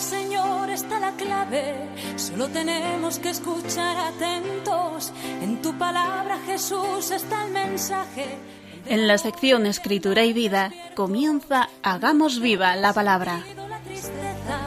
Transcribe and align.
Señor, 0.00 0.70
está 0.70 1.00
la 1.00 1.12
clave. 1.12 1.74
Solo 2.16 2.48
tenemos 2.48 3.18
que 3.18 3.30
escuchar 3.30 3.96
atentos. 3.96 5.12
En 5.42 5.62
tu 5.62 5.76
palabra, 5.78 6.38
Jesús, 6.46 7.10
está 7.10 7.46
el 7.46 7.52
mensaje. 7.52 8.38
En 8.86 9.08
la 9.08 9.18
sección 9.18 9.66
Escritura 9.66 10.24
y 10.24 10.32
Vida 10.32 10.70
comienza 10.94 11.68
Hagamos 11.82 12.40
viva 12.40 12.76
la 12.76 12.92
palabra. 12.92 13.42
La 13.68 13.80
tristeza, 13.80 14.58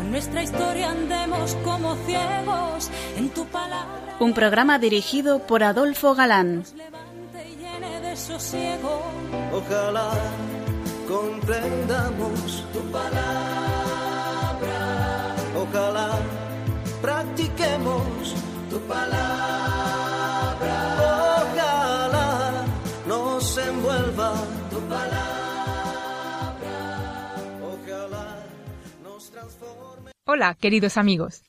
en 0.00 0.10
nuestra 0.10 0.42
historia 0.42 0.90
andemos 0.90 1.56
como 1.62 1.94
ciegos. 2.06 2.90
En 3.16 3.28
tu 3.30 3.44
palabra, 3.46 4.16
Un 4.18 4.32
programa 4.32 4.78
dirigido 4.78 5.40
por 5.46 5.62
Adolfo 5.62 6.14
Galán. 6.14 6.64
Ojalá 9.52 10.10
comprendamos 11.06 12.64
tu 12.72 12.80
palabra. 12.90 13.55
Ojalá 15.70 16.18
practiquemos 17.02 18.34
tu 18.70 18.78
palabra. 18.86 19.16
Ojalá 21.42 22.64
nos 23.06 23.58
envuelva 23.58 24.34
tu 24.70 24.80
palabra. 24.88 25.16
Ojalá 27.62 28.44
nos 29.02 29.30
transforme. 29.30 30.12
Hola, 30.24 30.54
queridos 30.54 30.96
amigos. 30.96 31.42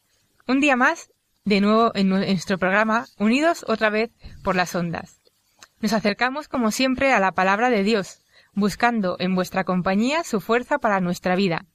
Un 0.48 0.62
día 0.62 0.76
más, 0.76 1.10
de 1.46 1.62
nuevo 1.62 1.92
en 1.94 2.10
nuestro 2.10 2.58
programa, 2.58 3.06
unidos 3.20 3.66
otra 3.68 3.90
vez 3.90 4.12
por 4.44 4.56
las 4.56 4.74
ondas. 4.76 5.20
Nos 5.80 5.94
acercamos, 5.94 6.48
como 6.48 6.72
siempre, 6.72 7.14
a 7.14 7.20
la 7.20 7.34
palabra 7.34 7.70
de 7.70 7.84
Dios, 7.84 8.22
buscando 8.54 9.18
en 9.20 9.36
vuestra 9.36 9.64
compañía 9.64 10.24
su 10.24 10.42
fuerza 10.42 10.80
para 10.80 11.02
nuestra 11.02 11.36
vida. 11.36 11.66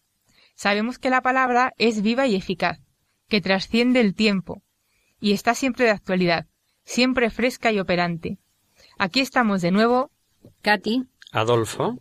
Sabemos 0.54 0.98
que 0.98 1.10
la 1.10 1.22
palabra 1.22 1.72
es 1.78 2.02
viva 2.02 2.26
y 2.26 2.36
eficaz, 2.36 2.78
que 3.28 3.40
trasciende 3.40 4.00
el 4.00 4.14
tiempo, 4.14 4.62
y 5.20 5.32
está 5.32 5.54
siempre 5.54 5.86
de 5.86 5.92
actualidad, 5.92 6.46
siempre 6.84 7.30
fresca 7.30 7.72
y 7.72 7.80
operante. 7.80 8.38
Aquí 8.98 9.20
estamos 9.20 9.62
de 9.62 9.70
nuevo, 9.70 10.10
Katy, 10.62 11.04
Adolfo, 11.32 11.98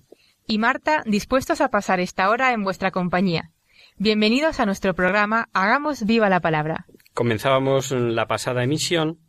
y 0.47 0.57
Marta 0.57 1.03
dispuestos 1.05 1.61
a 1.61 1.69
pasar 1.69 1.99
esta 1.99 2.29
hora 2.29 2.53
en 2.53 2.63
vuestra 2.63 2.91
compañía. 2.91 3.51
Bienvenidos 3.97 4.59
a 4.59 4.65
nuestro 4.65 4.93
programa 4.93 5.47
Hagamos 5.53 6.05
viva 6.05 6.29
la 6.29 6.39
palabra. 6.39 6.85
comenzábamos 7.13 7.91
la 7.91 8.25
pasada 8.25 8.63
emisión 8.63 9.19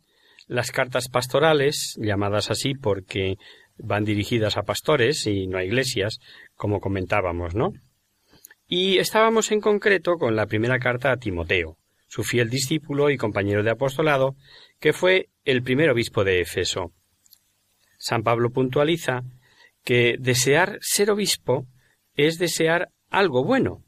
las 0.47 0.71
cartas 0.71 1.09
pastorales, 1.09 1.97
llamadas 1.99 2.51
así 2.51 2.73
porque 2.75 3.37
van 3.77 4.03
dirigidas 4.03 4.57
a 4.57 4.63
pastores 4.63 5.25
y 5.25 5.47
no 5.47 5.57
a 5.57 5.63
iglesias, 5.63 6.19
como 6.55 6.79
comentábamos, 6.79 7.55
¿no? 7.55 7.71
Y 8.67 8.97
estábamos 8.97 9.51
en 9.51 9.61
concreto 9.61 10.17
con 10.17 10.35
la 10.35 10.47
primera 10.47 10.79
carta 10.79 11.11
a 11.11 11.17
Timoteo, 11.17 11.77
su 12.07 12.23
fiel 12.23 12.49
discípulo 12.49 13.09
y 13.09 13.17
compañero 13.17 13.63
de 13.63 13.71
apostolado, 13.71 14.35
que 14.79 14.93
fue 14.93 15.29
el 15.45 15.63
primer 15.63 15.89
obispo 15.89 16.23
de 16.23 16.41
Efeso. 16.41 16.93
San 17.97 18.23
Pablo 18.23 18.51
puntualiza 18.51 19.23
que 19.83 20.15
desear 20.19 20.77
ser 20.81 21.11
obispo 21.11 21.67
es 22.15 22.37
desear 22.37 22.89
algo 23.09 23.43
bueno, 23.43 23.83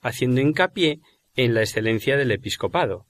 haciendo 0.00 0.40
hincapié 0.40 1.00
en 1.34 1.54
la 1.54 1.60
excelencia 1.60 2.16
del 2.16 2.32
episcopado. 2.32 3.06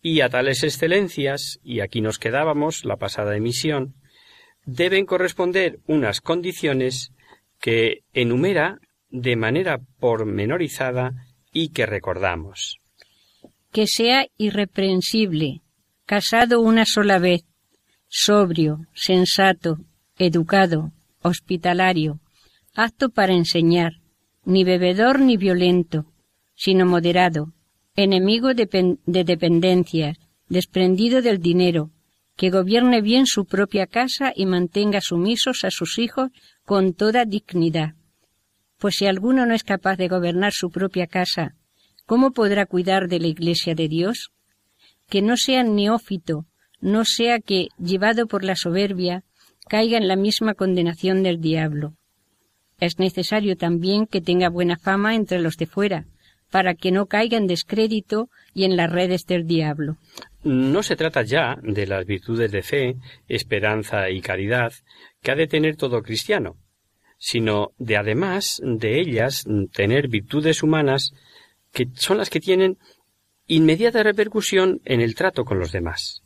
Y 0.00 0.20
a 0.20 0.28
tales 0.28 0.62
excelencias, 0.62 1.58
y 1.62 1.80
aquí 1.80 2.00
nos 2.00 2.18
quedábamos 2.18 2.84
la 2.84 2.96
pasada 2.96 3.36
emisión, 3.36 3.94
deben 4.64 5.06
corresponder 5.06 5.80
unas 5.86 6.20
condiciones 6.20 7.12
que 7.60 8.04
enumera 8.12 8.80
de 9.10 9.36
manera 9.36 9.78
pormenorizada 10.00 11.12
y 11.52 11.70
que 11.70 11.86
recordamos. 11.86 12.78
que 13.72 13.86
sea 13.86 14.26
irreprensible, 14.38 15.60
casado 16.06 16.60
una 16.60 16.84
sola 16.86 17.18
vez, 17.18 17.44
sobrio, 18.08 18.86
sensato, 18.94 19.78
educado, 20.18 20.92
hospitalario, 21.22 22.18
apto 22.74 23.10
para 23.10 23.34
enseñar, 23.34 23.92
ni 24.44 24.64
bebedor 24.64 25.20
ni 25.20 25.36
violento, 25.36 26.06
sino 26.54 26.86
moderado, 26.86 27.52
enemigo 27.94 28.54
de, 28.54 28.66
pen- 28.66 29.00
de 29.06 29.24
dependencias, 29.24 30.16
desprendido 30.48 31.20
del 31.20 31.38
dinero, 31.38 31.90
que 32.36 32.50
gobierne 32.50 33.02
bien 33.02 33.26
su 33.26 33.44
propia 33.44 33.86
casa 33.86 34.32
y 34.34 34.46
mantenga 34.46 35.00
sumisos 35.02 35.64
a 35.64 35.70
sus 35.70 35.98
hijos 35.98 36.30
con 36.64 36.94
toda 36.94 37.24
dignidad. 37.26 37.94
Pues 38.78 38.96
si 38.96 39.06
alguno 39.06 39.44
no 39.44 39.54
es 39.54 39.64
capaz 39.64 39.96
de 39.96 40.08
gobernar 40.08 40.52
su 40.52 40.70
propia 40.70 41.06
casa, 41.06 41.54
¿cómo 42.06 42.32
podrá 42.32 42.64
cuidar 42.66 43.08
de 43.08 43.18
la 43.18 43.26
Iglesia 43.26 43.74
de 43.74 43.88
Dios? 43.88 44.30
Que 45.08 45.20
no 45.20 45.36
sea 45.36 45.64
neófito, 45.64 46.46
no 46.80 47.04
sea 47.04 47.40
que, 47.40 47.68
llevado 47.78 48.26
por 48.26 48.44
la 48.44 48.54
soberbia, 48.54 49.24
caiga 49.68 49.98
en 49.98 50.06
la 50.06 50.16
misma 50.16 50.54
condenación 50.54 51.22
del 51.22 51.40
diablo. 51.40 51.94
Es 52.78 53.00
necesario 53.00 53.56
también 53.56 54.06
que 54.06 54.20
tenga 54.20 54.48
buena 54.48 54.78
fama 54.78 55.16
entre 55.16 55.40
los 55.40 55.56
de 55.56 55.66
fuera, 55.66 56.06
para 56.50 56.74
que 56.74 56.92
no 56.92 57.06
caiga 57.06 57.36
en 57.36 57.48
descrédito 57.48 58.30
y 58.54 58.64
en 58.64 58.76
las 58.76 58.90
redes 58.90 59.26
del 59.26 59.46
diablo. 59.46 59.96
No 60.44 60.84
se 60.84 60.94
trata 60.94 61.22
ya 61.22 61.58
de 61.62 61.86
las 61.86 62.06
virtudes 62.06 62.52
de 62.52 62.62
fe, 62.62 62.96
esperanza 63.26 64.08
y 64.10 64.20
caridad 64.20 64.72
que 65.20 65.32
ha 65.32 65.34
de 65.34 65.48
tener 65.48 65.76
todo 65.76 66.00
cristiano, 66.02 66.56
sino 67.18 67.72
de 67.78 67.96
además 67.96 68.60
de 68.64 69.00
ellas 69.00 69.44
tener 69.72 70.08
virtudes 70.08 70.62
humanas 70.62 71.12
que 71.72 71.88
son 71.94 72.18
las 72.18 72.30
que 72.30 72.40
tienen 72.40 72.78
inmediata 73.46 74.02
repercusión 74.02 74.80
en 74.84 75.00
el 75.00 75.14
trato 75.14 75.44
con 75.44 75.58
los 75.58 75.72
demás. 75.72 76.22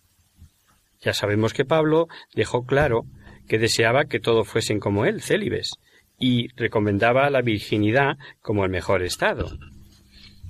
Ya 1.00 1.14
sabemos 1.14 1.52
que 1.52 1.64
Pablo 1.64 2.08
dejó 2.34 2.64
claro 2.64 3.06
que 3.48 3.58
deseaba 3.58 4.04
que 4.04 4.20
todo 4.20 4.44
fuesen 4.44 4.78
como 4.78 5.04
él, 5.04 5.20
célibes, 5.20 5.72
y 6.18 6.48
recomendaba 6.56 7.28
la 7.30 7.42
virginidad 7.42 8.16
como 8.40 8.64
el 8.64 8.70
mejor 8.70 9.02
estado. 9.02 9.50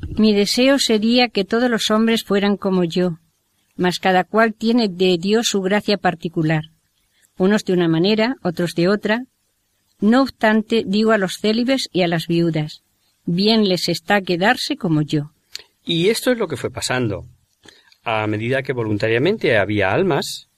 Mi 0.09 0.35
deseo 0.35 0.79
sería 0.79 1.29
que 1.29 1.45
todos 1.45 1.71
los 1.71 1.91
hombres 1.91 2.25
fueran 2.25 2.57
como 2.57 2.85
yo, 2.85 3.19
mas 3.77 3.99
cada 3.99 4.25
cual 4.25 4.55
tiene 4.55 4.89
de 4.89 5.17
Dios 5.19 5.47
su 5.49 5.63
gracia 5.63 5.97
particular, 5.97 6.65
unos 7.39 7.65
de 7.65 7.73
una 7.73 7.89
manera, 7.89 8.37
otros 8.43 8.75
de 8.75 8.89
otra. 8.89 9.25
No 10.03 10.23
obstante, 10.23 10.83
digo 10.85 11.13
a 11.13 11.17
los 11.17 11.39
célibes 11.39 11.89
y 11.93 12.03
a 12.03 12.09
las 12.09 12.27
viudas, 12.27 12.83
bien 13.25 13.69
les 13.69 13.89
está 13.89 14.21
quedarse 14.21 14.77
como 14.77 15.03
yo. 15.03 15.31
Y 15.85 16.09
esto 16.09 16.33
es 16.33 16.39
lo 16.39 16.49
que 16.49 16.57
fue 16.57 16.71
pasando. 16.71 17.25
A 18.03 18.27
medida 18.27 18.65
que 18.65 18.73
voluntariamente 18.73 19.57
había 19.57 19.93
almas 19.93 20.49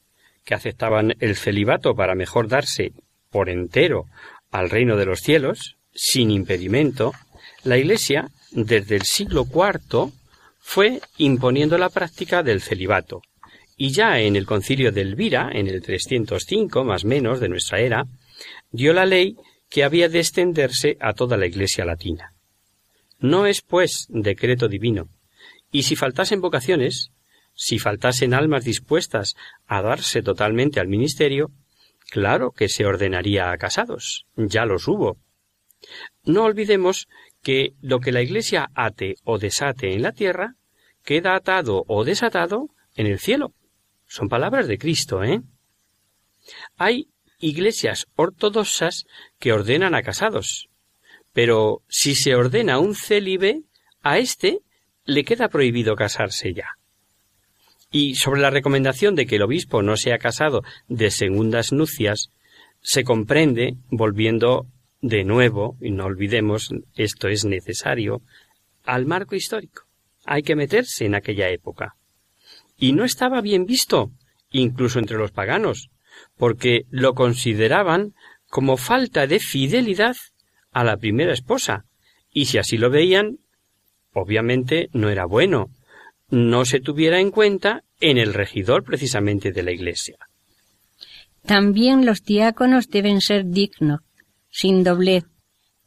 que 0.47 0.55
aceptaban 0.55 1.15
el 1.21 1.37
celibato 1.37 1.95
para 1.95 2.15
mejor 2.15 2.49
darse 2.49 2.93
por 3.31 3.51
entero 3.51 4.07
al 4.51 4.71
reino 4.71 4.97
de 4.97 5.05
los 5.05 5.21
cielos, 5.21 5.77
sin 5.95 6.31
impedimento, 6.31 7.13
la 7.65 7.77
Iglesia, 7.77 8.31
desde 8.51 8.97
el 8.97 9.03
siglo 9.03 9.45
IV, 9.47 10.11
fue 10.59 11.03
imponiendo 11.19 11.77
la 11.77 11.91
práctica 11.91 12.43
del 12.43 12.63
celibato. 12.63 13.21
Y 13.77 13.91
ya 13.91 14.21
en 14.21 14.37
el 14.37 14.47
concilio 14.47 14.91
de 14.91 15.03
Elvira, 15.03 15.51
en 15.53 15.67
el 15.67 15.83
305 15.83 16.83
más 16.83 17.05
menos 17.05 17.41
de 17.41 17.51
nuestra 17.51 17.81
era, 17.81 18.07
dio 18.75 18.93
la 18.93 19.07
ley 19.07 19.37
que 19.71 19.85
había 19.85 20.09
de 20.09 20.19
extenderse 20.19 20.97
a 21.01 21.13
toda 21.13 21.37
la 21.37 21.47
Iglesia 21.47 21.85
latina. 21.85 22.35
No 23.21 23.47
es, 23.47 23.63
pues, 23.63 24.07
decreto 24.09 24.67
divino. 24.67 25.09
Y 25.71 25.85
si 25.85 25.95
faltasen 25.95 26.41
vocaciones, 26.41 27.13
si 27.55 27.79
faltasen 27.79 28.35
almas 28.35 28.65
dispuestas 28.65 29.37
a 29.67 29.81
darse 29.81 30.23
totalmente 30.23 30.81
al 30.81 30.89
ministerio, 30.89 31.53
claro 32.11 32.51
que 32.51 32.69
se 32.69 32.85
ordenaría 32.85 33.53
a 33.53 33.59
casados. 33.59 34.27
Ya 34.37 34.67
los 34.67 34.89
hubo. 34.89 35.19
No 36.25 36.43
olvidemos 36.43 37.07
que 37.43 37.75
lo 37.81 38.01
que 38.01 38.11
la 38.11 38.23
Iglesia 38.23 38.71
ate 38.75 39.15
o 39.23 39.39
desate 39.39 39.93
en 39.95 40.03
la 40.03 40.11
tierra, 40.11 40.57
queda 41.05 41.37
atado 41.37 41.85
o 41.87 42.05
desatado 42.05 42.71
en 42.97 43.07
el 43.07 43.21
cielo. 43.21 43.55
Son 44.09 44.29
palabras 44.29 44.67
de 44.67 44.79
Cristo, 44.79 45.23
¿eh? 45.23 45.43
Hay 46.77 47.09
iglesias 47.39 48.07
ortodoxas 48.17 49.07
que 49.39 49.53
ordenan 49.53 49.95
a 49.95 50.03
casados, 50.03 50.69
pero 51.33 51.83
si 51.89 52.15
se 52.15 52.35
ordena 52.35 52.79
un 52.79 52.95
célibe, 52.95 53.63
a 54.03 54.19
éste 54.19 54.61
le 55.05 55.25
queda 55.25 55.49
prohibido 55.49 55.97
casarse 55.97 56.55
ya. 56.55 56.69
Y 57.91 58.15
sobre 58.15 58.41
la 58.41 58.51
recomendación 58.51 59.15
de 59.15 59.27
que 59.27 59.37
el 59.37 59.43
obispo 59.43 59.83
no 59.83 59.97
sea 59.97 60.19
casado 60.19 60.63
de 60.89 61.11
segundas 61.11 61.73
nupcias, 61.73 62.31
se 62.81 63.05
comprende, 63.05 63.77
volviendo 63.89 64.67
de 65.01 65.25
nuevo, 65.25 65.77
y 65.81 65.91
no 65.91 66.05
olvidemos, 66.05 66.71
esto 66.95 67.29
es 67.29 67.45
necesario, 67.45 68.23
al 68.85 69.07
marco 69.07 69.35
histórico. 69.35 69.83
Hay 70.25 70.43
que 70.43 70.57
meterse 70.57 71.05
en 71.05 71.15
aquella 71.15 71.51
época. 71.51 71.97
Y 72.79 72.93
no 72.93 73.05
estaba 73.05 73.41
bien 73.41 73.67
visto, 73.67 74.11
incluso 74.51 74.99
entre 74.99 75.19
los 75.19 75.31
paganos, 75.31 75.91
porque 76.37 76.83
lo 76.91 77.15
consideraban 77.15 78.15
como 78.49 78.77
falta 78.77 79.27
de 79.27 79.41
fidelidad 79.41 80.17
a 80.73 80.85
la 80.85 80.97
primera 80.97 81.33
esposa, 81.33 81.85
y 82.33 82.47
si 82.47 82.59
así 82.59 82.77
lo 82.77 82.91
veían, 82.91 83.39
obviamente 84.13 84.89
no 84.93 85.09
era 85.09 85.25
bueno, 85.25 85.71
no 86.31 86.65
se 86.65 86.81
tuviera 86.81 87.21
en 87.21 87.31
cuenta 87.31 87.83
en 88.01 88.19
el 88.19 88.35
regidor 88.35 88.85
precisamente 88.85 89.53
de 89.53 89.63
la 89.63 89.73
Iglesia. 89.73 90.17
También 91.47 92.07
los 92.07 92.23
diáconos 92.23 92.89
deben 92.89 93.21
ser 93.21 93.47
dignos, 93.47 94.01
sin 94.51 94.83
doblez, 94.83 95.25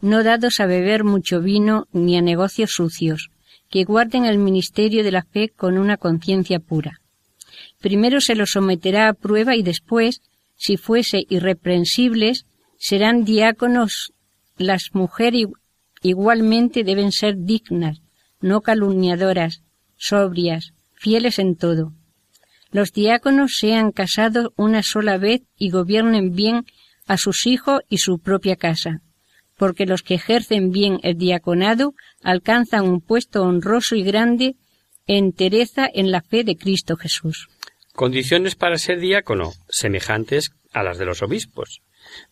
no 0.01 0.23
dados 0.23 0.59
a 0.59 0.65
beber 0.65 1.03
mucho 1.03 1.41
vino 1.41 1.87
ni 1.91 2.17
a 2.17 2.21
negocios 2.21 2.71
sucios, 2.71 3.29
que 3.69 3.83
guarden 3.83 4.25
el 4.25 4.37
ministerio 4.37 5.03
de 5.03 5.11
la 5.11 5.23
fe 5.23 5.49
con 5.49 5.77
una 5.77 5.97
conciencia 5.97 6.59
pura. 6.59 7.01
Primero 7.79 8.21
se 8.21 8.35
los 8.35 8.51
someterá 8.51 9.09
a 9.09 9.13
prueba 9.13 9.55
y 9.55 9.63
después, 9.63 10.21
si 10.55 10.77
fuese 10.77 11.23
irreprensibles, 11.29 12.45
serán 12.77 13.23
diáconos. 13.23 14.13
Las 14.57 14.89
mujeres 14.93 15.47
igualmente 16.01 16.83
deben 16.83 17.11
ser 17.11 17.35
dignas, 17.37 18.01
no 18.41 18.61
calumniadoras, 18.61 19.63
sobrias, 19.97 20.73
fieles 20.93 21.39
en 21.39 21.55
todo. 21.55 21.93
Los 22.71 22.91
diáconos 22.91 23.55
sean 23.57 23.91
casados 23.91 24.49
una 24.57 24.83
sola 24.83 25.17
vez 25.17 25.41
y 25.57 25.69
gobiernen 25.69 26.31
bien 26.31 26.65
a 27.05 27.17
sus 27.17 27.45
hijos 27.45 27.81
y 27.89 27.99
su 27.99 28.19
propia 28.19 28.55
casa, 28.55 29.01
porque 29.57 29.85
los 29.85 30.01
que 30.01 30.15
ejercen 30.15 30.71
bien 30.71 30.99
el 31.03 31.17
diaconado 31.17 31.93
alcanzan 32.21 32.87
un 32.87 33.01
puesto 33.01 33.43
honroso 33.43 33.95
y 33.95 34.03
grande 34.03 34.55
entereza 35.05 35.87
en 35.91 36.11
la 36.11 36.21
fe 36.21 36.43
de 36.43 36.57
Cristo 36.57 36.97
Jesús. 36.97 37.47
Condiciones 37.97 38.53
para 38.53 38.77
ser 38.77 38.99
diácono 38.99 39.53
semejantes 39.69 40.51
a 40.71 40.83
las 40.83 40.99
de 40.99 41.05
los 41.05 41.23
obispos, 41.23 41.81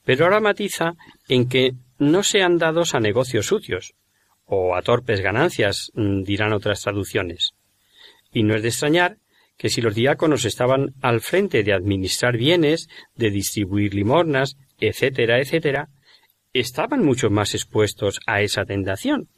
pero 0.03 0.25
ahora 0.25 0.39
matiza 0.39 0.93
en 1.27 1.49
que 1.49 1.71
no 1.97 2.21
sean 2.21 2.59
dados 2.59 2.93
a 2.93 2.99
negocios 2.99 3.47
sucios 3.47 3.95
o 4.45 4.75
a 4.75 4.83
torpes 4.83 5.21
ganancias, 5.21 5.91
mm, 5.95 6.21
dirán 6.21 6.53
otras 6.53 6.81
traducciones. 6.81 7.55
Y 8.31 8.43
no 8.43 8.53
es 8.53 8.61
de 8.61 8.67
extrañar 8.67 9.17
que 9.57 9.69
si 9.69 9.81
los 9.81 9.95
diáconos 9.95 10.45
estaban 10.45 10.93
al 11.01 11.19
frente 11.19 11.63
de 11.63 11.73
administrar 11.73 12.37
bienes, 12.37 12.87
de 13.15 13.31
distribuir 13.31 13.95
limornas, 13.95 14.57
etcétera, 14.79 15.39
etcétera, 15.39 15.89
estaban 16.53 17.03
mucho 17.03 17.31
más 17.31 17.55
expuestos 17.55 18.19
a 18.27 18.43
esa 18.43 18.65
tentación. 18.65 19.29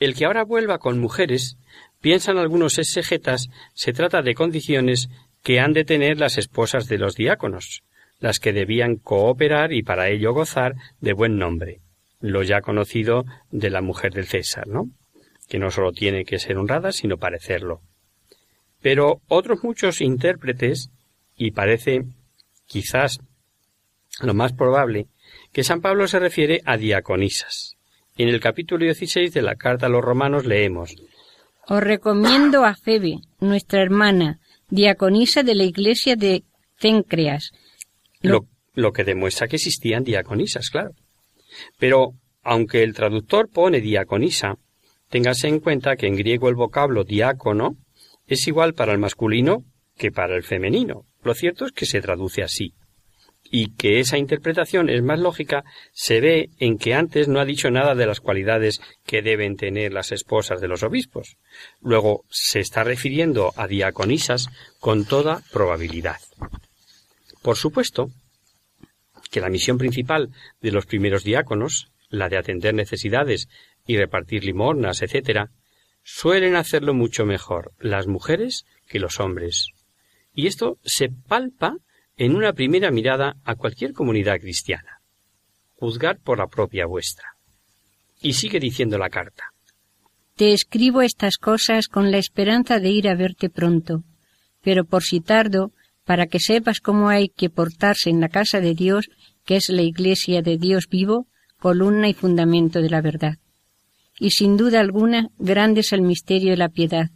El 0.00 0.14
que 0.14 0.24
ahora 0.24 0.44
vuelva 0.44 0.78
con 0.78 0.98
mujeres, 0.98 1.58
piensan 2.04 2.36
algunos 2.36 2.76
exegetas, 2.76 3.48
se 3.72 3.94
trata 3.94 4.20
de 4.20 4.34
condiciones 4.34 5.08
que 5.42 5.58
han 5.58 5.72
de 5.72 5.86
tener 5.86 6.20
las 6.20 6.36
esposas 6.36 6.86
de 6.86 6.98
los 6.98 7.14
diáconos, 7.14 7.82
las 8.20 8.40
que 8.40 8.52
debían 8.52 8.96
cooperar 8.96 9.72
y 9.72 9.82
para 9.82 10.10
ello 10.10 10.34
gozar 10.34 10.74
de 11.00 11.14
buen 11.14 11.38
nombre, 11.38 11.80
lo 12.20 12.42
ya 12.42 12.60
conocido 12.60 13.24
de 13.50 13.70
la 13.70 13.80
mujer 13.80 14.12
del 14.12 14.26
César, 14.26 14.68
¿no? 14.68 14.90
que 15.48 15.58
no 15.58 15.70
sólo 15.70 15.92
tiene 15.92 16.26
que 16.26 16.38
ser 16.38 16.58
honrada, 16.58 16.92
sino 16.92 17.16
parecerlo. 17.16 17.80
Pero 18.82 19.22
otros 19.28 19.64
muchos 19.64 20.02
intérpretes, 20.02 20.90
y 21.38 21.52
parece 21.52 22.04
quizás 22.66 23.18
lo 24.20 24.34
más 24.34 24.52
probable, 24.52 25.06
que 25.52 25.64
San 25.64 25.80
Pablo 25.80 26.06
se 26.06 26.18
refiere 26.18 26.60
a 26.66 26.76
diaconisas. 26.76 27.78
En 28.18 28.28
el 28.28 28.40
capítulo 28.40 28.84
16 28.84 29.32
de 29.32 29.40
la 29.40 29.56
carta 29.56 29.86
a 29.86 29.88
los 29.88 30.04
romanos 30.04 30.44
leemos 30.44 30.96
Os 31.68 31.80
recomiendo 31.80 32.64
a 32.64 32.74
Febe, 32.74 33.20
nuestra 33.40 33.82
hermana, 33.82 34.40
diaconisa 34.68 35.42
de 35.42 35.54
la 35.54 35.64
iglesia 35.64 36.16
de 36.16 36.44
Cencreas. 36.78 37.52
lo, 38.20 38.46
lo 38.74 38.92
que 38.92 39.04
demuestra 39.04 39.48
que 39.48 39.56
existían 39.56 40.04
diaconisas, 40.04 40.70
claro. 40.70 40.90
Pero, 41.78 42.12
aunque 42.42 42.82
el 42.82 42.94
traductor 42.94 43.48
pone 43.48 43.80
diaconisa, 43.80 44.58
téngase 45.08 45.48
en 45.48 45.60
cuenta 45.60 45.96
que 45.96 46.06
en 46.06 46.16
griego 46.16 46.48
el 46.48 46.54
vocablo 46.54 47.04
diácono 47.04 47.76
es 48.26 48.46
igual 48.46 48.74
para 48.74 48.92
el 48.92 48.98
masculino 48.98 49.64
que 49.96 50.10
para 50.10 50.36
el 50.36 50.42
femenino. 50.42 51.06
Lo 51.22 51.34
cierto 51.34 51.66
es 51.66 51.72
que 51.72 51.86
se 51.86 52.00
traduce 52.00 52.42
así. 52.42 52.74
Y 53.56 53.68
que 53.76 54.00
esa 54.00 54.18
interpretación 54.18 54.90
es 54.90 55.00
más 55.04 55.20
lógica 55.20 55.62
se 55.92 56.20
ve 56.20 56.50
en 56.58 56.76
que 56.76 56.92
antes 56.92 57.28
no 57.28 57.38
ha 57.38 57.44
dicho 57.44 57.70
nada 57.70 57.94
de 57.94 58.04
las 58.04 58.18
cualidades 58.18 58.80
que 59.06 59.22
deben 59.22 59.56
tener 59.56 59.92
las 59.92 60.10
esposas 60.10 60.60
de 60.60 60.66
los 60.66 60.82
obispos. 60.82 61.36
Luego 61.80 62.24
se 62.30 62.58
está 62.58 62.82
refiriendo 62.82 63.52
a 63.54 63.68
diaconisas 63.68 64.48
con 64.80 65.04
toda 65.04 65.40
probabilidad. 65.52 66.16
Por 67.42 67.54
supuesto 67.56 68.10
que 69.30 69.40
la 69.40 69.50
misión 69.50 69.78
principal 69.78 70.30
de 70.60 70.72
los 70.72 70.86
primeros 70.86 71.22
diáconos, 71.22 71.92
la 72.08 72.28
de 72.28 72.38
atender 72.38 72.74
necesidades 72.74 73.46
y 73.86 73.96
repartir 73.96 74.44
limornas, 74.44 75.00
etc., 75.00 75.46
suelen 76.02 76.56
hacerlo 76.56 76.92
mucho 76.92 77.24
mejor 77.24 77.70
las 77.78 78.08
mujeres 78.08 78.64
que 78.88 78.98
los 78.98 79.20
hombres. 79.20 79.68
Y 80.34 80.48
esto 80.48 80.80
se 80.82 81.08
palpa 81.08 81.76
en 82.16 82.36
una 82.36 82.52
primera 82.52 82.90
mirada 82.90 83.36
a 83.44 83.54
cualquier 83.56 83.92
comunidad 83.92 84.40
cristiana. 84.40 85.00
Juzgar 85.74 86.18
por 86.20 86.38
la 86.38 86.46
propia 86.46 86.86
vuestra. 86.86 87.26
Y 88.20 88.34
sigue 88.34 88.60
diciendo 88.60 88.98
la 88.98 89.10
carta. 89.10 89.44
Te 90.36 90.52
escribo 90.52 91.02
estas 91.02 91.36
cosas 91.36 91.88
con 91.88 92.10
la 92.10 92.18
esperanza 92.18 92.80
de 92.80 92.90
ir 92.90 93.08
a 93.08 93.14
verte 93.14 93.50
pronto, 93.50 94.02
pero 94.62 94.84
por 94.84 95.02
si 95.02 95.20
tardo, 95.20 95.72
para 96.04 96.26
que 96.26 96.40
sepas 96.40 96.80
cómo 96.80 97.08
hay 97.08 97.28
que 97.28 97.50
portarse 97.50 98.10
en 98.10 98.20
la 98.20 98.28
casa 98.28 98.60
de 98.60 98.74
Dios, 98.74 99.08
que 99.44 99.56
es 99.56 99.68
la 99.68 99.82
iglesia 99.82 100.42
de 100.42 100.58
Dios 100.58 100.88
vivo, 100.88 101.26
columna 101.58 102.08
y 102.08 102.14
fundamento 102.14 102.80
de 102.80 102.90
la 102.90 103.00
verdad 103.00 103.38
y 104.18 104.30
sin 104.30 104.56
duda 104.56 104.80
alguna 104.80 105.30
grande 105.38 105.80
es 105.80 105.92
el 105.92 106.02
misterio 106.02 106.50
de 106.50 106.56
la 106.56 106.68
piedad. 106.68 107.10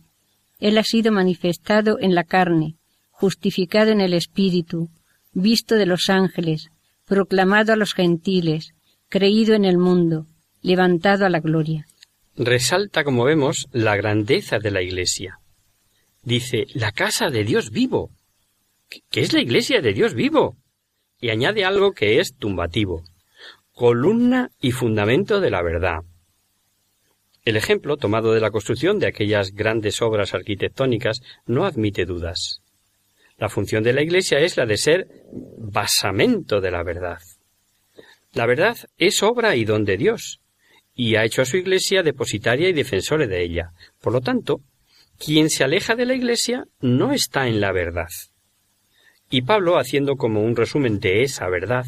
Él 0.59 0.79
ha 0.79 0.83
sido 0.83 1.12
manifestado 1.12 1.99
en 2.00 2.15
la 2.15 2.25
carne, 2.25 2.77
justificado 3.20 3.91
en 3.91 4.00
el 4.00 4.15
Espíritu, 4.15 4.91
visto 5.32 5.75
de 5.75 5.87
los 5.87 6.09
ángeles, 6.09 6.70
proclamado 7.05 7.73
a 7.73 7.76
los 7.76 7.93
gentiles, 7.93 8.75
creído 9.09 9.55
en 9.55 9.65
el 9.65 9.76
mundo, 9.76 10.26
levantado 10.62 11.26
a 11.26 11.29
la 11.29 11.41
gloria. 11.41 11.87
Resalta, 12.37 13.03
como 13.03 13.25
vemos, 13.25 13.67
la 13.73 13.97
grandeza 13.97 14.61
de 14.61 14.70
la 14.70 14.82
Iglesia. 14.82 15.41
Dice, 16.23 16.66
la 16.75 16.93
casa 16.93 17.28
de 17.28 17.43
Dios 17.43 17.73
vivo. 17.73 18.12
¿Qué 19.11 19.23
es 19.23 19.33
la 19.33 19.40
Iglesia 19.40 19.81
de 19.81 19.93
Dios 19.95 20.14
vivo? 20.14 20.57
Y 21.21 21.31
añade 21.31 21.64
algo 21.64 21.90
que 21.90 22.21
es 22.21 22.37
tumbativo. 22.37 23.02
Columna 23.73 24.50
y 24.61 24.71
fundamento 24.71 25.40
de 25.40 25.50
la 25.50 25.62
verdad. 25.62 26.02
El 27.45 27.57
ejemplo, 27.57 27.97
tomado 27.97 28.33
de 28.33 28.40
la 28.40 28.52
construcción 28.52 29.00
de 29.00 29.09
aquellas 29.09 29.50
grandes 29.50 30.02
obras 30.02 30.35
arquitectónicas, 30.35 31.21
no 31.47 31.64
admite 31.64 32.04
dudas. 32.04 32.62
La 33.38 33.49
función 33.49 33.85
de 33.85 33.92
la 33.92 34.02
Iglesia 34.02 34.40
es 34.40 34.57
la 34.57 34.66
de 34.66 34.76
ser 34.76 35.09
basamento 35.59 36.61
de 36.61 36.71
la 36.73 36.83
verdad. 36.83 37.21
La 38.33 38.47
verdad 38.47 38.76
es 38.97 39.23
obra 39.23 39.54
y 39.54 39.64
don 39.64 39.85
de 39.85 39.97
Dios, 39.97 40.40
y 40.95 41.14
ha 41.14 41.25
hecho 41.25 41.42
a 41.42 41.45
su 41.45 41.57
Iglesia 41.57 42.02
depositaria 42.02 42.68
y 42.68 42.73
defensora 42.73 43.26
de 43.26 43.42
ella. 43.42 43.71
Por 44.00 44.12
lo 44.12 44.21
tanto, 44.21 44.61
quien 45.18 45.50
se 45.50 45.62
aleja 45.62 45.95
de 45.95 46.04
la 46.04 46.14
Iglesia 46.14 46.64
no 46.80 47.12
está 47.12 47.47
en 47.47 47.61
la 47.61 47.71
verdad. 47.73 48.09
Y 49.30 49.42
Pablo, 49.42 49.78
haciendo 49.78 50.16
como 50.16 50.42
un 50.42 50.57
resumen 50.57 50.99
de 50.99 51.23
esa 51.23 51.49
verdad, 51.49 51.87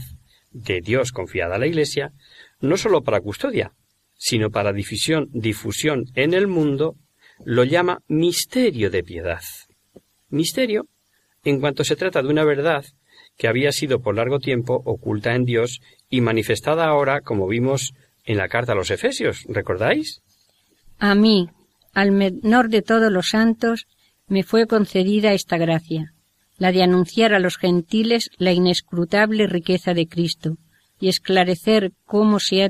de 0.52 0.80
Dios 0.80 1.10
confiada 1.10 1.56
a 1.56 1.58
la 1.58 1.66
Iglesia, 1.66 2.12
no 2.60 2.76
sólo 2.76 3.02
para 3.02 3.20
custodia, 3.20 3.72
sino 4.14 4.50
para 4.50 4.72
difusión, 4.72 5.28
difusión 5.32 6.04
en 6.14 6.34
el 6.34 6.46
mundo, 6.46 6.96
lo 7.44 7.64
llama 7.64 8.02
misterio 8.06 8.90
de 8.90 9.02
piedad. 9.02 9.40
Misterio 10.28 10.86
en 11.44 11.60
cuanto 11.60 11.84
se 11.84 11.96
trata 11.96 12.22
de 12.22 12.28
una 12.28 12.44
verdad 12.44 12.84
que 13.36 13.48
había 13.48 13.72
sido 13.72 14.00
por 14.00 14.16
largo 14.16 14.38
tiempo 14.38 14.82
oculta 14.84 15.34
en 15.34 15.44
Dios 15.44 15.80
y 16.10 16.20
manifestada 16.20 16.86
ahora, 16.86 17.20
como 17.22 17.46
vimos 17.46 17.94
en 18.24 18.36
la 18.36 18.48
carta 18.48 18.72
a 18.72 18.74
los 18.74 18.90
Efesios, 18.90 19.44
¿recordáis? 19.48 20.20
A 20.98 21.14
mí, 21.14 21.48
al 21.94 22.12
menor 22.12 22.68
de 22.68 22.82
todos 22.82 23.10
los 23.10 23.30
santos, 23.30 23.86
me 24.26 24.42
fue 24.42 24.66
concedida 24.66 25.32
esta 25.32 25.56
gracia, 25.56 26.12
la 26.58 26.72
de 26.72 26.82
anunciar 26.82 27.32
a 27.32 27.38
los 27.38 27.56
gentiles 27.56 28.30
la 28.36 28.52
inescrutable 28.52 29.46
riqueza 29.46 29.94
de 29.94 30.06
Cristo 30.06 30.58
y 31.00 31.08
esclarecer 31.08 31.92
cómo 32.04 32.38
se 32.38 32.62
ha 32.62 32.68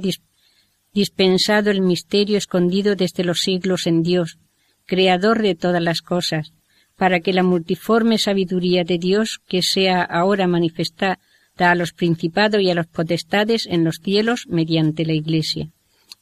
dispensado 0.93 1.71
el 1.71 1.83
misterio 1.83 2.39
escondido 2.39 2.95
desde 2.95 3.25
los 3.25 3.41
siglos 3.41 3.89
en 3.89 4.03
Dios, 4.03 4.39
creador 4.87 5.43
de 5.43 5.57
todas 5.57 5.83
las 5.83 6.01
cosas, 6.01 6.53
para 7.01 7.21
que 7.21 7.33
la 7.33 7.43
multiforme 7.43 8.19
sabiduría 8.19 8.85
de 8.85 8.99
Dios 8.99 9.41
que 9.49 9.63
sea 9.63 10.03
ahora 10.03 10.47
manifestada 10.47 11.17
a 11.57 11.75
los 11.75 11.95
principados 11.95 12.61
y 12.61 12.69
a 12.69 12.75
los 12.75 12.89
potestades 12.89 13.67
en 13.67 13.85
los 13.85 14.01
cielos 14.05 14.45
mediante 14.51 15.07
la 15.07 15.15
Iglesia. 15.15 15.71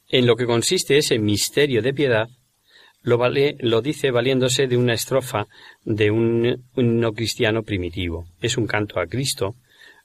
En 0.07 0.25
lo 0.25 0.37
que 0.37 0.45
consiste 0.45 0.97
ese 0.97 1.19
misterio 1.19 1.81
de 1.81 1.93
piedad, 1.93 2.29
lo, 3.01 3.81
dice 3.81 4.11
valiéndose 4.11 4.67
de 4.67 4.77
una 4.77 4.93
estrofa 4.93 5.47
de 5.83 6.11
un 6.11 6.63
no 6.77 7.11
cristiano 7.11 7.63
primitivo. 7.63 8.27
Es 8.39 8.57
un 8.57 8.65
canto 8.65 9.01
a 9.01 9.07
Cristo, 9.07 9.55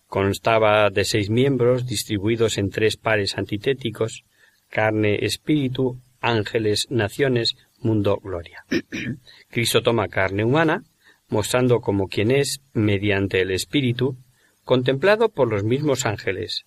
constaba 0.09 0.91
de 0.91 1.05
seis 1.05 1.31
miembros 1.31 1.87
distribuidos 1.87 2.59
en 2.59 2.71
tres 2.71 2.97
pares 2.97 3.39
antitéticos, 3.39 4.25
carne, 4.71 5.25
espíritu, 5.25 6.01
ángeles, 6.21 6.89
naciones, 6.91 7.55
mundo, 7.85 8.19
gloria. 8.23 8.65
Cristo 9.51 9.83
toma 9.83 10.09
carne 10.09 10.45
humana, 10.45 10.83
mostrando 11.29 11.81
como 11.81 12.09
quien 12.09 12.31
es 12.31 12.61
mediante 12.73 13.41
el 13.41 13.51
Espíritu, 13.51 14.17
contemplado 14.65 15.29
por 15.29 15.51
los 15.51 15.65
mismos 15.65 16.07
ángeles, 16.07 16.65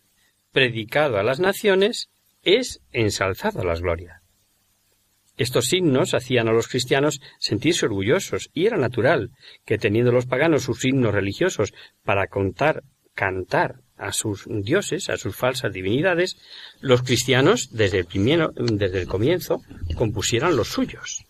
predicado 0.52 1.18
a 1.18 1.24
las 1.24 1.40
naciones, 1.40 2.10
es 2.44 2.82
ensalzado 2.92 3.62
a 3.62 3.66
las 3.66 3.82
glorias. 3.82 4.22
Estos 5.38 5.66
signos 5.66 6.14
hacían 6.14 6.48
a 6.48 6.52
los 6.52 6.68
cristianos 6.68 7.22
sentirse 7.40 7.86
orgullosos, 7.86 8.50
y 8.54 8.66
era 8.66 8.78
natural 8.78 9.32
que 9.66 9.78
teniendo 9.78 10.12
los 10.12 10.26
paganos 10.26 10.64
sus 10.64 10.80
signos 10.80 11.14
religiosos 11.14 11.74
para 12.04 12.28
contar, 12.28 12.84
cantar 13.14 13.82
a 13.98 14.12
sus 14.12 14.46
dioses, 14.48 15.10
a 15.10 15.18
sus 15.18 15.36
falsas 15.36 15.74
divinidades, 15.74 16.38
los 16.80 17.01
cristianos 17.04 17.70
desde 17.72 18.00
el, 18.00 18.06
primero, 18.06 18.51
desde 18.56 19.01
el 19.01 19.08
comienzo 19.08 19.62
compusieran 19.96 20.56
los 20.56 20.70
suyos. 20.70 21.25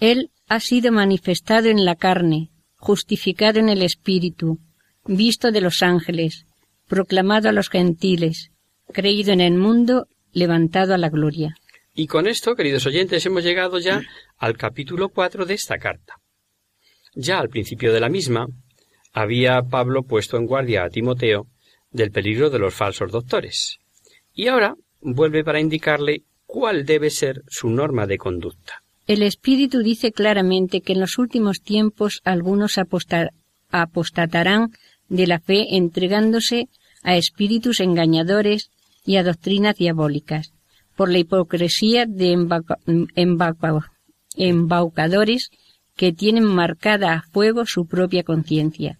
Él 0.00 0.30
ha 0.48 0.60
sido 0.60 0.92
manifestado 0.92 1.68
en 1.68 1.84
la 1.84 1.94
carne, 1.94 2.50
justificado 2.76 3.60
en 3.60 3.68
el 3.68 3.82
Espíritu, 3.82 4.58
visto 5.06 5.52
de 5.52 5.60
los 5.60 5.82
ángeles, 5.82 6.46
proclamado 6.88 7.48
a 7.48 7.52
los 7.52 7.68
gentiles, 7.68 8.50
creído 8.92 9.32
en 9.32 9.40
el 9.40 9.54
mundo, 9.54 10.08
levantado 10.32 10.94
a 10.94 10.98
la 10.98 11.08
gloria. 11.08 11.54
Y 11.94 12.06
con 12.06 12.26
esto, 12.26 12.54
queridos 12.54 12.86
oyentes, 12.86 13.24
hemos 13.26 13.44
llegado 13.44 13.78
ya 13.78 14.02
al 14.38 14.56
capítulo 14.56 15.10
4 15.10 15.44
de 15.44 15.54
esta 15.54 15.78
carta. 15.78 16.14
Ya 17.14 17.38
al 17.38 17.50
principio 17.50 17.92
de 17.92 18.00
la 18.00 18.08
misma, 18.08 18.46
había 19.12 19.62
Pablo 19.62 20.02
puesto 20.02 20.38
en 20.38 20.46
guardia 20.46 20.84
a 20.84 20.88
Timoteo 20.88 21.46
del 21.92 22.10
peligro 22.10 22.50
de 22.50 22.58
los 22.58 22.74
falsos 22.74 23.12
doctores. 23.12 23.78
Y 24.34 24.48
ahora 24.48 24.74
vuelve 25.00 25.44
para 25.44 25.60
indicarle 25.60 26.22
cuál 26.46 26.84
debe 26.84 27.10
ser 27.10 27.42
su 27.48 27.70
norma 27.70 28.06
de 28.06 28.18
conducta. 28.18 28.82
El 29.06 29.22
Espíritu 29.22 29.82
dice 29.82 30.12
claramente 30.12 30.80
que 30.80 30.92
en 30.92 31.00
los 31.00 31.18
últimos 31.18 31.60
tiempos 31.60 32.20
algunos 32.24 32.78
apostatarán 33.70 34.72
de 35.08 35.26
la 35.26 35.40
fe 35.40 35.76
entregándose 35.76 36.68
a 37.02 37.16
espíritus 37.16 37.80
engañadores 37.80 38.70
y 39.04 39.16
a 39.16 39.24
doctrinas 39.24 39.76
diabólicas, 39.76 40.52
por 40.96 41.10
la 41.10 41.18
hipocresía 41.18 42.06
de 42.06 42.32
embaucadores 44.36 45.50
que 45.96 46.12
tienen 46.12 46.44
marcada 46.44 47.12
a 47.14 47.22
fuego 47.22 47.66
su 47.66 47.86
propia 47.86 48.22
conciencia. 48.22 48.98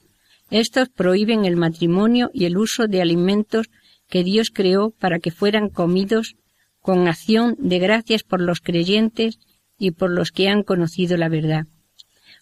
Estos 0.53 0.91
prohíben 0.91 1.47
el 1.47 1.57
matrimonio 1.57 2.31
y 2.35 2.45
el 2.45 2.59
uso 2.59 2.87
de 2.87 3.01
alimentos 3.01 3.71
que 4.11 4.23
Dios 4.23 4.51
creó 4.53 4.91
para 4.91 5.19
que 5.19 5.31
fueran 5.31 5.71
comidos 5.71 6.35
con 6.83 7.09
acción 7.09 7.57
de 7.59 7.79
gracias 7.79 8.23
por 8.23 8.43
los 8.43 8.61
creyentes 8.61 9.39
y 9.79 9.93
por 9.93 10.11
los 10.11 10.31
que 10.31 10.51
han 10.51 10.63
conocido 10.63 11.17
la 11.17 11.31
verdad. 11.31 11.65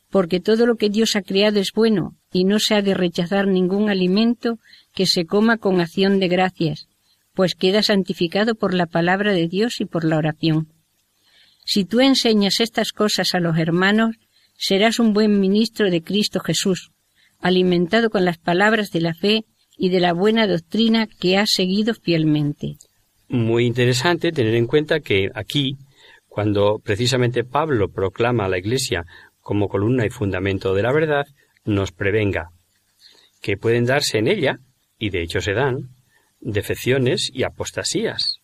Porque 0.09 0.41
todo 0.41 0.67
lo 0.67 0.75
que 0.75 0.91
Dios 0.91 1.15
ha 1.15 1.23
creado 1.23 1.61
es 1.61 1.71
bueno 1.73 2.17
y 2.33 2.43
no 2.43 2.59
se 2.59 2.75
ha 2.75 2.83
de 2.83 2.95
rechazar 2.95 3.47
ningún 3.47 3.91
alimento 3.91 4.59
que 4.93 5.07
se 5.07 5.25
coma 5.25 5.59
con 5.59 5.81
acción 5.81 6.19
de 6.19 6.27
gracias, 6.27 6.89
pues 7.33 7.55
queda 7.55 7.81
santificado 7.81 8.57
por 8.57 8.75
la 8.75 8.87
palabra 8.87 9.33
de 9.33 9.47
Dios 9.47 9.81
y 9.81 9.85
por 9.85 10.05
la 10.05 10.17
oración. 10.17 10.67
Si 11.65 11.85
tú 11.85 12.01
enseñas 12.01 12.59
estas 12.59 12.91
cosas 12.91 13.37
a 13.37 13.39
los 13.39 13.57
hermanos, 13.57 14.17
serás 14.57 14.99
un 14.99 15.13
buen 15.13 15.39
ministro 15.39 15.93
de 15.93 16.03
Cristo 16.03 16.41
Jesús, 16.41 16.91
alimentado 17.41 18.11
con 18.11 18.25
las 18.25 18.39
palabras 18.39 18.91
de 18.91 19.01
la 19.01 19.15
fe 19.15 19.45
y 19.77 19.89
de 19.89 20.01
la 20.01 20.13
buena 20.13 20.47
doctrina 20.47 21.07
que 21.07 21.39
ha 21.39 21.47
seguido 21.47 21.95
fielmente. 21.95 22.77
Muy 23.29 23.65
interesante 23.65 24.33
tener 24.33 24.55
en 24.55 24.67
cuenta 24.67 25.01
que 25.01 25.31
aquí, 25.35 25.79
cuando 26.29 26.81
precisamente 26.83 27.45
Pablo 27.45 27.89
proclama 27.89 28.45
a 28.45 28.49
la 28.49 28.59
Iglesia 28.59 29.05
como 29.41 29.69
columna 29.69 30.05
y 30.05 30.11
fundamento 30.11 30.75
de 30.75 30.83
la 30.83 30.93
verdad, 30.93 31.27
nos 31.65 31.93
prevenga 31.93 32.51
que 33.41 33.57
pueden 33.57 33.87
darse 33.87 34.19
en 34.19 34.29
ella, 34.29 34.59
y 34.99 35.11
de 35.11 35.23
hecho 35.23 35.41
se 35.41 35.55
dan, 35.55 35.91
defecciones 36.41 37.31
y 37.33 37.45
apostasías. 37.45 38.41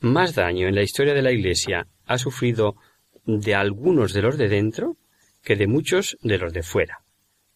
Más 0.00 0.34
daño 0.34 0.68
en 0.68 0.74
la 0.74 0.82
historia 0.82 1.14
de 1.14 1.22
la 1.22 1.32
Iglesia 1.32 1.86
ha 2.06 2.18
sufrido 2.18 2.76
de 3.26 3.54
algunos 3.54 4.12
de 4.12 4.22
los 4.22 4.38
de 4.38 4.48
dentro 4.48 4.96
que 5.42 5.56
de 5.56 5.66
muchos 5.66 6.16
de 6.22 6.38
los 6.38 6.52
de 6.52 6.62
fuera. 6.62 7.01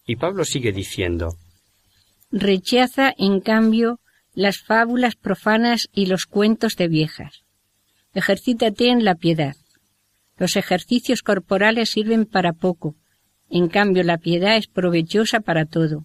Y 0.06 0.16
Pablo 0.16 0.44
sigue 0.44 0.72
diciendo 0.72 1.36
Rechaza, 2.30 3.12
en 3.18 3.40
cambio, 3.40 4.00
las 4.34 4.58
fábulas 4.58 5.16
profanas 5.16 5.88
y 5.92 6.06
los 6.06 6.26
cuentos 6.26 6.76
de 6.76 6.88
viejas. 6.88 7.44
Ejercítate 8.12 8.90
en 8.90 9.04
la 9.04 9.14
piedad. 9.14 9.56
Los 10.36 10.56
ejercicios 10.56 11.22
corporales 11.22 11.90
sirven 11.90 12.26
para 12.26 12.52
poco, 12.52 12.94
en 13.48 13.68
cambio 13.68 14.02
la 14.02 14.18
piedad 14.18 14.56
es 14.56 14.66
provechosa 14.66 15.40
para 15.40 15.66
todo, 15.66 16.04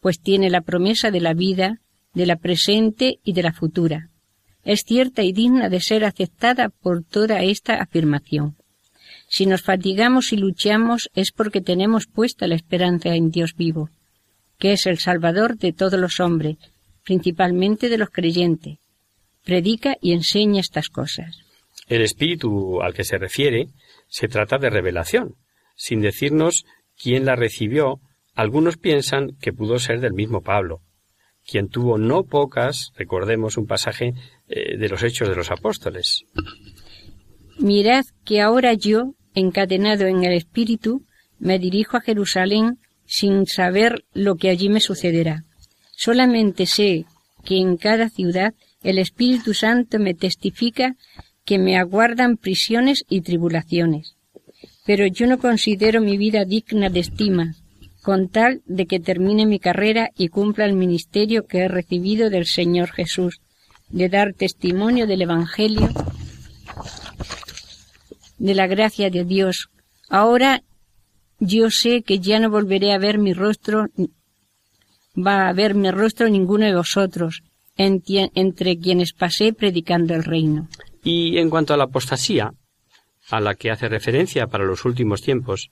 pues 0.00 0.20
tiene 0.20 0.50
la 0.50 0.60
promesa 0.60 1.10
de 1.10 1.20
la 1.20 1.34
vida, 1.34 1.80
de 2.12 2.26
la 2.26 2.36
presente 2.36 3.18
y 3.24 3.32
de 3.32 3.42
la 3.42 3.52
futura. 3.52 4.10
Es 4.62 4.84
cierta 4.86 5.22
y 5.22 5.32
digna 5.32 5.68
de 5.68 5.80
ser 5.80 6.04
aceptada 6.04 6.68
por 6.68 7.04
toda 7.04 7.42
esta 7.42 7.74
afirmación. 7.74 8.56
Si 9.36 9.46
nos 9.46 9.62
fatigamos 9.62 10.32
y 10.32 10.36
luchamos 10.36 11.10
es 11.12 11.32
porque 11.32 11.60
tenemos 11.60 12.06
puesta 12.06 12.46
la 12.46 12.54
esperanza 12.54 13.16
en 13.16 13.32
Dios 13.32 13.56
vivo, 13.56 13.90
que 14.60 14.70
es 14.70 14.86
el 14.86 14.98
Salvador 15.00 15.56
de 15.56 15.72
todos 15.72 15.98
los 15.98 16.20
hombres, 16.20 16.56
principalmente 17.02 17.88
de 17.88 17.98
los 17.98 18.10
creyentes. 18.10 18.78
Predica 19.44 19.96
y 20.00 20.12
enseña 20.12 20.60
estas 20.60 20.88
cosas. 20.88 21.36
El 21.88 22.02
espíritu 22.02 22.80
al 22.80 22.94
que 22.94 23.02
se 23.02 23.18
refiere 23.18 23.66
se 24.06 24.28
trata 24.28 24.58
de 24.58 24.70
revelación, 24.70 25.34
sin 25.74 26.00
decirnos 26.00 26.64
quién 26.96 27.24
la 27.24 27.34
recibió. 27.34 27.98
Algunos 28.36 28.76
piensan 28.76 29.32
que 29.40 29.52
pudo 29.52 29.80
ser 29.80 29.98
del 29.98 30.12
mismo 30.12 30.42
Pablo, 30.42 30.80
quien 31.44 31.68
tuvo 31.68 31.98
no 31.98 32.22
pocas, 32.22 32.92
recordemos 32.96 33.56
un 33.56 33.66
pasaje 33.66 34.14
eh, 34.46 34.76
de 34.78 34.88
los 34.88 35.02
Hechos 35.02 35.28
de 35.28 35.34
los 35.34 35.50
Apóstoles. 35.50 36.24
Mirad 37.58 38.04
que 38.24 38.40
ahora 38.40 38.74
yo, 38.74 39.14
encadenado 39.34 40.06
en 40.06 40.24
el 40.24 40.32
Espíritu, 40.32 41.02
me 41.38 41.58
dirijo 41.58 41.96
a 41.96 42.00
Jerusalén 42.00 42.78
sin 43.06 43.46
saber 43.46 44.04
lo 44.14 44.36
que 44.36 44.50
allí 44.50 44.68
me 44.68 44.80
sucederá. 44.80 45.44
Solamente 45.96 46.66
sé 46.66 47.04
que 47.44 47.58
en 47.58 47.76
cada 47.76 48.08
ciudad 48.08 48.54
el 48.82 48.98
Espíritu 48.98 49.54
Santo 49.54 49.98
me 49.98 50.14
testifica 50.14 50.96
que 51.44 51.58
me 51.58 51.76
aguardan 51.76 52.36
prisiones 52.36 53.04
y 53.08 53.20
tribulaciones. 53.20 54.16
Pero 54.86 55.06
yo 55.06 55.26
no 55.26 55.38
considero 55.38 56.00
mi 56.00 56.16
vida 56.16 56.44
digna 56.44 56.88
de 56.88 57.00
estima, 57.00 57.54
con 58.02 58.28
tal 58.28 58.62
de 58.66 58.86
que 58.86 59.00
termine 59.00 59.46
mi 59.46 59.58
carrera 59.58 60.10
y 60.16 60.28
cumpla 60.28 60.66
el 60.66 60.74
ministerio 60.74 61.46
que 61.46 61.60
he 61.60 61.68
recibido 61.68 62.30
del 62.30 62.46
Señor 62.46 62.90
Jesús, 62.90 63.40
de 63.88 64.08
dar 64.08 64.34
testimonio 64.34 65.06
del 65.06 65.22
Evangelio 65.22 65.88
de 68.38 68.54
la 68.54 68.66
gracia 68.66 69.10
de 69.10 69.24
Dios. 69.24 69.70
Ahora 70.08 70.62
yo 71.38 71.70
sé 71.70 72.02
que 72.02 72.18
ya 72.20 72.38
no 72.38 72.50
volveré 72.50 72.92
a 72.92 72.98
ver 72.98 73.18
mi 73.18 73.32
rostro, 73.32 73.88
va 75.16 75.48
a 75.48 75.52
ver 75.52 75.74
mi 75.74 75.90
rostro 75.90 76.28
ninguno 76.28 76.66
de 76.66 76.74
vosotros, 76.74 77.42
entre 77.76 78.78
quienes 78.78 79.12
pasé 79.12 79.52
predicando 79.52 80.14
el 80.14 80.24
reino. 80.24 80.68
Y 81.02 81.38
en 81.38 81.50
cuanto 81.50 81.74
a 81.74 81.76
la 81.76 81.84
apostasía, 81.84 82.52
a 83.30 83.40
la 83.40 83.54
que 83.54 83.70
hace 83.70 83.88
referencia 83.88 84.46
para 84.46 84.64
los 84.64 84.84
últimos 84.84 85.22
tiempos, 85.22 85.70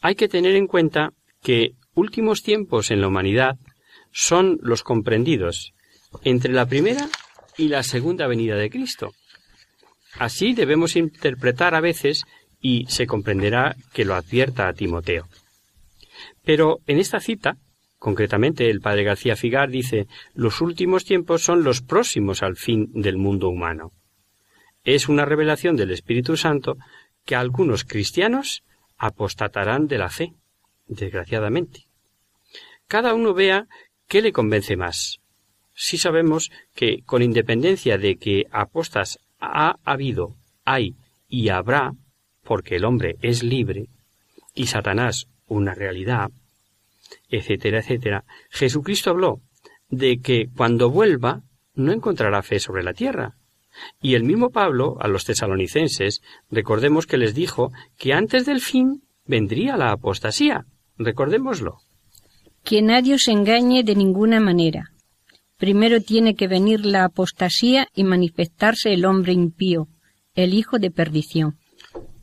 hay 0.00 0.14
que 0.14 0.28
tener 0.28 0.54
en 0.54 0.66
cuenta 0.66 1.12
que 1.42 1.72
últimos 1.94 2.42
tiempos 2.42 2.90
en 2.90 3.00
la 3.00 3.08
humanidad 3.08 3.56
son 4.12 4.58
los 4.62 4.82
comprendidos 4.82 5.72
entre 6.24 6.52
la 6.52 6.66
primera 6.66 7.08
y 7.56 7.68
la 7.68 7.82
segunda 7.82 8.26
venida 8.26 8.56
de 8.56 8.70
Cristo. 8.70 9.12
Así 10.14 10.54
debemos 10.54 10.96
interpretar 10.96 11.74
a 11.74 11.80
veces 11.80 12.24
y 12.60 12.86
se 12.86 13.06
comprenderá 13.06 13.76
que 13.92 14.04
lo 14.04 14.14
advierta 14.14 14.68
a 14.68 14.72
Timoteo. 14.72 15.28
Pero 16.44 16.78
en 16.86 16.98
esta 16.98 17.20
cita, 17.20 17.56
concretamente 17.98 18.70
el 18.70 18.80
padre 18.80 19.04
García 19.04 19.36
Figar 19.36 19.70
dice 19.70 20.06
los 20.34 20.60
últimos 20.60 21.04
tiempos 21.04 21.42
son 21.42 21.62
los 21.62 21.82
próximos 21.82 22.42
al 22.42 22.56
fin 22.56 22.90
del 22.92 23.16
mundo 23.16 23.48
humano. 23.48 23.92
Es 24.84 25.08
una 25.08 25.24
revelación 25.24 25.76
del 25.76 25.90
Espíritu 25.90 26.36
Santo 26.36 26.76
que 27.24 27.36
algunos 27.36 27.84
cristianos 27.84 28.62
apostatarán 28.96 29.86
de 29.86 29.98
la 29.98 30.08
fe, 30.08 30.32
desgraciadamente. 30.86 31.86
Cada 32.86 33.12
uno 33.14 33.34
vea 33.34 33.66
qué 34.06 34.22
le 34.22 34.32
convence 34.32 34.76
más. 34.76 35.18
Si 35.74 35.98
sabemos 35.98 36.50
que, 36.74 37.02
con 37.04 37.22
independencia 37.22 37.98
de 37.98 38.16
que 38.16 38.46
apostas 38.50 39.18
ha 39.40 39.76
habido, 39.84 40.36
hay 40.64 40.96
y 41.28 41.48
habrá, 41.50 41.92
porque 42.42 42.76
el 42.76 42.84
hombre 42.84 43.16
es 43.22 43.42
libre, 43.42 43.88
y 44.54 44.66
Satanás 44.66 45.28
una 45.46 45.74
realidad, 45.74 46.30
etcétera, 47.28 47.80
etcétera, 47.80 48.24
Jesucristo 48.50 49.10
habló 49.10 49.40
de 49.88 50.20
que 50.20 50.48
cuando 50.54 50.90
vuelva 50.90 51.42
no 51.74 51.92
encontrará 51.92 52.42
fe 52.42 52.58
sobre 52.58 52.82
la 52.82 52.92
tierra, 52.92 53.36
Y 54.00 54.14
el 54.14 54.24
mismo 54.24 54.50
Pablo, 54.50 54.96
a 55.00 55.08
los 55.08 55.24
tesalonicenses, 55.24 56.22
recordemos 56.50 57.06
que 57.06 57.16
les 57.16 57.34
dijo 57.34 57.70
que 57.96 58.12
antes 58.12 58.44
del 58.44 58.60
fin 58.60 59.02
vendría 59.24 59.76
la 59.76 59.92
apostasía. 59.92 60.66
Recordémoslo. 60.96 61.78
Que 62.64 62.82
nadie 62.82 63.14
os 63.14 63.28
engañe 63.28 63.84
de 63.84 63.94
ninguna 63.94 64.40
manera. 64.40 64.90
Primero 65.58 66.00
tiene 66.00 66.36
que 66.36 66.46
venir 66.46 66.86
la 66.86 67.04
apostasía 67.04 67.88
y 67.92 68.04
manifestarse 68.04 68.92
el 68.92 69.04
hombre 69.04 69.32
impío, 69.32 69.88
el 70.36 70.54
hijo 70.54 70.78
de 70.78 70.92
perdición. 70.92 71.58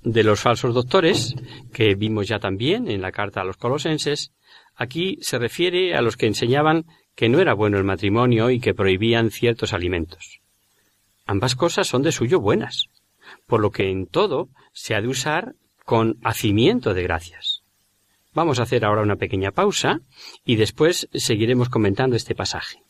De 0.04 0.24
los 0.24 0.39
falsos 0.39 0.74
doctores, 0.74 1.36
que 1.74 1.96
vimos 1.96 2.30
ya 2.30 2.39
también 2.39 2.88
en 2.89 3.01
la 3.01 3.12
carta 3.12 3.42
a 3.42 3.44
los 3.44 3.58
colosenses, 3.58 4.32
aquí 4.74 5.18
se 5.20 5.38
refiere 5.38 5.96
a 5.96 6.01
los 6.01 6.15
que 6.15 6.27
enseñaban 6.27 6.86
que 7.13 7.27
no 7.27 7.39
era 7.39 7.54
bueno 7.54 7.77
el 7.77 7.84
matrimonio 7.84 8.51
y 8.51 8.62
que 8.62 8.74
prohibían 8.74 9.32
ciertos 9.32 9.74
alimentos. 9.74 10.39
Ambas 11.25 11.56
cosas 11.56 11.88
son 11.88 12.04
de 12.04 12.13
suyo 12.13 12.39
buenas, 12.39 12.86
por 13.48 13.60
lo 13.60 13.70
que 13.70 13.92
en 13.92 14.06
todo 14.06 14.48
se 14.72 14.96
ha 14.96 15.01
de 15.01 15.10
usar 15.10 15.56
con 15.84 16.20
hacimiento 16.24 16.94
de 16.94 17.04
gracias. 17.04 17.63
Vamos 18.34 18.60
a 18.60 18.63
hacer 18.63 18.86
ahora 18.86 19.01
una 19.01 19.18
pequeña 19.18 19.51
pausa 19.51 20.00
y 20.46 20.56
después 20.56 21.10
seguiremos 21.13 21.68
comentando 21.68 22.15
este 22.15 22.34
pasaje. 22.34 22.85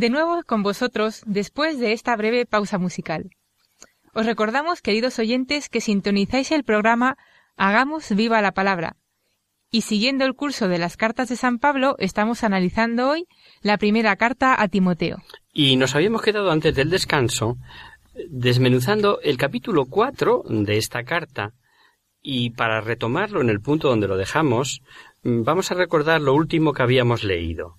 De 0.00 0.08
nuevo 0.08 0.42
con 0.46 0.62
vosotros 0.62 1.22
después 1.26 1.78
de 1.78 1.92
esta 1.92 2.16
breve 2.16 2.46
pausa 2.46 2.78
musical. 2.78 3.28
Os 4.14 4.24
recordamos, 4.24 4.80
queridos 4.80 5.18
oyentes, 5.18 5.68
que 5.68 5.82
sintonizáis 5.82 6.50
el 6.52 6.64
programa 6.64 7.18
Hagamos 7.56 8.08
viva 8.16 8.40
la 8.40 8.52
palabra. 8.52 8.96
Y 9.70 9.82
siguiendo 9.82 10.24
el 10.24 10.34
curso 10.34 10.68
de 10.68 10.78
las 10.78 10.96
cartas 10.96 11.28
de 11.28 11.36
San 11.36 11.58
Pablo, 11.58 11.96
estamos 11.98 12.44
analizando 12.44 13.10
hoy 13.10 13.28
la 13.60 13.76
primera 13.76 14.16
carta 14.16 14.60
a 14.60 14.68
Timoteo. 14.68 15.18
Y 15.52 15.76
nos 15.76 15.94
habíamos 15.94 16.22
quedado 16.22 16.50
antes 16.50 16.74
del 16.74 16.88
descanso 16.88 17.58
desmenuzando 18.30 19.20
el 19.20 19.36
capítulo 19.36 19.84
4 19.84 20.44
de 20.48 20.78
esta 20.78 21.04
carta. 21.04 21.52
Y 22.22 22.50
para 22.50 22.80
retomarlo 22.80 23.42
en 23.42 23.50
el 23.50 23.60
punto 23.60 23.88
donde 23.88 24.08
lo 24.08 24.16
dejamos, 24.16 24.80
vamos 25.22 25.70
a 25.70 25.74
recordar 25.74 26.22
lo 26.22 26.32
último 26.32 26.72
que 26.72 26.82
habíamos 26.82 27.22
leído. 27.22 27.76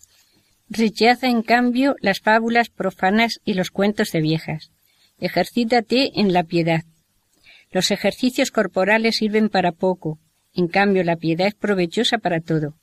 Rechaza, 0.73 1.27
en 1.27 1.41
cambio, 1.41 1.97
las 1.99 2.21
fábulas 2.21 2.69
profanas 2.69 3.41
y 3.43 3.55
los 3.55 3.71
cuentos 3.71 4.11
de 4.13 4.21
viejas. 4.21 4.71
Ejercítate 5.19 6.17
en 6.17 6.31
la 6.31 6.43
piedad. 6.43 6.83
Los 7.71 7.91
ejercicios 7.91 8.51
corporales 8.51 9.17
sirven 9.17 9.49
para 9.49 9.73
poco, 9.73 10.17
en 10.55 10.69
cambio 10.69 11.03
la 11.03 11.17
piedad 11.17 11.47
es 11.47 11.55
provechosa 11.55 12.19
para 12.19 12.39
todo, 12.39 12.75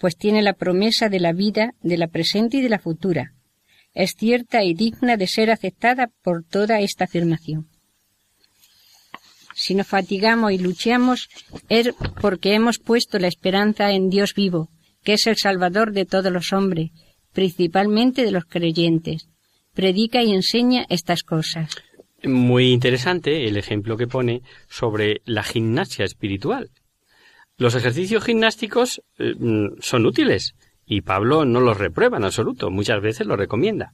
pues 0.00 0.16
tiene 0.16 0.42
la 0.42 0.54
promesa 0.54 1.08
de 1.08 1.20
la 1.20 1.32
vida, 1.32 1.74
de 1.82 1.96
la 1.96 2.08
presente 2.08 2.56
y 2.56 2.62
de 2.62 2.68
la 2.68 2.80
futura. 2.80 3.32
Es 3.94 4.14
cierta 4.18 4.64
y 4.64 4.74
digna 4.74 5.16
de 5.16 5.28
ser 5.28 5.52
aceptada 5.52 6.10
por 6.24 6.42
toda 6.42 6.80
esta 6.80 7.04
afirmación. 7.04 7.68
Si 9.54 9.76
nos 9.76 9.86
fatigamos 9.86 10.50
y 10.50 10.58
luchamos 10.58 11.28
es 11.68 11.90
porque 12.20 12.54
hemos 12.54 12.80
puesto 12.80 13.20
la 13.20 13.28
esperanza 13.28 13.92
en 13.92 14.10
Dios 14.10 14.34
vivo, 14.34 14.68
que 15.04 15.12
es 15.12 15.28
el 15.28 15.36
Salvador 15.36 15.92
de 15.92 16.06
todos 16.06 16.32
los 16.32 16.52
hombres, 16.52 16.90
principalmente 17.36 18.24
de 18.24 18.32
los 18.32 18.46
creyentes. 18.46 19.28
Predica 19.74 20.22
y 20.22 20.32
enseña 20.32 20.86
estas 20.88 21.22
cosas. 21.22 21.68
Muy 22.24 22.72
interesante 22.72 23.46
el 23.46 23.58
ejemplo 23.58 23.98
que 23.98 24.06
pone 24.06 24.40
sobre 24.70 25.20
la 25.26 25.42
gimnasia 25.42 26.06
espiritual. 26.06 26.70
Los 27.58 27.74
ejercicios 27.74 28.24
gimnásticos 28.24 29.02
eh, 29.18 29.34
son 29.80 30.06
útiles 30.06 30.54
y 30.86 31.02
Pablo 31.02 31.44
no 31.44 31.60
los 31.60 31.76
reprueba 31.76 32.16
en 32.16 32.24
absoluto, 32.24 32.70
muchas 32.70 33.02
veces 33.02 33.26
los 33.26 33.36
recomienda. 33.36 33.92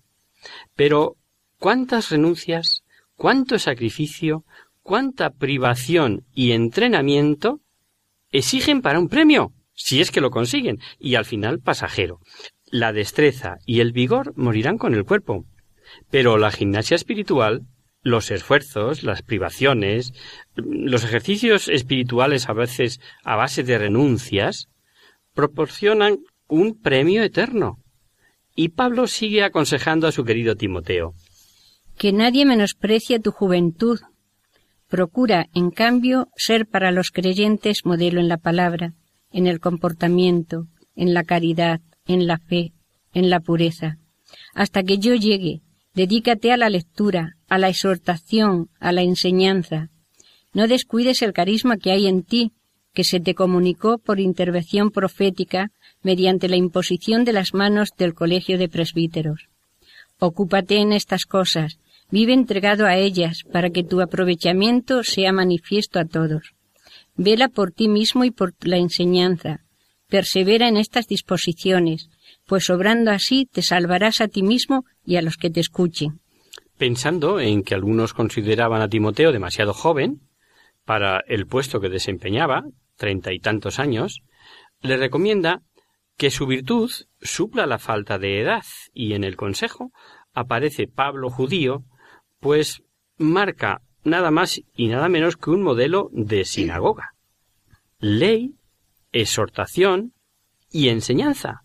Pero 0.77 1.17
¿cuántas 1.59 2.11
renuncias, 2.11 2.85
cuánto 3.17 3.59
sacrificio, 3.59 4.45
cuánta 4.83 5.31
privación 5.31 6.27
y 6.33 6.53
entrenamiento 6.53 7.59
exigen 8.31 8.83
para 8.83 9.01
un 9.01 9.09
premio? 9.09 9.53
Si 9.75 10.01
es 10.01 10.13
que 10.13 10.21
lo 10.21 10.31
consiguen, 10.31 10.79
y 11.01 11.17
al 11.17 11.25
final 11.25 11.59
pasajero. 11.59 12.21
La 12.73 12.93
destreza 12.93 13.59
y 13.67 13.79
el 13.79 13.93
vigor 13.93 14.33
morirán 14.35 14.79
con 14.79 14.95
el 14.95 15.05
cuerpo. 15.05 15.45
Pero 16.11 16.39
la 16.39 16.51
gimnasia 16.51 16.97
espiritual 16.97 17.67
los 18.03 18.31
esfuerzos, 18.31 19.05
las 19.05 19.23
privaciones, 19.23 20.13
los 20.57 21.05
ejercicios 21.05 21.69
espirituales 21.69 22.49
a 22.49 22.53
veces 22.53 23.01
a 23.23 23.37
base 23.37 23.63
de 23.63 23.79
renuncias, 23.79 24.69
proporcionan 25.35 26.19
un 26.49 26.79
premio 26.79 27.23
eterno. 27.23 27.79
Y 28.55 28.71
Pablo 28.71 29.07
sigue 29.07 29.45
aconsejando 29.45 30.07
a 30.07 30.13
su 30.13 30.25
querido 30.25 30.57
Timoteo. 30.57 31.15
Que 31.97 32.13
nadie 32.13 32.45
menosprecie 32.45 33.21
tu 33.21 33.31
juventud. 33.31 34.01
Procura, 34.89 35.47
en 35.55 35.71
cambio, 35.71 36.29
ser 36.37 36.67
para 36.67 36.91
los 36.91 37.11
creyentes 37.13 37.87
modelo 37.87 38.21
en 38.21 38.29
la 38.29 38.37
palabra, 38.37 38.95
en 39.31 39.47
el 39.47 39.61
comportamiento, 39.61 40.67
en 40.97 41.15
la 41.15 41.23
caridad, 41.23 41.81
en 42.07 42.27
la 42.27 42.39
fe, 42.39 42.73
en 43.13 43.31
la 43.31 43.41
pureza, 43.41 43.99
hasta 44.55 44.83
que 44.83 44.99
yo 44.99 45.15
llegue, 45.15 45.63
Dedícate 45.95 46.53
a 46.53 46.57
la 46.57 46.71
lectura, 46.71 47.37
a 47.49 47.59
la 47.59 47.69
exhortación, 47.69 48.71
a 48.81 48.93
la 48.93 49.03
enseñanza. 49.03 49.91
No 50.55 50.67
descuides 50.67 51.21
el 51.21 51.35
carisma 51.35 51.77
que 51.77 51.93
hay 51.93 52.07
en 52.07 52.23
ti, 52.23 52.53
que 52.95 53.05
se 53.05 53.21
te 53.21 53.35
comunicó 53.35 53.99
por 53.99 54.19
intervención 54.19 54.91
profética 54.91 55.71
mediante 56.03 56.49
la 56.49 56.57
imposición 56.57 57.25
de 57.25 57.35
las 57.35 57.53
manos 57.53 57.91
del 57.99 58.15
Colegio 58.15 58.57
de 58.57 58.71
Presbíteros. 58.71 59.49
Ocúpate 60.19 60.79
en 60.79 60.93
estas 60.93 61.27
cosas, 61.27 61.79
vive 62.11 62.33
entregado 62.33 62.87
a 62.87 62.97
ellas 62.97 63.43
para 63.53 63.69
que 63.69 63.85
tu 63.85 64.01
aprovechamiento 64.01 65.05
sea 65.05 65.33
manifiesto 65.33 65.99
a 65.99 66.07
todos. 66.07 66.55
Vela 67.17 67.49
por 67.49 67.73
ti 67.73 67.89
mismo 67.89 68.25
y 68.25 68.31
por 68.31 68.55
la 68.61 68.79
enseñanza. 68.79 69.61
Persevera 70.13 70.69
en 70.69 70.77
estas 70.77 71.07
disposiciones, 71.09 72.11
pues 72.45 72.69
obrando 72.69 73.11
así 73.11 73.49
te 73.51 73.63
salvarás 73.63 74.21
a 74.21 74.29
ti 74.29 74.43
mismo 74.43 74.85
y 75.07 75.17
a 75.17 75.23
los 75.23 75.39
que 75.39 75.49
te 75.49 75.61
escuchen. 75.61 76.21
Pensando 76.77 77.41
en 77.41 77.63
que 77.63 77.75
algunos 77.75 78.13
consideraban 78.13 78.83
a 78.83 78.91
Timoteo 78.91 79.33
demasiado 79.33 79.73
joven 79.73 80.21
para 80.85 81.23
el 81.29 81.47
puesto 81.47 81.81
que 81.81 81.89
desempeñaba, 81.89 82.63
treinta 82.99 83.33
y 83.33 83.39
tantos 83.39 83.79
años, 83.79 84.21
le 84.83 84.99
recomienda 84.99 85.63
que 86.19 86.31
su 86.31 86.47
virtud 86.47 86.91
supla 87.23 87.65
la 87.65 87.79
falta 87.79 88.19
de 88.19 88.43
edad 88.43 88.65
y 88.93 89.15
en 89.15 89.25
el 89.25 89.35
consejo 89.35 89.93
aparece 90.35 90.89
Pablo 90.89 91.31
judío, 91.31 91.85
pues 92.39 92.83
marca 93.17 93.81
nada 94.05 94.31
más 94.31 94.61
y 94.77 94.89
nada 94.89 95.09
menos 95.09 95.39
que 95.39 95.49
un 95.49 95.63
modelo 95.63 96.11
de 96.13 96.45
sinagoga. 96.45 97.15
Ley, 97.99 98.57
exhortación 99.13 100.15
y 100.71 100.89
enseñanza, 100.89 101.63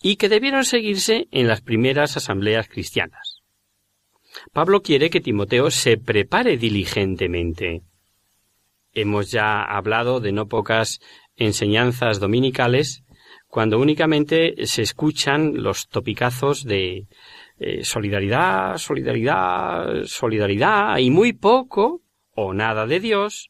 y 0.00 0.16
que 0.16 0.28
debieron 0.28 0.64
seguirse 0.64 1.28
en 1.30 1.48
las 1.48 1.60
primeras 1.60 2.16
asambleas 2.16 2.68
cristianas. 2.68 3.42
Pablo 4.52 4.82
quiere 4.82 5.10
que 5.10 5.20
Timoteo 5.20 5.70
se 5.70 5.96
prepare 5.96 6.56
diligentemente. 6.56 7.82
Hemos 8.92 9.30
ya 9.30 9.62
hablado 9.62 10.20
de 10.20 10.32
no 10.32 10.46
pocas 10.46 11.00
enseñanzas 11.36 12.20
dominicales 12.20 13.04
cuando 13.48 13.78
únicamente 13.80 14.66
se 14.66 14.82
escuchan 14.82 15.62
los 15.62 15.88
topicazos 15.88 16.64
de 16.64 17.08
eh, 17.58 17.84
solidaridad, 17.84 18.78
solidaridad, 18.78 20.04
solidaridad 20.04 20.98
y 20.98 21.10
muy 21.10 21.32
poco 21.32 22.02
o 22.34 22.54
nada 22.54 22.86
de 22.86 23.00
Dios 23.00 23.49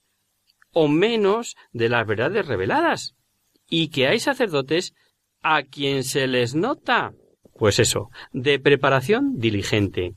o 0.72 0.88
menos 0.88 1.56
de 1.72 1.88
las 1.88 2.06
verdades 2.06 2.46
reveladas 2.46 3.14
y 3.68 3.88
que 3.88 4.09
hay 4.09 4.18
sacerdotes 4.18 4.94
a 5.42 5.62
quien 5.62 6.04
se 6.04 6.26
les 6.26 6.54
nota, 6.54 7.12
pues 7.54 7.78
eso, 7.78 8.11
de 8.33 8.59
preparación 8.59 9.38
diligente. 9.38 10.14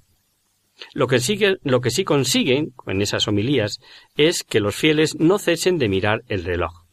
Lo 0.93 1.07
que, 1.07 1.19
sigue, 1.19 1.57
lo 1.63 1.81
que 1.81 1.91
sí 1.91 2.03
consiguen 2.03 2.71
con 2.71 3.01
esas 3.01 3.27
homilías 3.27 3.79
es 4.15 4.43
que 4.43 4.59
los 4.59 4.75
fieles 4.75 5.15
no 5.19 5.37
cesen 5.37 5.77
de 5.77 5.87
mirar 5.87 6.23
el 6.27 6.43
reloj. 6.43 6.85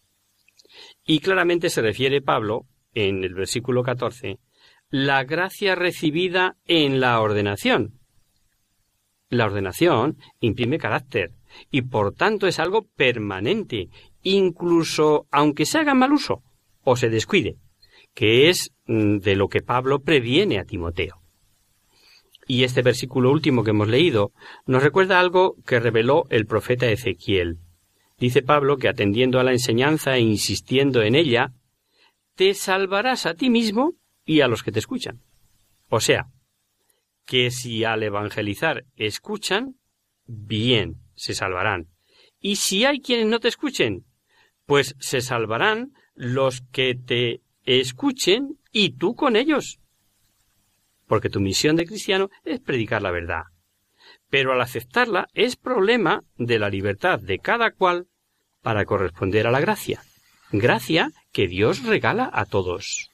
Y 1.04 1.20
claramente 1.20 1.70
se 1.70 1.80
refiere 1.80 2.20
Pablo, 2.20 2.66
en 2.94 3.24
el 3.24 3.34
versículo 3.34 3.82
14, 3.82 4.38
la 4.90 5.24
gracia 5.24 5.74
recibida 5.74 6.56
en 6.66 7.00
la 7.00 7.20
ordenación. 7.20 8.00
La 9.28 9.46
ordenación 9.46 10.18
imprime 10.40 10.78
carácter 10.78 11.32
y 11.70 11.82
por 11.82 12.14
tanto 12.14 12.46
es 12.46 12.58
algo 12.58 12.86
permanente, 12.96 13.88
incluso 14.22 15.26
aunque 15.30 15.66
se 15.66 15.78
haga 15.78 15.94
mal 15.94 16.12
uso 16.12 16.42
o 16.82 16.96
se 16.96 17.08
descuide 17.08 17.58
que 18.14 18.48
es 18.48 18.72
mm, 18.86 19.18
de 19.18 19.36
lo 19.36 19.48
que 19.48 19.62
Pablo 19.62 20.02
previene 20.02 20.58
a 20.58 20.64
Timoteo. 20.64 21.20
Y 22.46 22.64
este 22.64 22.82
versículo 22.82 23.30
último 23.30 23.62
que 23.62 23.70
hemos 23.70 23.88
leído 23.88 24.32
nos 24.66 24.82
recuerda 24.82 25.20
algo 25.20 25.56
que 25.64 25.78
reveló 25.78 26.24
el 26.30 26.46
profeta 26.46 26.90
Ezequiel. 26.90 27.58
Dice 28.18 28.42
Pablo 28.42 28.76
que 28.76 28.88
atendiendo 28.88 29.38
a 29.38 29.44
la 29.44 29.52
enseñanza 29.52 30.16
e 30.16 30.20
insistiendo 30.20 31.02
en 31.02 31.14
ella, 31.14 31.52
te 32.34 32.54
salvarás 32.54 33.26
a 33.26 33.34
ti 33.34 33.50
mismo 33.50 33.94
y 34.24 34.40
a 34.40 34.48
los 34.48 34.62
que 34.62 34.72
te 34.72 34.80
escuchan. 34.80 35.22
O 35.88 36.00
sea, 36.00 36.26
que 37.24 37.50
si 37.50 37.84
al 37.84 38.02
evangelizar 38.02 38.84
escuchan, 38.96 39.76
bien, 40.26 40.99
se 41.20 41.34
salvarán. 41.34 41.88
Y 42.40 42.56
si 42.56 42.86
hay 42.86 43.00
quienes 43.02 43.26
no 43.26 43.40
te 43.40 43.48
escuchen, 43.48 44.06
pues 44.64 44.96
se 45.00 45.20
salvarán 45.20 45.92
los 46.14 46.62
que 46.72 46.94
te 46.94 47.42
escuchen 47.64 48.58
y 48.72 48.96
tú 48.96 49.14
con 49.14 49.36
ellos. 49.36 49.80
Porque 51.06 51.28
tu 51.28 51.40
misión 51.40 51.76
de 51.76 51.84
cristiano 51.84 52.30
es 52.44 52.60
predicar 52.60 53.02
la 53.02 53.10
verdad. 53.10 53.42
Pero 54.30 54.54
al 54.54 54.62
aceptarla 54.62 55.28
es 55.34 55.56
problema 55.56 56.24
de 56.38 56.58
la 56.58 56.70
libertad 56.70 57.20
de 57.20 57.38
cada 57.38 57.72
cual 57.72 58.06
para 58.62 58.86
corresponder 58.86 59.46
a 59.46 59.50
la 59.50 59.60
gracia. 59.60 60.02
Gracia 60.52 61.12
que 61.32 61.48
Dios 61.48 61.84
regala 61.84 62.30
a 62.32 62.46
todos. 62.46 63.10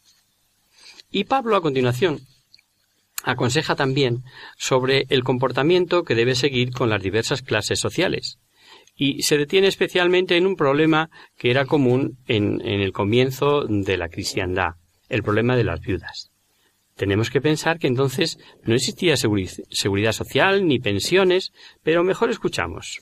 Y 1.10 1.24
Pablo 1.24 1.56
a 1.56 1.62
continuación 1.62 2.20
aconseja 3.26 3.74
también 3.74 4.22
sobre 4.56 5.04
el 5.08 5.24
comportamiento 5.24 6.04
que 6.04 6.14
debe 6.14 6.36
seguir 6.36 6.70
con 6.70 6.88
las 6.88 7.02
diversas 7.02 7.42
clases 7.42 7.80
sociales, 7.80 8.38
y 8.94 9.22
se 9.22 9.36
detiene 9.36 9.66
especialmente 9.66 10.36
en 10.36 10.46
un 10.46 10.56
problema 10.56 11.10
que 11.36 11.50
era 11.50 11.66
común 11.66 12.18
en, 12.28 12.62
el 12.62 12.92
comienzo 12.92 13.66
de 13.68 13.96
la 13.98 14.08
cristiandad, 14.08 14.76
el 15.08 15.22
problema 15.22 15.56
de 15.56 15.64
las 15.64 15.80
viudas. 15.80 16.30
Tenemos 16.94 17.28
que 17.28 17.42
pensar 17.42 17.78
que 17.78 17.88
entonces 17.88 18.38
no 18.62 18.74
existía 18.74 19.14
seguri- 19.14 19.64
seguridad 19.70 20.12
social 20.12 20.66
ni 20.66 20.78
pensiones, 20.78 21.52
pero 21.82 22.04
mejor 22.04 22.30
escuchamos. 22.30 23.00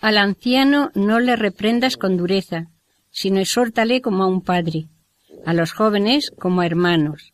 Al 0.00 0.18
anciano 0.18 0.90
no 0.94 1.20
le 1.20 1.36
reprendas 1.36 1.96
con 1.96 2.16
dureza, 2.16 2.66
sino 3.10 3.38
exhórtale 3.38 4.00
como 4.00 4.24
a 4.24 4.26
un 4.26 4.42
padre, 4.42 4.88
a 5.46 5.54
los 5.54 5.72
jóvenes 5.72 6.32
como 6.38 6.60
a 6.60 6.66
hermanos, 6.66 7.32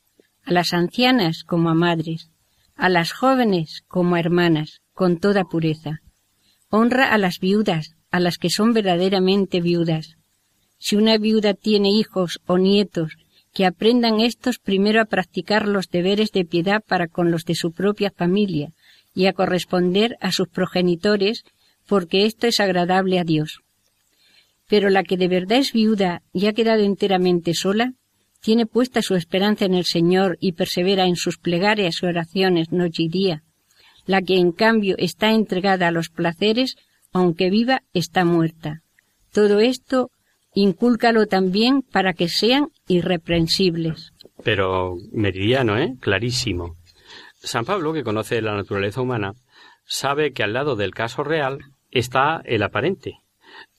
a 0.48 0.52
las 0.52 0.72
ancianas 0.72 1.44
como 1.44 1.68
a 1.68 1.74
madres, 1.74 2.30
a 2.74 2.88
las 2.88 3.12
jóvenes 3.12 3.84
como 3.87 4.14
a 4.14 4.20
hermanas, 4.20 4.80
con 4.94 5.18
toda 5.18 5.44
pureza. 5.44 6.00
Honra 6.70 7.12
a 7.12 7.18
las 7.18 7.38
viudas, 7.38 7.96
a 8.11 8.18
las 8.18 8.38
que 8.38 8.48
son 8.48 8.72
verdaderamente 8.72 9.61
viudas. 9.61 10.16
Si 10.78 10.96
una 10.96 11.18
viuda 11.18 11.52
tiene 11.52 11.90
hijos 11.90 12.40
o 12.46 12.56
nietos, 12.56 13.12
que 13.52 13.66
aprendan 13.66 14.20
estos 14.20 14.58
primero 14.58 15.02
a 15.02 15.04
practicar 15.04 15.68
los 15.68 15.90
deberes 15.90 16.32
de 16.32 16.46
piedad 16.46 16.82
para 16.82 17.08
con 17.08 17.30
los 17.30 17.44
de 17.44 17.54
su 17.54 17.72
propia 17.72 18.11
familia 18.11 18.72
y 19.14 19.26
a 19.26 19.34
corresponder 19.34 20.16
a 20.22 20.32
sus 20.32 20.48
progenitores, 20.48 21.44
porque 21.87 22.24
esto 22.24 22.46
es 22.46 22.58
agradable 22.58 23.18
a 23.18 23.24
Dios. 23.24 23.61
Pero 24.66 24.88
la 24.88 25.02
que 25.02 25.18
de 25.18 25.28
verdad 25.28 25.58
es 25.58 25.74
viuda 25.74 26.22
y 26.32 26.46
ha 26.46 26.54
quedado 26.54 26.84
enteramente 26.84 27.52
sola, 27.52 27.92
tiene 28.40 28.66
puesta 28.66 29.03
su 29.03 29.14
esperanza 29.14 29.64
en 29.64 29.74
el 29.74 29.85
Señor 29.85 30.37
y 30.40 30.53
persevera 30.53 31.07
en 31.07 31.16
sus 31.16 31.38
plegarias 31.38 32.03
y 32.03 32.07
oraciones 32.07 32.72
noche 32.72 33.05
y 33.05 33.09
día. 33.09 33.42
La 34.07 34.22
que 34.22 34.38
en 34.38 34.53
cambio 34.53 34.94
está 34.98 35.33
entregada 35.33 35.88
a 35.88 35.90
los 35.90 36.09
placeres, 36.09 36.77
aunque 37.12 37.51
viva, 37.51 37.83
está 37.92 38.24
muerta. 38.24 38.83
Todo 39.33 39.61
esto 39.61 40.11
incúlcalo 40.55 41.27
también 41.27 41.83
para 41.83 42.14
que 42.14 42.29
sean 42.29 42.68
irreprensibles. 42.87 44.12
Pero 44.42 44.96
meridiano, 45.12 45.79
¿eh? 45.79 45.94
Clarísimo. 46.01 46.77
San 47.40 47.64
Pablo, 47.64 47.92
que 47.92 48.03
conoce 48.03 48.40
la 48.42 48.55
naturaleza 48.55 49.01
humana, 49.01 49.35
sabe 49.85 50.33
que 50.33 50.42
al 50.42 50.53
lado 50.53 50.77
del 50.77 50.94
caso 50.94 51.22
real 51.22 51.59
está 51.90 52.42
el 52.44 52.62
aparente, 52.62 53.18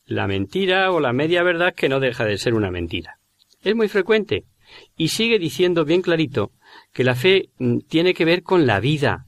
la 0.05 0.27
mentira 0.27 0.91
o 0.91 0.99
la 0.99 1.13
media 1.13 1.43
verdad 1.43 1.73
que 1.75 1.89
no 1.89 1.99
deja 1.99 2.25
de 2.25 2.37
ser 2.37 2.53
una 2.53 2.71
mentira. 2.71 3.18
Es 3.61 3.75
muy 3.75 3.87
frecuente 3.89 4.45
y 4.95 5.09
sigue 5.09 5.39
diciendo 5.39 5.85
bien 5.85 6.01
clarito 6.01 6.51
que 6.93 7.03
la 7.03 7.15
fe 7.15 7.49
mm, 7.57 7.79
tiene 7.87 8.13
que 8.13 8.25
ver 8.25 8.43
con 8.43 8.65
la 8.65 8.79
vida, 8.79 9.25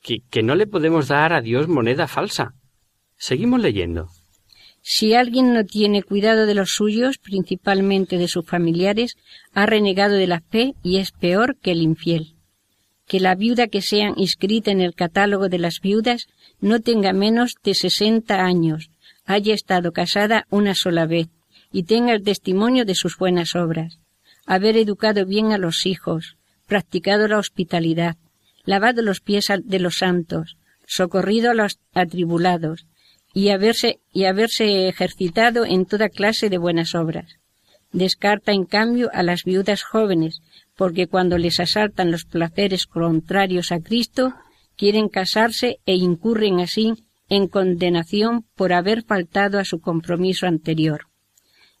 que, 0.00 0.20
que 0.30 0.42
no 0.42 0.54
le 0.54 0.66
podemos 0.66 1.08
dar 1.08 1.32
a 1.32 1.40
Dios 1.40 1.68
moneda 1.68 2.06
falsa. 2.06 2.54
Seguimos 3.16 3.60
leyendo. 3.60 4.08
Si 4.82 5.14
alguien 5.14 5.52
no 5.52 5.64
tiene 5.64 6.02
cuidado 6.02 6.46
de 6.46 6.54
los 6.54 6.70
suyos, 6.70 7.18
principalmente 7.18 8.16
de 8.16 8.28
sus 8.28 8.46
familiares, 8.46 9.16
ha 9.52 9.66
renegado 9.66 10.14
de 10.14 10.26
la 10.26 10.40
fe 10.40 10.74
y 10.82 10.96
es 10.96 11.12
peor 11.12 11.58
que 11.60 11.72
el 11.72 11.82
infiel. 11.82 12.36
Que 13.06 13.20
la 13.20 13.34
viuda 13.34 13.66
que 13.66 13.82
sea 13.82 14.14
inscrita 14.16 14.70
en 14.70 14.80
el 14.80 14.94
catálogo 14.94 15.48
de 15.50 15.58
las 15.58 15.80
viudas 15.80 16.28
no 16.60 16.80
tenga 16.80 17.12
menos 17.12 17.56
de 17.62 17.74
sesenta 17.74 18.42
años, 18.42 18.90
haya 19.26 19.52
estado 19.52 19.92
casada 19.92 20.46
una 20.48 20.74
sola 20.74 21.06
vez 21.06 21.28
y 21.72 21.84
tenga 21.84 22.12
el 22.12 22.22
testimonio 22.22 22.84
de 22.84 22.94
sus 22.94 23.16
buenas 23.16 23.54
obras, 23.54 23.98
haber 24.46 24.76
educado 24.76 25.26
bien 25.26 25.52
a 25.52 25.58
los 25.58 25.86
hijos, 25.86 26.36
practicado 26.66 27.28
la 27.28 27.38
hospitalidad, 27.38 28.16
lavado 28.64 29.02
los 29.02 29.20
pies 29.20 29.48
de 29.64 29.78
los 29.78 29.98
santos, 29.98 30.56
socorrido 30.86 31.50
a 31.50 31.54
los 31.54 31.78
atribulados, 31.94 32.86
y 33.32 33.50
haberse, 33.50 34.00
y 34.12 34.24
haberse 34.24 34.88
ejercitado 34.88 35.64
en 35.64 35.86
toda 35.86 36.08
clase 36.08 36.50
de 36.50 36.58
buenas 36.58 36.94
obras. 36.94 37.36
Descarta, 37.92 38.52
en 38.52 38.64
cambio, 38.64 39.10
a 39.12 39.22
las 39.22 39.44
viudas 39.44 39.82
jóvenes, 39.82 40.40
porque 40.76 41.06
cuando 41.06 41.38
les 41.38 41.60
asaltan 41.60 42.10
los 42.10 42.24
placeres 42.24 42.86
contrarios 42.86 43.72
a 43.72 43.80
Cristo, 43.80 44.34
quieren 44.76 45.08
casarse 45.08 45.78
e 45.86 45.94
incurren 45.94 46.60
así 46.60 46.94
en 47.28 47.46
condenación 47.46 48.46
por 48.56 48.72
haber 48.72 49.02
faltado 49.02 49.58
a 49.58 49.64
su 49.64 49.80
compromiso 49.80 50.46
anterior. 50.46 51.09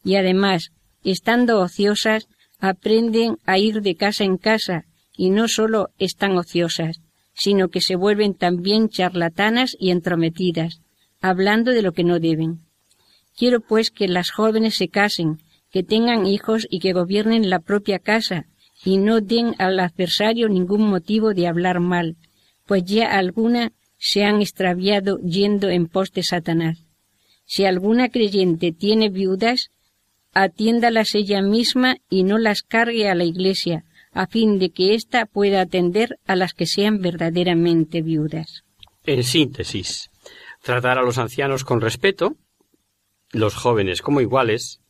Y 0.04 0.16
además, 0.16 0.70
estando 1.04 1.60
ociosas, 1.60 2.28
aprenden 2.58 3.38
a 3.44 3.58
ir 3.58 3.82
de 3.82 3.96
casa 3.96 4.24
en 4.24 4.36
casa, 4.36 4.84
y 5.16 5.30
no 5.30 5.48
sólo 5.48 5.90
están 5.98 6.36
ociosas, 6.36 7.00
sino 7.34 7.68
que 7.68 7.80
se 7.80 7.96
vuelven 7.96 8.34
también 8.34 8.88
charlatanas 8.88 9.76
y 9.78 9.90
entrometidas, 9.90 10.80
hablando 11.20 11.72
de 11.72 11.82
lo 11.82 11.92
que 11.92 12.04
no 12.04 12.18
deben. 12.18 12.60
Quiero 13.36 13.60
pues 13.60 13.90
que 13.90 14.08
las 14.08 14.30
jóvenes 14.30 14.76
se 14.76 14.88
casen, 14.88 15.38
que 15.70 15.82
tengan 15.82 16.26
hijos 16.26 16.66
y 16.70 16.80
que 16.80 16.92
gobiernen 16.92 17.48
la 17.48 17.60
propia 17.60 17.98
casa, 17.98 18.46
y 18.84 18.98
no 18.98 19.20
den 19.20 19.54
al 19.58 19.78
adversario 19.78 20.48
ningún 20.48 20.82
motivo 20.82 21.34
de 21.34 21.46
hablar 21.46 21.80
mal, 21.80 22.16
pues 22.66 22.84
ya 22.84 23.16
alguna 23.18 23.72
se 23.98 24.24
han 24.24 24.40
extraviado 24.40 25.18
yendo 25.18 25.68
en 25.68 25.86
pos 25.86 26.12
de 26.12 26.22
Satanás. 26.22 26.86
Si 27.44 27.64
alguna 27.64 28.08
creyente 28.08 28.72
tiene 28.72 29.10
viudas, 29.10 29.70
atiéndalas 30.32 31.14
ella 31.14 31.42
misma 31.42 31.96
y 32.08 32.22
no 32.22 32.38
las 32.38 32.62
cargue 32.62 33.08
a 33.08 33.14
la 33.14 33.24
iglesia, 33.24 33.84
a 34.12 34.26
fin 34.26 34.58
de 34.58 34.70
que 34.70 34.94
ésta 34.94 35.26
pueda 35.26 35.60
atender 35.60 36.18
a 36.26 36.36
las 36.36 36.52
que 36.54 36.66
sean 36.66 37.00
verdaderamente 37.00 38.02
viudas. 38.02 38.64
En 39.04 39.24
síntesis, 39.24 40.10
tratar 40.62 40.98
a 40.98 41.02
los 41.02 41.18
ancianos 41.18 41.64
con 41.64 41.80
respeto, 41.80 42.36
los 43.32 43.54
jóvenes 43.54 44.02
como 44.02 44.20
iguales, 44.20 44.80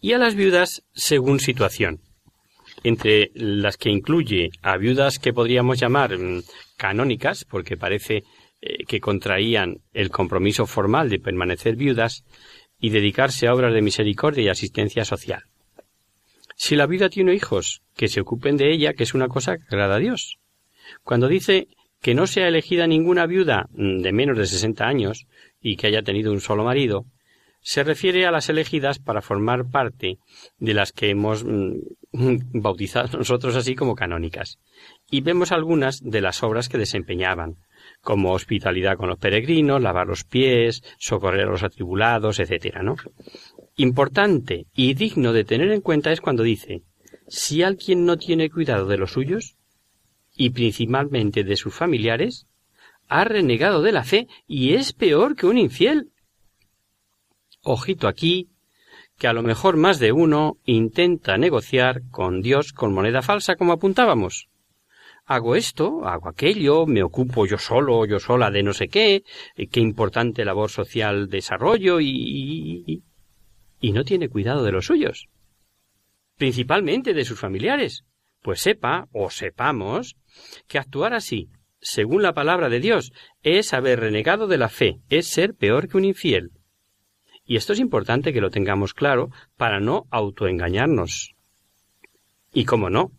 y 0.00 0.12
a 0.12 0.18
las 0.18 0.34
viudas 0.34 0.82
según 0.92 1.40
situación, 1.40 2.00
entre 2.82 3.30
las 3.34 3.76
que 3.76 3.90
incluye 3.90 4.50
a 4.62 4.76
viudas 4.76 5.18
que 5.18 5.32
podríamos 5.32 5.78
llamar 5.78 6.16
mm, 6.16 6.42
canónicas, 6.76 7.44
porque 7.44 7.76
parece 7.76 8.24
eh, 8.62 8.84
que 8.86 9.00
contraían 9.00 9.78
el 9.92 10.10
compromiso 10.10 10.66
formal 10.66 11.08
de 11.08 11.18
permanecer 11.18 11.76
viudas 11.76 12.24
y 12.80 12.90
dedicarse 12.90 13.46
a 13.46 13.54
obras 13.54 13.74
de 13.74 13.82
misericordia 13.82 14.44
y 14.44 14.48
asistencia 14.48 15.04
social. 15.04 15.44
Si 16.56 16.76
la 16.76 16.86
viuda 16.86 17.08
tiene 17.08 17.34
hijos, 17.34 17.82
que 17.94 18.08
se 18.08 18.20
ocupen 18.20 18.56
de 18.56 18.72
ella, 18.72 18.94
que 18.94 19.04
es 19.04 19.14
una 19.14 19.28
cosa 19.28 19.56
que 19.56 19.64
agrada 19.68 19.96
a 19.96 19.98
Dios. 19.98 20.38
Cuando 21.04 21.28
dice 21.28 21.68
que 22.00 22.14
no 22.14 22.26
sea 22.26 22.48
elegida 22.48 22.86
ninguna 22.86 23.26
viuda 23.26 23.66
de 23.72 24.12
menos 24.12 24.36
de 24.38 24.46
60 24.46 24.86
años 24.86 25.26
y 25.60 25.76
que 25.76 25.86
haya 25.86 26.02
tenido 26.02 26.32
un 26.32 26.40
solo 26.40 26.64
marido, 26.64 27.06
se 27.62 27.84
refiere 27.84 28.26
a 28.26 28.30
las 28.30 28.48
elegidas 28.48 28.98
para 28.98 29.20
formar 29.20 29.70
parte 29.70 30.18
de 30.58 30.74
las 30.74 30.92
que 30.92 31.10
hemos 31.10 31.44
mm, 31.44 31.76
bautizado 32.60 33.18
nosotros 33.18 33.56
así 33.56 33.74
como 33.74 33.94
canónicas. 33.94 34.58
Y 35.10 35.20
vemos 35.20 35.52
algunas 35.52 36.00
de 36.02 36.20
las 36.20 36.42
obras 36.42 36.68
que 36.68 36.78
desempeñaban, 36.78 37.56
como 38.00 38.32
hospitalidad 38.32 38.96
con 38.96 39.08
los 39.08 39.18
peregrinos, 39.18 39.82
lavar 39.82 40.06
los 40.06 40.24
pies, 40.24 40.82
socorrer 40.98 41.46
a 41.46 41.50
los 41.50 41.62
atribulados, 41.62 42.38
etcétera, 42.38 42.82
¿no? 42.82 42.96
Importante 43.76 44.66
y 44.74 44.94
digno 44.94 45.32
de 45.32 45.44
tener 45.44 45.70
en 45.70 45.80
cuenta 45.80 46.12
es 46.12 46.20
cuando 46.20 46.42
dice 46.42 46.82
si 47.30 47.62
alguien 47.62 48.04
no 48.04 48.18
tiene 48.18 48.50
cuidado 48.50 48.86
de 48.86 48.98
los 48.98 49.12
suyos, 49.12 49.56
y 50.34 50.50
principalmente 50.50 51.44
de 51.44 51.56
sus 51.56 51.72
familiares, 51.74 52.46
ha 53.08 53.24
renegado 53.24 53.82
de 53.82 53.92
la 53.92 54.04
fe 54.04 54.26
y 54.46 54.74
es 54.74 54.92
peor 54.92 55.36
que 55.36 55.46
un 55.46 55.56
infiel. 55.56 56.10
Ojito 57.62 58.08
aquí, 58.08 58.50
que 59.18 59.28
a 59.28 59.32
lo 59.32 59.42
mejor 59.42 59.76
más 59.76 59.98
de 59.98 60.12
uno 60.12 60.56
intenta 60.64 61.36
negociar 61.36 62.02
con 62.10 62.40
Dios 62.40 62.72
con 62.72 62.92
moneda 62.92 63.22
falsa 63.22 63.54
como 63.54 63.72
apuntábamos. 63.72 64.48
Hago 65.30 65.54
esto, 65.54 66.08
hago 66.08 66.28
aquello, 66.28 66.86
me 66.86 67.04
ocupo 67.04 67.46
yo 67.46 67.56
solo, 67.56 68.04
yo 68.04 68.18
sola 68.18 68.50
de 68.50 68.64
no 68.64 68.72
sé 68.72 68.88
qué, 68.88 69.22
eh, 69.54 69.68
qué 69.68 69.78
importante 69.78 70.44
labor 70.44 70.70
social 70.70 71.28
desarrollo 71.28 72.00
y, 72.00 72.08
y, 72.08 73.04
y 73.80 73.92
no 73.92 74.02
tiene 74.02 74.28
cuidado 74.28 74.64
de 74.64 74.72
los 74.72 74.86
suyos. 74.86 75.28
Principalmente 76.36 77.14
de 77.14 77.24
sus 77.24 77.38
familiares. 77.38 78.02
Pues 78.42 78.60
sepa, 78.60 79.06
o 79.12 79.30
sepamos, 79.30 80.16
que 80.66 80.78
actuar 80.78 81.14
así, 81.14 81.48
según 81.80 82.22
la 82.22 82.34
palabra 82.34 82.68
de 82.68 82.80
Dios, 82.80 83.12
es 83.44 83.72
haber 83.72 84.00
renegado 84.00 84.48
de 84.48 84.58
la 84.58 84.68
fe, 84.68 84.98
es 85.10 85.28
ser 85.28 85.54
peor 85.54 85.88
que 85.88 85.96
un 85.96 86.06
infiel. 86.06 86.50
Y 87.44 87.54
esto 87.54 87.72
es 87.72 87.78
importante 87.78 88.32
que 88.32 88.40
lo 88.40 88.50
tengamos 88.50 88.94
claro 88.94 89.30
para 89.56 89.78
no 89.78 90.08
autoengañarnos. 90.10 91.36
Y 92.52 92.64
cómo 92.64 92.90
no, 92.90 93.12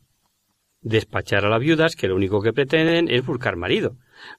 despachar 0.81 1.45
a 1.45 1.49
las 1.49 1.59
viudas 1.59 1.95
que 1.95 2.07
lo 2.07 2.15
único 2.15 2.41
que 2.41 2.53
pretenden 2.53 3.09
es 3.09 3.25
buscar 3.25 3.55
marido, 3.55 3.97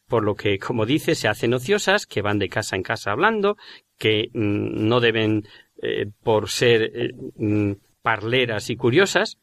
por 0.08 0.24
lo 0.24 0.34
que, 0.34 0.58
como 0.58 0.86
dice, 0.86 1.14
se 1.14 1.28
hacen 1.28 1.54
ociosas, 1.54 2.06
que 2.06 2.22
van 2.22 2.38
de 2.38 2.48
casa 2.48 2.76
en 2.76 2.82
casa 2.82 3.12
hablando, 3.12 3.56
que 3.98 4.28
mm, 4.32 4.88
no 4.88 5.00
deben, 5.00 5.46
eh, 5.80 6.06
por 6.22 6.48
ser 6.48 6.82
eh, 6.82 7.12
mm, 7.36 7.72
parleras 8.02 8.70
y 8.70 8.76
curiosas, 8.76 9.38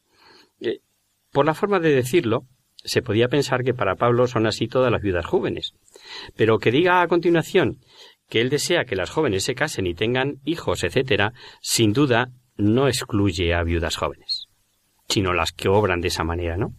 eh, 0.60 0.80
por 1.32 1.46
la 1.46 1.54
forma 1.54 1.80
de 1.80 1.94
decirlo, 1.94 2.44
se 2.84 3.02
podía 3.02 3.28
pensar 3.28 3.62
que 3.62 3.74
para 3.74 3.96
Pablo 3.96 4.26
son 4.26 4.46
así 4.46 4.66
todas 4.66 4.90
las 4.90 5.02
viudas 5.02 5.26
jóvenes. 5.26 5.74
Pero 6.36 6.58
que 6.58 6.70
diga 6.70 7.02
a 7.02 7.08
continuación 7.08 7.78
que 8.28 8.40
él 8.40 8.48
desea 8.48 8.84
que 8.84 8.96
las 8.96 9.10
jóvenes 9.10 9.44
se 9.44 9.54
casen 9.54 9.86
y 9.86 9.94
tengan 9.94 10.40
hijos, 10.44 10.84
etcétera, 10.84 11.32
sin 11.60 11.92
duda 11.92 12.30
no 12.56 12.88
excluye 12.88 13.54
a 13.54 13.62
viudas 13.64 13.96
jóvenes, 13.96 14.46
sino 15.08 15.32
las 15.32 15.52
que 15.52 15.68
obran 15.68 16.00
de 16.00 16.08
esa 16.08 16.24
manera, 16.24 16.56
¿no? 16.56 16.74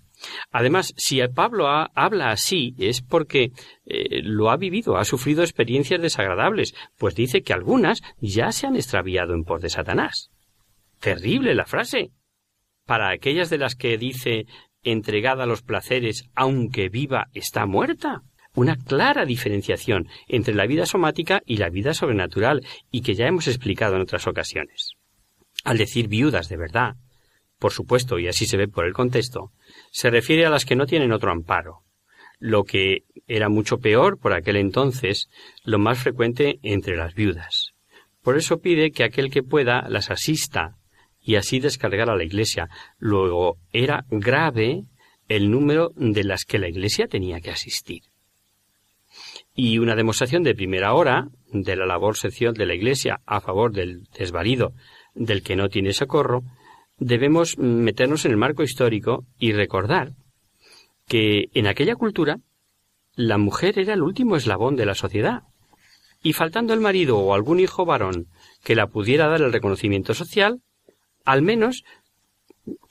Además, 0.52 0.94
si 0.98 1.20
Pablo 1.28 1.68
habla 1.68 2.32
así 2.32 2.76
es 2.78 3.02
porque 3.02 3.52
eh, 3.86 4.22
lo 4.24 4.50
ha 4.50 4.58
vivido, 4.58 4.98
ha 4.98 5.06
sufrido 5.06 5.44
experiencias 5.44 6.02
desagradables, 6.02 6.74
pues 6.98 7.16
dice 7.16 7.42
que 7.42 7.54
algunas 7.54 8.02
ya 8.20 8.52
se 8.52 8.68
han 8.68 8.76
extraviado 8.76 9.34
en 9.34 9.44
pos 9.44 9.62
de 9.62 9.70
Satanás. 9.70 10.30
Terrible 11.00 11.56
la 11.56 11.66
frase. 11.66 12.12
Para 12.86 13.10
aquellas 13.10 13.50
de 13.50 13.58
las 13.58 13.76
que 13.76 13.98
dice 13.98 14.46
entregada 14.84 15.44
a 15.44 15.48
los 15.48 15.62
placeres, 15.62 16.30
aunque 16.36 16.90
viva, 16.90 17.28
está 17.34 17.66
muerta. 17.66 18.24
Una 18.54 18.76
clara 18.76 19.26
diferenciación 19.26 20.08
entre 20.28 20.54
la 20.54 20.66
vida 20.66 20.86
somática 20.86 21.42
y 21.46 21.58
la 21.58 21.70
vida 21.70 21.94
sobrenatural, 21.94 22.66
y 22.92 23.02
que 23.02 23.16
ya 23.16 23.28
hemos 23.28 23.48
explicado 23.48 23.96
en 23.96 24.02
otras 24.02 24.28
ocasiones. 24.28 24.96
Al 25.64 25.78
decir 25.78 26.08
viudas 26.08 26.50
de 26.50 26.58
verdad, 26.58 26.96
por 27.60 27.72
supuesto, 27.72 28.18
y 28.18 28.28
así 28.28 28.46
se 28.48 28.58
ve 28.58 28.68
por 28.68 28.86
el 28.86 28.94
contexto, 28.94 29.52
se 29.92 30.10
refiere 30.10 30.46
a 30.46 30.50
las 30.50 30.66
que 30.66 30.76
no 30.76 30.88
tienen 30.88 31.12
otro 31.12 31.32
amparo, 31.32 31.84
lo 32.40 32.64
que 32.64 33.04
era 33.28 33.50
mucho 33.50 33.78
peor 33.78 34.18
por 34.18 34.34
aquel 34.34 34.56
entonces, 34.56 35.30
lo 35.64 35.78
más 35.78 36.00
frecuente 36.00 36.60
entre 36.64 36.98
las 36.98 37.14
viudas. 37.14 37.74
Por 38.24 38.38
eso 38.38 38.60
pide 38.60 38.92
que 38.92 39.04
aquel 39.04 39.30
que 39.30 39.44
pueda 39.44 39.88
las 39.90 40.10
asista 40.10 40.78
y 41.22 41.36
así 41.36 41.60
descargar 41.60 42.10
a 42.10 42.16
la 42.16 42.24
Iglesia. 42.24 42.68
Luego 42.98 43.58
era 43.72 44.06
grave 44.10 44.86
el 45.28 45.52
número 45.52 45.92
de 45.96 46.24
las 46.24 46.46
que 46.46 46.60
la 46.60 46.68
Iglesia 46.68 47.08
tenía 47.08 47.40
que 47.40 47.52
asistir. 47.52 48.04
Y 49.54 49.78
una 49.80 49.96
demostración 49.96 50.44
de 50.44 50.56
primera 50.56 50.94
hora 50.94 51.28
de 51.52 51.76
la 51.76 51.86
labor 51.86 52.18
sección 52.18 52.54
de 52.54 52.66
la 52.66 52.74
Iglesia 52.74 53.22
a 53.26 53.42
favor 53.42 53.72
del 53.72 54.04
desvalido 54.18 54.74
del 55.14 55.44
que 55.44 55.56
no 55.56 55.70
tiene 55.70 55.94
socorro, 55.94 56.44
debemos 57.02 57.58
meternos 57.58 58.26
en 58.26 58.32
el 58.32 58.38
marco 58.38 58.62
histórico 58.62 59.26
y 59.40 59.54
recordar 59.54 60.12
que 61.08 61.50
en 61.56 61.66
aquella 61.66 61.96
cultura 61.96 62.38
la 63.16 63.40
mujer 63.40 63.80
era 63.80 63.96
el 63.96 64.04
último 64.04 64.36
eslabón 64.36 64.76
de 64.76 64.86
la 64.86 64.94
sociedad, 64.94 65.42
y 66.24 66.34
faltando 66.34 66.74
el 66.74 66.80
marido 66.80 67.18
o 67.18 67.34
algún 67.34 67.60
hijo 67.60 67.86
varón 67.86 68.28
que 68.64 68.76
la 68.76 68.86
pudiera 68.86 69.28
dar 69.28 69.42
el 69.42 69.52
reconocimiento 69.52 70.14
social, 70.14 70.62
al 71.26 71.42
menos 71.42 71.84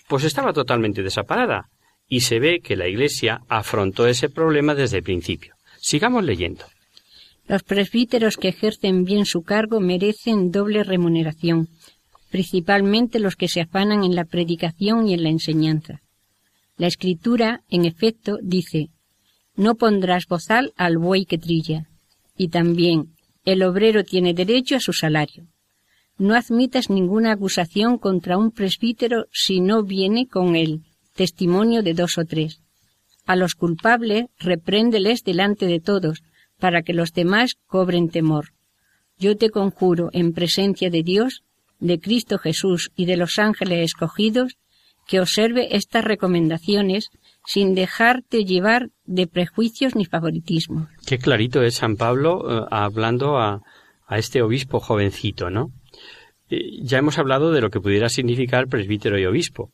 pues 0.09 0.25
estaba 0.25 0.53
totalmente 0.53 1.05
desaparada, 1.05 1.70
y 2.09 2.23
se 2.23 2.40
ve 2.40 2.61
que 2.61 2.75
la 2.75 2.88
Iglesia 2.88 3.42
afrontó 3.49 4.09
ese 4.09 4.29
problema 4.29 4.75
desde 4.75 4.99
el 4.99 5.05
principio. 5.05 5.55
Sigamos 5.79 6.25
leyendo. 6.25 6.64
Los 7.46 7.62
presbíteros 7.62 8.37
que 8.37 8.49
ejercen 8.49 9.05
bien 9.05 9.25
su 9.25 9.42
cargo 9.42 9.81
merecen 9.81 10.51
doble 10.51 10.83
remuneración, 10.83 11.68
principalmente 12.30 13.18
los 13.18 13.36
que 13.36 13.48
se 13.48 13.60
afanan 13.60 14.04
en 14.04 14.14
la 14.14 14.24
predicación 14.24 15.08
y 15.08 15.14
en 15.14 15.22
la 15.22 15.28
enseñanza. 15.28 16.00
La 16.76 16.86
escritura, 16.86 17.62
en 17.68 17.84
efecto, 17.84 18.38
dice, 18.42 18.88
no 19.56 19.74
pondrás 19.74 20.26
bozal 20.26 20.72
al 20.76 20.96
buey 20.96 21.26
que 21.26 21.36
trilla, 21.36 21.88
y 22.36 22.48
también 22.48 23.14
el 23.44 23.62
obrero 23.62 24.04
tiene 24.04 24.32
derecho 24.32 24.76
a 24.76 24.80
su 24.80 24.92
salario. 24.92 25.46
No 26.16 26.34
admitas 26.34 26.88
ninguna 26.88 27.32
acusación 27.32 27.98
contra 27.98 28.38
un 28.38 28.50
presbítero 28.50 29.26
si 29.32 29.60
no 29.60 29.82
viene 29.82 30.26
con 30.26 30.54
el 30.54 30.82
testimonio 31.14 31.82
de 31.82 31.94
dos 31.94 32.16
o 32.16 32.24
tres. 32.24 32.60
A 33.26 33.36
los 33.36 33.54
culpables 33.54 34.26
repréndeles 34.38 35.24
delante 35.24 35.66
de 35.66 35.80
todos, 35.80 36.22
para 36.58 36.82
que 36.82 36.92
los 36.92 37.12
demás 37.12 37.56
cobren 37.66 38.08
temor. 38.10 38.52
Yo 39.18 39.36
te 39.36 39.50
conjuro 39.50 40.10
en 40.12 40.32
presencia 40.32 40.90
de 40.90 41.02
Dios 41.02 41.42
de 41.80 41.98
Cristo 41.98 42.38
Jesús 42.38 42.90
y 42.94 43.06
de 43.06 43.16
los 43.16 43.38
ángeles 43.38 43.84
escogidos, 43.84 44.56
que 45.06 45.20
observe 45.20 45.74
estas 45.74 46.04
recomendaciones 46.04 47.08
sin 47.44 47.74
dejarte 47.74 48.44
llevar 48.44 48.90
de 49.04 49.26
prejuicios 49.26 49.96
ni 49.96 50.04
favoritismo. 50.04 50.88
Qué 51.06 51.18
clarito 51.18 51.62
es 51.62 51.74
San 51.74 51.96
Pablo 51.96 52.44
eh, 52.48 52.66
hablando 52.70 53.38
a, 53.38 53.60
a, 54.06 54.18
este 54.18 54.40
obispo 54.40 54.78
jovencito, 54.78 55.50
¿no? 55.50 55.72
Eh, 56.48 56.80
ya 56.82 56.98
hemos 56.98 57.18
hablado 57.18 57.50
de 57.50 57.60
lo 57.60 57.70
que 57.70 57.80
pudiera 57.80 58.08
significar 58.08 58.68
presbítero 58.68 59.18
y 59.18 59.26
obispo. 59.26 59.72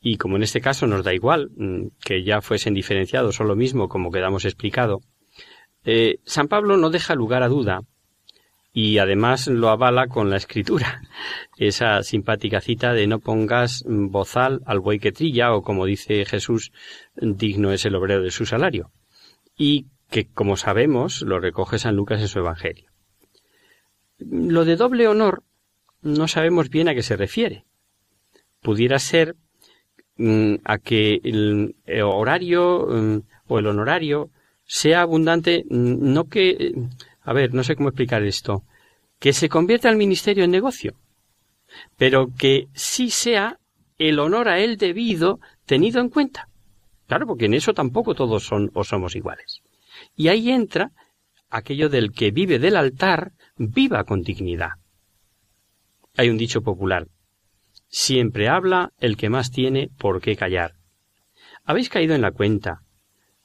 Y 0.00 0.16
como 0.16 0.36
en 0.36 0.42
este 0.42 0.60
caso 0.60 0.86
nos 0.86 1.04
da 1.04 1.14
igual 1.14 1.50
mm, 1.56 1.86
que 2.04 2.24
ya 2.24 2.40
fuesen 2.40 2.74
diferenciados 2.74 3.40
o 3.40 3.44
lo 3.44 3.54
mismo 3.54 3.88
como 3.88 4.10
quedamos 4.10 4.44
explicado, 4.44 5.00
eh, 5.84 6.16
San 6.24 6.48
Pablo 6.48 6.76
no 6.76 6.90
deja 6.90 7.14
lugar 7.14 7.42
a 7.42 7.48
duda 7.48 7.82
y 8.76 8.98
además 8.98 9.46
lo 9.46 9.68
avala 9.68 10.08
con 10.08 10.30
la 10.30 10.36
escritura. 10.36 11.00
Esa 11.56 12.02
simpática 12.02 12.60
cita 12.60 12.92
de 12.92 13.06
no 13.06 13.20
pongas 13.20 13.84
bozal 13.86 14.62
al 14.66 14.80
buey 14.80 14.98
que 14.98 15.12
trilla 15.12 15.54
o 15.54 15.62
como 15.62 15.86
dice 15.86 16.24
Jesús, 16.24 16.72
digno 17.14 17.70
es 17.70 17.84
el 17.84 17.94
obrero 17.94 18.24
de 18.24 18.32
su 18.32 18.46
salario. 18.46 18.90
Y 19.56 19.86
que, 20.10 20.26
como 20.26 20.56
sabemos, 20.56 21.22
lo 21.22 21.38
recoge 21.38 21.78
San 21.78 21.94
Lucas 21.94 22.20
en 22.20 22.26
su 22.26 22.40
Evangelio. 22.40 22.90
Lo 24.18 24.64
de 24.64 24.74
doble 24.74 25.06
honor 25.06 25.44
no 26.02 26.26
sabemos 26.26 26.68
bien 26.68 26.88
a 26.88 26.94
qué 26.94 27.02
se 27.02 27.16
refiere. 27.16 27.64
Pudiera 28.60 28.98
ser 28.98 29.36
mm, 30.16 30.56
a 30.64 30.78
que 30.78 31.20
el 31.22 31.76
horario 32.02 32.88
mm, 32.88 33.18
o 33.46 33.58
el 33.60 33.68
honorario 33.68 34.30
sea 34.64 35.02
abundante, 35.02 35.64
mm, 35.70 36.12
no 36.12 36.24
que 36.24 36.74
a 37.24 37.32
ver, 37.32 37.54
no 37.54 37.64
sé 37.64 37.74
cómo 37.74 37.88
explicar 37.88 38.22
esto, 38.22 38.62
que 39.18 39.32
se 39.32 39.48
convierta 39.48 39.88
el 39.88 39.96
ministerio 39.96 40.44
en 40.44 40.50
negocio, 40.50 40.94
pero 41.96 42.28
que 42.38 42.68
sí 42.74 43.10
sea 43.10 43.58
el 43.98 44.18
honor 44.18 44.48
a 44.48 44.58
él 44.58 44.76
debido 44.76 45.40
tenido 45.64 46.00
en 46.00 46.10
cuenta. 46.10 46.48
Claro, 47.06 47.26
porque 47.26 47.46
en 47.46 47.54
eso 47.54 47.72
tampoco 47.72 48.14
todos 48.14 48.44
son 48.44 48.70
o 48.74 48.84
somos 48.84 49.16
iguales. 49.16 49.60
Y 50.14 50.28
ahí 50.28 50.50
entra 50.50 50.90
aquello 51.48 51.88
del 51.88 52.12
que 52.12 52.30
vive 52.30 52.58
del 52.58 52.76
altar, 52.76 53.32
viva 53.56 54.04
con 54.04 54.22
dignidad. 54.22 54.72
Hay 56.16 56.28
un 56.28 56.36
dicho 56.36 56.62
popular, 56.62 57.08
siempre 57.88 58.48
habla 58.48 58.92
el 58.98 59.16
que 59.16 59.30
más 59.30 59.50
tiene 59.50 59.88
por 59.98 60.20
qué 60.20 60.36
callar. 60.36 60.74
¿Habéis 61.64 61.88
caído 61.88 62.14
en 62.14 62.22
la 62.22 62.32
cuenta 62.32 62.83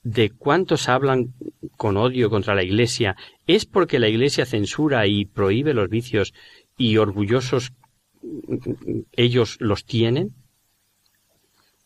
de 0.10 0.32
cuántos 0.32 0.90
hablan 0.90 1.36
con 1.78 1.96
odio 1.96 2.32
contra 2.32 2.56
la 2.56 2.64
Iglesia 2.64 3.16
es 3.46 3.66
porque 3.66 4.00
la 4.00 4.08
Iglesia 4.08 4.46
censura 4.46 5.06
y 5.06 5.26
prohíbe 5.26 5.76
los 5.76 5.88
vicios 5.88 6.34
y 6.78 6.98
orgullosos 6.98 7.74
ellos 9.12 9.58
los 9.60 9.86
tienen? 9.86 10.34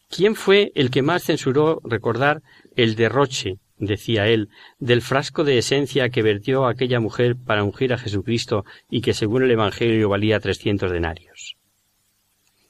¿Quién 0.09 0.35
fue 0.35 0.71
el 0.75 0.89
que 0.89 1.01
más 1.01 1.23
censuró 1.23 1.81
recordar 1.83 2.43
el 2.77 2.95
derroche, 2.95 3.57
decía 3.77 4.27
él, 4.27 4.47
del 4.79 5.01
frasco 5.01 5.43
de 5.43 5.57
esencia 5.57 6.09
que 6.09 6.21
vertió 6.21 6.65
aquella 6.65 7.01
mujer 7.01 7.35
para 7.35 7.63
ungir 7.63 7.91
a 7.91 7.97
Jesucristo 7.97 8.63
y 8.89 9.01
que 9.01 9.13
según 9.13 9.43
el 9.43 9.51
Evangelio 9.51 10.07
valía 10.07 10.39
trescientos 10.39 10.91
denarios? 10.91 11.57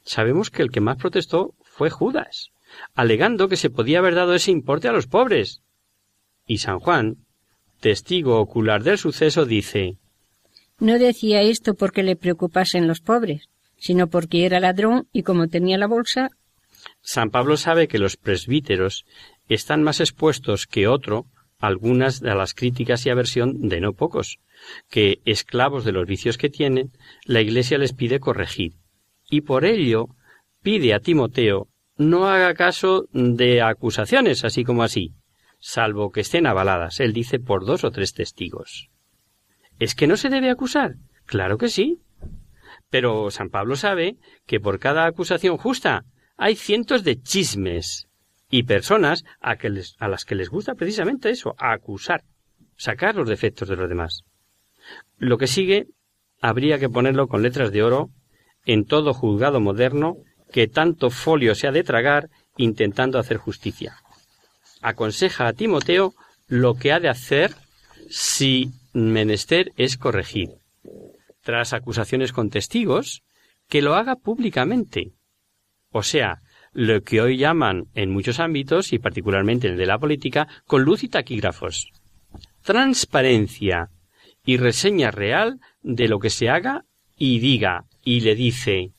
Sabemos 0.04 0.50
que 0.50 0.64
el 0.64 0.72
que 0.72 0.82
más 0.82 0.98
protestó 0.98 1.54
fue 1.62 1.92
Judas 1.92 2.54
alegando 2.94 3.48
que 3.48 3.58
se 3.58 3.70
podía 3.70 4.00
haber 4.00 4.16
dado 4.16 4.34
ese 4.34 4.52
importe 4.52 4.88
a 4.88 4.92
los 4.92 5.08
pobres. 5.08 5.62
Y 6.46 6.58
San 6.58 6.80
Juan, 6.80 7.18
testigo 7.80 8.40
ocular 8.40 8.84
del 8.84 8.98
suceso, 8.98 9.46
dice 9.46 9.98
No 10.80 11.00
decía 11.00 11.42
esto 11.42 11.74
porque 11.74 12.04
le 12.04 12.16
preocupasen 12.16 12.88
los 12.88 13.02
pobres, 13.02 13.50
sino 13.78 14.08
porque 14.08 14.46
era 14.46 14.60
ladrón 14.60 15.08
y 15.12 15.24
como 15.24 15.48
tenía 15.48 15.78
la 15.78 15.88
bolsa. 15.88 16.30
San 17.02 17.30
Pablo 17.30 17.58
sabe 17.58 17.88
que 17.88 18.00
los 18.00 18.18
presbíteros 18.18 19.06
están 19.48 19.84
más 19.84 20.00
expuestos 20.00 20.68
que 20.68 20.88
otro 20.88 21.28
algunas 21.60 22.20
de 22.20 22.36
las 22.36 22.54
críticas 22.54 23.06
y 23.06 23.10
aversión 23.10 23.70
de 23.70 23.80
no 23.80 23.94
pocos, 23.94 24.40
que, 24.90 25.22
esclavos 25.24 25.86
de 25.86 25.94
los 25.94 26.06
vicios 26.06 26.38
que 26.38 26.50
tienen, 26.50 26.92
la 27.26 27.40
Iglesia 27.40 27.78
les 27.78 27.94
pide 27.94 28.20
corregir, 28.20 28.74
y 29.30 29.42
por 29.42 29.64
ello 29.64 30.10
pide 30.62 30.94
a 30.94 31.00
Timoteo 31.00 31.70
no 31.98 32.28
haga 32.28 32.54
caso 32.54 33.08
de 33.12 33.62
acusaciones 33.62 34.44
así 34.44 34.64
como 34.64 34.84
así, 34.84 35.14
salvo 35.60 36.12
que 36.12 36.22
estén 36.22 36.48
avaladas, 36.48 37.00
él 37.00 37.14
dice, 37.14 37.40
por 37.40 37.66
dos 37.66 37.84
o 37.84 37.92
tres 37.92 38.14
testigos. 38.14 38.90
¿Es 39.80 39.96
que 39.96 40.08
no 40.08 40.18
se 40.18 40.30
debe 40.30 40.50
acusar? 40.50 40.96
Claro 41.26 41.58
que 41.58 41.70
sí. 41.70 42.00
Pero 42.90 43.32
San 43.32 43.50
Pablo 43.50 43.76
sabe 43.76 44.18
que 44.46 44.60
por 44.60 44.80
cada 44.80 45.06
acusación 45.06 45.58
justa 45.58 46.06
hay 46.38 46.56
cientos 46.56 47.04
de 47.04 47.22
chismes 47.22 48.08
y 48.50 48.64
personas 48.64 49.26
a, 49.40 49.56
las 50.08 50.26
que 50.26 50.36
les 50.36 50.50
gusta 50.50 50.76
precisamente 50.76 51.30
eso, 51.30 51.56
acusar, 51.58 52.24
sacar 52.76 53.16
los 53.16 53.28
defectos 53.28 53.68
de 53.68 53.76
los 53.76 53.90
demás. 53.90 54.24
Lo 55.18 55.38
que 55.38 55.48
sigue 55.48 55.88
habría 56.40 56.78
que 56.78 56.90
ponerlo 56.90 57.28
con 57.28 57.42
letras 57.42 57.72
de 57.72 57.84
oro 57.84 58.10
en 58.66 58.86
todo 58.86 59.14
juzgado 59.14 59.60
moderno 59.60 60.18
que 60.54 60.68
tanto 60.68 61.10
folio 61.10 61.56
se 61.56 61.68
ha 61.68 61.72
de 61.72 61.84
tragar 61.84 62.30
intentando 62.56 63.18
hacer 63.20 63.38
justicia. 63.38 63.98
Aconseja 64.82 65.48
a 65.48 65.54
Timoteo 65.54 66.14
lo 66.48 66.76
que 66.76 66.94
ha 66.94 67.00
de 67.00 67.10
hacer 67.10 67.56
si 68.10 68.72
menester 68.94 69.72
es 69.76 69.98
corregir. 69.98 70.50
Tras 71.42 71.74
acusaciones 71.74 72.32
con 72.32 72.52
testigos, 72.52 73.24
que 73.68 73.82
lo 73.82 73.96
haga 73.96 74.16
públicamente. 74.16 75.14
O 75.90 76.04
sea, 76.04 76.42
lo 76.72 77.02
que 77.02 77.20
hoy 77.20 77.38
llaman 77.38 77.86
en 77.96 78.12
muchos 78.12 78.40
ámbitos, 78.40 78.94
y 78.94 79.00
particularmente 79.00 79.68
en 79.68 79.74
el 79.74 79.80
de 79.80 79.88
la 79.88 79.98
política, 79.98 80.48
con 80.68 80.84
luz 80.84 81.04
y 81.04 81.10
taquígrafos. 81.10 81.90
Transparencia 82.64 83.90
y 84.46 84.58
reseña 84.58 85.10
real 85.10 85.60
de 85.82 86.08
lo 86.08 86.20
que 86.20 86.30
se 86.30 86.50
haga 86.50 86.86
y 87.18 87.40
diga, 87.40 87.86
y 88.04 88.22
le 88.22 88.36
dice 88.36 88.92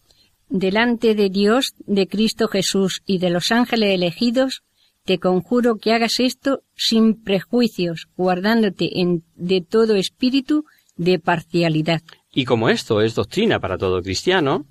Delante 0.48 1.14
de 1.14 1.30
Dios, 1.30 1.74
de 1.86 2.06
Cristo 2.06 2.48
Jesús 2.48 3.02
y 3.06 3.18
de 3.18 3.30
los 3.30 3.50
ángeles 3.50 3.94
elegidos, 3.94 4.62
te 5.04 5.18
conjuro 5.18 5.76
que 5.76 5.92
hagas 5.92 6.20
esto 6.20 6.62
sin 6.74 7.22
prejuicios, 7.22 8.08
guardándote 8.16 9.00
en, 9.00 9.24
de 9.34 9.60
todo 9.60 9.96
espíritu 9.96 10.64
de 10.96 11.18
parcialidad. 11.18 12.02
Y 12.32 12.44
como 12.44 12.68
esto 12.68 13.00
es 13.00 13.14
doctrina 13.14 13.60
para 13.60 13.78
todo 13.78 14.02
cristiano, 14.02 14.66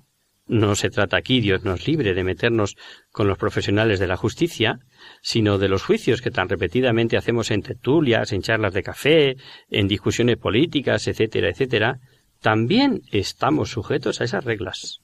no 0.46 0.74
se 0.74 0.90
trata 0.90 1.16
aquí, 1.16 1.40
Dios 1.40 1.64
nos 1.64 1.86
libre, 1.86 2.12
de 2.12 2.24
meternos 2.24 2.76
con 3.10 3.28
los 3.28 3.38
profesionales 3.38 3.98
de 3.98 4.06
la 4.06 4.16
justicia, 4.16 4.80
sino 5.22 5.56
de 5.56 5.68
los 5.68 5.82
juicios 5.82 6.20
que 6.20 6.30
tan 6.30 6.48
repetidamente 6.48 7.16
hacemos 7.16 7.50
en 7.50 7.62
tertulias, 7.62 8.32
en 8.32 8.42
charlas 8.42 8.74
de 8.74 8.82
café, 8.82 9.36
en 9.70 9.88
discusiones 9.88 10.36
políticas, 10.36 11.06
etcétera, 11.08 11.48
etcétera, 11.48 12.00
también 12.40 13.02
estamos 13.10 13.70
sujetos 13.70 14.20
a 14.20 14.24
esas 14.24 14.44
reglas. 14.44 15.00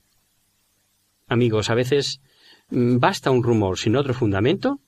Amigos, 1.30 1.70
a 1.70 1.76
veces 1.76 2.20
mm, 2.70 2.98
basta 2.98 3.30
un 3.30 3.44
rumor 3.44 3.78
sin 3.78 3.94
otro 3.94 4.14
fundamento 4.14 4.80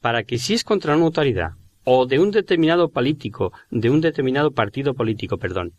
para 0.00 0.22
que 0.22 0.38
si 0.38 0.54
es 0.54 0.62
contra 0.62 0.94
una 0.96 1.06
autoridad 1.06 1.54
o 1.82 2.06
de 2.06 2.20
un 2.20 2.30
determinado 2.30 2.90
político, 2.90 3.52
de 3.72 3.90
un 3.90 4.00
determinado 4.00 4.52
partido 4.52 4.94
político, 4.94 5.38
perdón, 5.38 5.74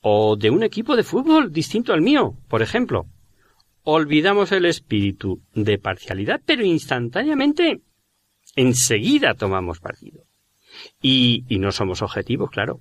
o 0.00 0.36
de 0.36 0.48
un 0.48 0.62
equipo 0.62 0.96
de 0.96 1.02
fútbol 1.02 1.52
distinto 1.52 1.92
al 1.92 2.00
mío, 2.00 2.38
por 2.48 2.62
ejemplo, 2.62 3.08
olvidamos 3.82 4.52
el 4.52 4.64
espíritu 4.64 5.42
de 5.52 5.78
parcialidad, 5.78 6.40
pero 6.46 6.64
instantáneamente, 6.64 7.82
enseguida 8.56 9.34
tomamos 9.34 9.80
partido. 9.80 10.22
Y, 11.02 11.44
y 11.48 11.58
no 11.58 11.72
somos 11.72 12.00
objetivos, 12.00 12.50
claro. 12.50 12.80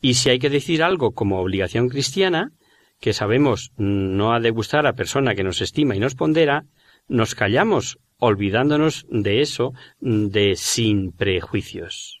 Y 0.00 0.14
si 0.14 0.30
hay 0.30 0.38
que 0.38 0.48
decir 0.48 0.82
algo 0.82 1.12
como 1.12 1.40
obligación 1.40 1.90
cristiana, 1.90 2.52
que 3.00 3.12
sabemos 3.12 3.72
no 3.76 4.32
ha 4.32 4.40
de 4.40 4.50
gustar 4.50 4.86
a 4.86 4.94
persona 4.94 5.34
que 5.34 5.44
nos 5.44 5.60
estima 5.60 5.96
y 5.96 5.98
nos 5.98 6.14
pondera, 6.14 6.64
nos 7.08 7.34
callamos 7.34 7.98
olvidándonos 8.18 9.06
de 9.08 9.40
eso 9.40 9.72
de 10.00 10.54
sin 10.56 11.12
prejuicios. 11.12 12.20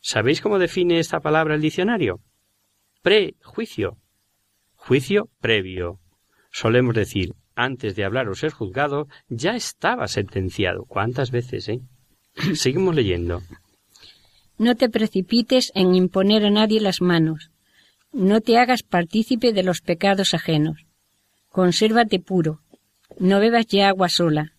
¿Sabéis 0.00 0.40
cómo 0.40 0.58
define 0.58 0.98
esta 0.98 1.20
palabra 1.20 1.54
el 1.54 1.60
diccionario? 1.60 2.20
Prejuicio. 3.02 3.98
Juicio 4.74 5.28
previo. 5.40 6.00
Solemos 6.50 6.94
decir, 6.94 7.34
antes 7.54 7.94
de 7.94 8.04
hablar 8.04 8.28
o 8.28 8.34
ser 8.34 8.52
juzgado, 8.52 9.06
ya 9.28 9.54
estaba 9.54 10.08
sentenciado. 10.08 10.84
¿Cuántas 10.84 11.30
veces, 11.30 11.68
eh? 11.68 11.80
Seguimos 12.54 12.94
leyendo. 12.94 13.42
No 14.56 14.74
te 14.76 14.88
precipites 14.88 15.70
en 15.74 15.94
imponer 15.94 16.44
a 16.44 16.50
nadie 16.50 16.80
las 16.80 17.00
manos. 17.00 17.50
No 18.12 18.40
te 18.40 18.58
hagas 18.58 18.82
partícipe 18.82 19.52
de 19.52 19.62
los 19.62 19.80
pecados 19.82 20.32
ajenos. 20.32 20.86
Consérvate 21.50 22.18
puro. 22.20 22.62
No 23.18 23.38
bebas 23.38 23.66
ya 23.66 23.88
agua 23.88 24.08
sola. 24.08 24.52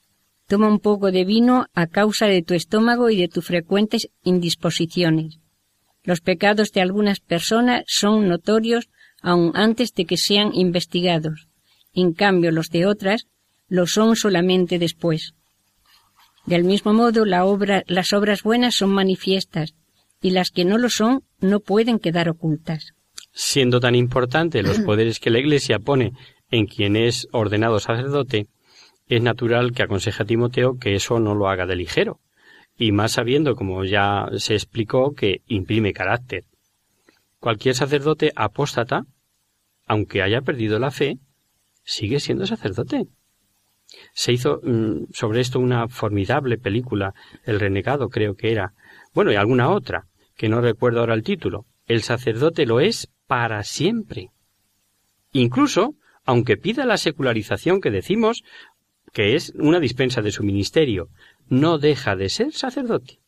Toma 0.47 0.67
un 0.67 0.79
poco 0.79 1.11
de 1.11 1.25
vino 1.25 1.65
a 1.73 1.87
causa 1.87 2.27
de 2.27 2.41
tu 2.41 2.53
estómago 2.53 3.09
y 3.09 3.17
de 3.17 3.27
tus 3.27 3.45
frecuentes 3.45 4.09
indisposiciones. 4.23 5.39
Los 6.03 6.21
pecados 6.21 6.71
de 6.71 6.81
algunas 6.81 7.19
personas 7.19 7.83
son 7.87 8.27
notorios 8.27 8.89
aun 9.21 9.51
antes 9.55 9.93
de 9.93 10.05
que 10.05 10.17
sean 10.17 10.53
investigados. 10.53 11.47
En 11.93 12.13
cambio, 12.13 12.51
los 12.51 12.69
de 12.69 12.85
otras 12.85 13.27
lo 13.67 13.87
son 13.87 14.15
solamente 14.15 14.79
después. 14.79 15.33
Del 16.45 16.63
mismo 16.63 16.93
modo, 16.93 17.25
las 17.25 18.13
obras 18.13 18.43
buenas 18.43 18.75
son 18.75 18.91
manifiestas 18.91 19.75
y 20.21 20.31
las 20.31 20.51
que 20.51 20.65
no 20.65 20.77
lo 20.77 20.89
son 20.89 21.23
no 21.39 21.59
pueden 21.59 21.99
quedar 21.99 22.29
ocultas. 22.29 22.93
Siendo 23.41 23.79
tan 23.79 23.95
importante 23.95 24.61
los 24.63 24.79
poderes 24.85 25.21
que 25.21 25.29
la 25.29 25.39
Iglesia 25.39 25.79
pone 25.79 26.11
en 26.51 26.65
quien 26.65 26.97
es 26.97 27.29
ordenado 27.31 27.79
sacerdote, 27.79 28.47
es 29.07 29.21
natural 29.21 29.71
que 29.71 29.81
aconseje 29.81 30.23
a 30.23 30.25
Timoteo 30.25 30.77
que 30.77 30.93
eso 30.93 31.21
no 31.21 31.35
lo 31.35 31.47
haga 31.47 31.65
de 31.65 31.77
ligero, 31.77 32.19
y 32.77 32.91
más 32.91 33.13
sabiendo, 33.13 33.55
como 33.55 33.85
ya 33.85 34.27
se 34.35 34.55
explicó, 34.55 35.13
que 35.13 35.41
imprime 35.47 35.93
carácter. 35.93 36.43
Cualquier 37.39 37.75
sacerdote 37.75 38.33
apóstata, 38.35 39.05
aunque 39.85 40.21
haya 40.21 40.41
perdido 40.41 40.77
la 40.77 40.91
fe, 40.91 41.17
sigue 41.85 42.19
siendo 42.19 42.45
sacerdote. 42.45 43.07
Se 44.13 44.33
hizo 44.33 44.59
mm, 44.61 45.13
sobre 45.13 45.39
esto 45.39 45.61
una 45.61 45.87
formidable 45.87 46.57
película, 46.57 47.13
El 47.45 47.61
renegado 47.61 48.09
creo 48.09 48.35
que 48.35 48.51
era, 48.51 48.73
bueno, 49.13 49.31
y 49.31 49.35
alguna 49.35 49.69
otra, 49.69 50.07
que 50.35 50.49
no 50.49 50.59
recuerdo 50.59 50.99
ahora 50.99 51.13
el 51.13 51.23
título. 51.23 51.67
El 51.85 52.03
sacerdote 52.03 52.65
lo 52.65 52.81
es 52.81 53.09
para 53.29 53.63
siempre. 53.63 54.31
Incluso, 55.33 55.93
aunque 56.25 56.57
pida 56.57 56.83
la 56.87 56.97
secularización 56.97 57.79
que 57.79 57.91
decimos, 57.91 58.43
que 59.13 59.35
es 59.35 59.53
una 59.55 59.79
dispensa 59.79 60.23
de 60.23 60.31
su 60.31 60.43
ministerio, 60.43 61.09
no 61.47 61.77
deja 61.77 62.15
de 62.15 62.29
ser 62.29 62.53
sacerdote. 62.53 63.19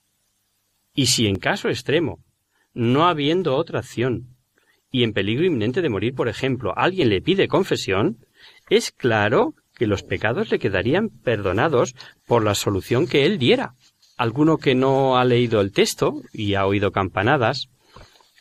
Y 0.96 1.06
si 1.06 1.28
en 1.28 1.36
caso 1.36 1.70
extremo, 1.70 2.18
no 2.74 3.06
habiendo 3.08 3.56
otra 3.56 3.78
acción, 3.78 4.38
y 4.90 5.04
en 5.04 5.14
peligro 5.14 5.46
inminente 5.46 5.84
de 5.84 5.90
morir, 5.90 6.16
por 6.16 6.30
ejemplo, 6.30 6.74
alguien 6.76 7.10
le 7.10 7.22
pide 7.22 7.48
confesión, 7.48 8.26
es 8.72 8.92
claro 8.92 9.54
que 9.76 9.86
los 9.86 10.02
pecados 10.02 10.50
le 10.50 10.58
quedarían 10.58 11.10
perdonados 11.10 11.94
por 12.26 12.44
la 12.44 12.56
solución 12.56 13.06
que 13.06 13.28
él 13.28 13.38
diera. 13.38 13.76
Alguno 14.18 14.58
que 14.58 14.74
no 14.74 15.20
ha 15.20 15.26
leído 15.26 15.62
el 15.62 15.72
texto 15.72 16.24
y 16.34 16.56
ha 16.56 16.66
oído 16.66 16.92
campanadas, 16.92 17.70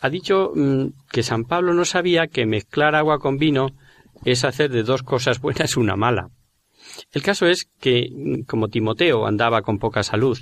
ha 0.00 0.10
dicho 0.10 0.52
mm, 0.54 0.86
que 1.10 1.22
San 1.22 1.44
Pablo 1.44 1.74
no 1.74 1.84
sabía 1.84 2.26
que 2.26 2.46
mezclar 2.46 2.94
agua 2.94 3.18
con 3.18 3.36
vino 3.36 3.68
es 4.24 4.44
hacer 4.44 4.70
de 4.70 4.82
dos 4.82 5.02
cosas 5.02 5.40
buenas 5.40 5.76
una 5.76 5.96
mala. 5.96 6.30
El 7.12 7.22
caso 7.22 7.46
es 7.46 7.68
que, 7.80 8.08
como 8.46 8.68
Timoteo 8.68 9.26
andaba 9.26 9.62
con 9.62 9.78
poca 9.78 10.02
salud, 10.02 10.38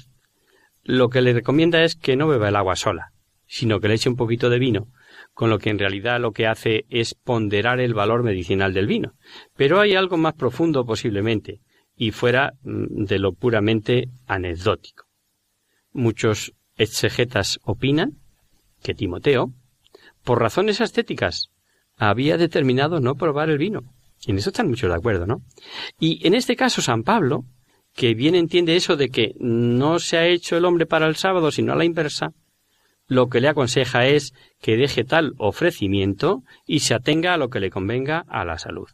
lo 0.85 1.09
que 1.09 1.21
le 1.21 1.33
recomienda 1.33 1.83
es 1.83 1.97
que 1.97 2.17
no 2.17 2.29
beba 2.29 2.49
el 2.49 2.57
agua 2.57 2.77
sola, 2.77 3.13
sino 3.47 3.81
que 3.81 3.89
le 3.89 3.95
eche 3.95 4.09
un 4.09 4.17
poquito 4.17 4.49
de 4.49 4.59
vino, 4.59 4.89
con 5.35 5.51
lo 5.51 5.59
que 5.59 5.71
en 5.71 5.79
realidad 5.79 6.21
lo 6.21 6.33
que 6.33 6.47
hace 6.47 6.87
es 6.89 7.15
ponderar 7.15 7.81
el 7.81 7.95
valor 7.95 8.23
medicinal 8.23 8.73
del 8.73 8.87
vino. 8.87 9.15
Pero 9.57 9.81
hay 9.81 9.95
algo 9.95 10.17
más 10.17 10.35
profundo 10.35 10.85
posiblemente, 10.85 11.61
y 11.97 12.13
fuera 12.13 12.55
mm, 12.63 13.05
de 13.05 13.19
lo 13.19 13.33
puramente 13.33 14.09
anecdótico. 14.27 15.05
Muchos 15.93 16.55
exegetas 16.77 17.59
opinan 17.63 18.19
que 18.89 18.95
Timoteo, 18.95 19.53
por 20.25 20.41
razones 20.41 20.81
estéticas, 20.81 21.51
había 21.99 22.39
determinado 22.39 23.01
no 23.01 23.17
probar 23.17 23.51
el 23.51 23.59
vino, 23.59 23.93
en 24.27 24.39
eso 24.39 24.49
están 24.49 24.71
muchos 24.71 24.89
de 24.89 24.97
acuerdo, 24.97 25.27
¿no? 25.27 25.43
Y 26.01 26.27
en 26.27 26.33
este 26.33 26.57
caso 26.57 26.81
San 26.81 27.03
Pablo, 27.03 27.45
que 27.95 28.15
bien 28.15 28.35
entiende 28.35 28.77
eso 28.77 28.97
de 28.97 29.11
que 29.11 29.35
no 29.41 29.99
se 29.99 30.17
ha 30.17 30.27
hecho 30.27 30.57
el 30.57 30.65
hombre 30.65 30.87
para 30.87 31.07
el 31.07 31.17
sábado, 31.17 31.51
sino 31.51 31.75
a 31.75 31.77
la 31.77 31.85
inversa, 31.85 32.33
lo 33.07 33.29
que 33.29 33.43
le 33.43 33.49
aconseja 33.49 34.07
es 34.07 34.33
que 34.63 34.79
deje 34.79 35.05
tal 35.05 35.35
ofrecimiento 35.37 36.43
y 36.67 36.81
se 36.81 36.95
atenga 36.95 37.35
a 37.35 37.37
lo 37.37 37.51
que 37.51 37.61
le 37.61 37.69
convenga 37.69 38.25
a 38.27 38.47
la 38.47 38.57
salud. 38.57 38.89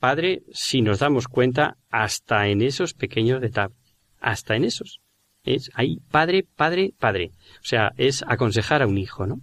Padre, 0.00 0.42
si 0.52 0.82
nos 0.82 0.98
damos 0.98 1.28
cuenta, 1.28 1.76
hasta 1.88 2.48
en 2.48 2.62
esos 2.62 2.94
pequeños 2.94 3.40
detalles, 3.40 3.76
hasta 4.18 4.56
en 4.56 4.64
esos. 4.64 5.00
Es 5.44 5.70
ahí, 5.74 5.98
padre, 6.10 6.44
padre, 6.56 6.92
padre. 6.98 7.32
O 7.56 7.64
sea, 7.64 7.92
es 7.96 8.24
aconsejar 8.26 8.82
a 8.82 8.86
un 8.86 8.98
hijo, 8.98 9.26
¿no? 9.26 9.40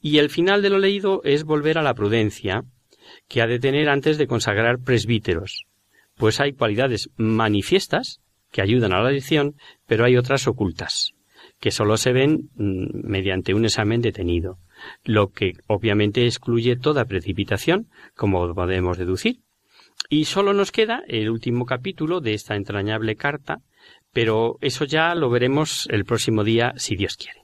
Y 0.00 0.18
el 0.18 0.30
final 0.30 0.62
de 0.62 0.70
lo 0.70 0.78
leído 0.78 1.22
es 1.24 1.44
volver 1.44 1.78
a 1.78 1.82
la 1.82 1.94
prudencia, 1.94 2.64
que 3.28 3.42
ha 3.42 3.46
de 3.46 3.58
tener 3.58 3.88
antes 3.88 4.18
de 4.18 4.26
consagrar 4.26 4.78
presbíteros, 4.78 5.66
pues 6.16 6.40
hay 6.40 6.52
cualidades 6.52 7.10
manifiestas 7.16 8.20
que 8.50 8.62
ayudan 8.62 8.92
a 8.92 9.02
la 9.02 9.10
elección, 9.10 9.56
pero 9.86 10.04
hay 10.04 10.16
otras 10.16 10.46
ocultas, 10.46 11.14
que 11.60 11.70
sólo 11.70 11.96
se 11.96 12.12
ven 12.12 12.50
mm, 12.54 13.08
mediante 13.08 13.54
un 13.54 13.64
examen 13.64 14.00
detenido, 14.00 14.58
lo 15.04 15.30
que 15.30 15.54
obviamente 15.66 16.26
excluye 16.26 16.76
toda 16.76 17.04
precipitación, 17.04 17.88
como 18.14 18.54
podemos 18.54 18.98
deducir. 18.98 19.40
Y 20.08 20.24
solo 20.24 20.54
nos 20.54 20.72
queda 20.72 21.02
el 21.08 21.28
último 21.28 21.66
capítulo 21.66 22.20
de 22.20 22.34
esta 22.34 22.56
entrañable 22.56 23.16
carta, 23.16 23.58
pero 24.20 24.58
eso 24.60 24.84
ya 24.84 25.14
lo 25.14 25.30
veremos 25.30 25.86
el 25.92 26.04
próximo 26.04 26.42
día, 26.42 26.72
si 26.76 26.96
Dios 26.96 27.16
quiere. 27.16 27.40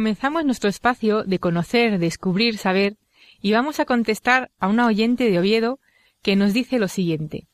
Comenzamos 0.00 0.46
nuestro 0.46 0.70
espacio 0.70 1.24
de 1.24 1.38
conocer, 1.38 1.98
descubrir, 1.98 2.56
saber, 2.56 2.96
y 3.42 3.52
vamos 3.52 3.80
a 3.80 3.84
contestar 3.84 4.50
a 4.58 4.66
una 4.66 4.86
oyente 4.86 5.30
de 5.30 5.38
Oviedo 5.38 5.78
que 6.22 6.36
nos 6.36 6.54
dice 6.54 6.78
lo 6.78 6.88
siguiente. 6.88 7.48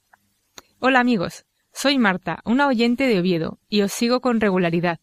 Hola 0.78 1.00
amigos, 1.00 1.44
soy 1.72 1.98
Marta, 1.98 2.42
una 2.44 2.68
oyente 2.68 3.08
de 3.08 3.18
Oviedo, 3.18 3.58
y 3.68 3.82
os 3.82 3.92
sigo 3.92 4.20
con 4.20 4.40
regularidad. 4.40 5.00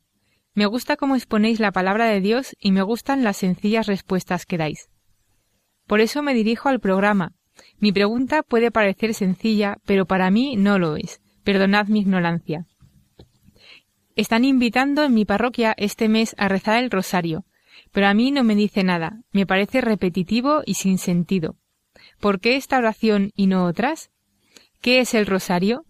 Me 0.54 0.68
gusta 0.68 0.96
cómo 0.96 1.18
exponéis 1.18 1.60
la 1.60 1.74
palabra 1.74 2.06
de 2.06 2.22
Dios 2.22 2.56
y 2.62 2.72
me 2.72 2.82
gustan 2.82 3.26
las 3.26 3.36
sencillas 3.36 3.88
respuestas 3.88 4.46
que 4.46 4.58
dais. 4.58 4.88
Por 5.86 6.00
eso 6.00 6.24
me 6.24 6.34
dirijo 6.34 6.70
al 6.70 6.80
programa. 6.80 7.34
Mi 7.78 7.92
pregunta 7.92 8.44
puede 8.44 8.72
parecer 8.72 9.14
sencilla, 9.14 9.80
pero 9.86 10.06
para 10.06 10.32
mí 10.32 10.56
no 10.56 10.80
lo 10.80 10.96
es. 10.96 11.20
Perdonad 11.44 11.88
mi 11.88 12.00
ignorancia. 12.00 12.68
Están 14.16 14.46
invitando 14.46 15.04
en 15.04 15.14
mi 15.14 15.26
parroquia 15.26 15.74
este 15.76 16.08
mes 16.08 16.36
a 16.38 16.48
rezar 16.48 16.84
el 16.84 16.92
rosario, 16.92 17.46
pero 17.92 18.08
a 18.08 18.14
mí 18.14 18.30
no 18.30 18.44
me 18.44 18.56
dice 18.56 18.84
nada, 18.84 19.22
me 19.32 19.48
parece 19.48 19.82
repetitivo 19.82 20.62
y 20.66 20.76
sin 20.76 21.00
sentido. 21.00 21.56
¿Por 22.20 22.40
qué 22.40 22.56
esta 22.56 22.78
oración 22.78 23.32
y 23.36 23.48
no 23.48 23.66
otras? 23.66 24.12
¿Qué 24.82 25.00
es 25.00 25.16
el 25.16 25.26
rosario? 25.26 25.86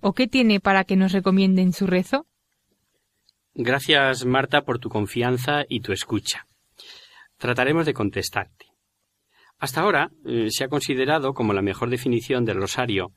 ¿O 0.00 0.14
qué 0.14 0.26
tiene 0.26 0.58
para 0.58 0.84
que 0.84 0.96
nos 0.96 1.12
recomienden 1.12 1.74
su 1.74 1.86
rezo? 1.86 2.26
Gracias, 3.54 4.24
Marta, 4.24 4.62
por 4.62 4.78
tu 4.78 4.88
confianza 4.88 5.64
y 5.68 5.80
tu 5.80 5.92
escucha. 5.92 6.46
Trataremos 7.36 7.84
de 7.84 7.94
contestarte. 7.94 8.66
Hasta 9.58 9.82
ahora 9.82 10.10
eh, 10.26 10.48
se 10.50 10.64
ha 10.64 10.68
considerado 10.68 11.34
como 11.34 11.52
la 11.52 11.62
mejor 11.62 11.90
definición 11.90 12.44
del 12.44 12.58
rosario 12.58 13.12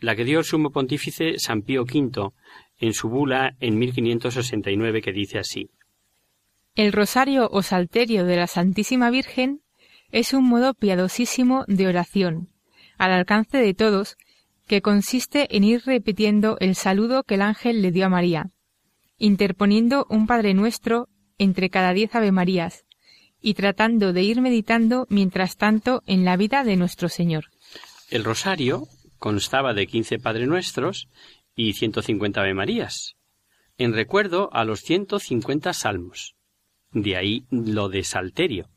la 0.00 0.16
que 0.16 0.24
dio 0.24 0.38
el 0.38 0.44
sumo 0.44 0.70
pontífice 0.70 1.38
San 1.38 1.62
Pío 1.62 1.82
V 1.82 2.30
en 2.84 2.94
su 2.94 3.08
bula 3.08 3.56
en 3.60 3.78
1569 3.78 5.02
que 5.02 5.12
dice 5.12 5.38
así. 5.38 5.70
El 6.74 6.92
rosario 6.92 7.48
o 7.52 7.62
salterio 7.62 8.24
de 8.24 8.36
la 8.36 8.46
Santísima 8.46 9.10
Virgen 9.10 9.60
es 10.10 10.32
un 10.32 10.44
modo 10.44 10.74
piadosísimo 10.74 11.64
de 11.66 11.86
oración, 11.86 12.48
al 12.98 13.12
alcance 13.12 13.58
de 13.58 13.74
todos, 13.74 14.16
que 14.66 14.82
consiste 14.82 15.56
en 15.56 15.64
ir 15.64 15.82
repitiendo 15.84 16.56
el 16.60 16.74
saludo 16.74 17.24
que 17.24 17.34
el 17.34 17.42
ángel 17.42 17.82
le 17.82 17.92
dio 17.92 18.06
a 18.06 18.08
María, 18.08 18.50
interponiendo 19.18 20.06
un 20.08 20.26
Padre 20.26 20.54
Nuestro 20.54 21.08
entre 21.38 21.70
cada 21.70 21.92
diez 21.92 22.14
Ave 22.14 22.32
Marías, 22.32 22.84
y 23.40 23.54
tratando 23.54 24.12
de 24.12 24.22
ir 24.22 24.40
meditando 24.40 25.06
mientras 25.10 25.56
tanto 25.56 26.02
en 26.06 26.24
la 26.24 26.36
vida 26.36 26.64
de 26.64 26.76
nuestro 26.76 27.08
Señor. 27.08 27.50
El 28.10 28.24
rosario 28.24 28.88
constaba 29.18 29.74
de 29.74 29.86
quince 29.86 30.18
Padre 30.18 30.46
Nuestros 30.46 31.08
y 31.54 31.72
150 31.74 32.40
Ave 32.40 32.54
Marías, 32.54 33.16
en 33.78 33.92
recuerdo 33.92 34.50
a 34.52 34.64
los 34.64 34.80
150 34.80 35.72
salmos. 35.72 36.34
De 36.92 37.16
ahí 37.16 37.44
lo 37.50 37.88
de 37.88 38.04
salterio. 38.04 38.70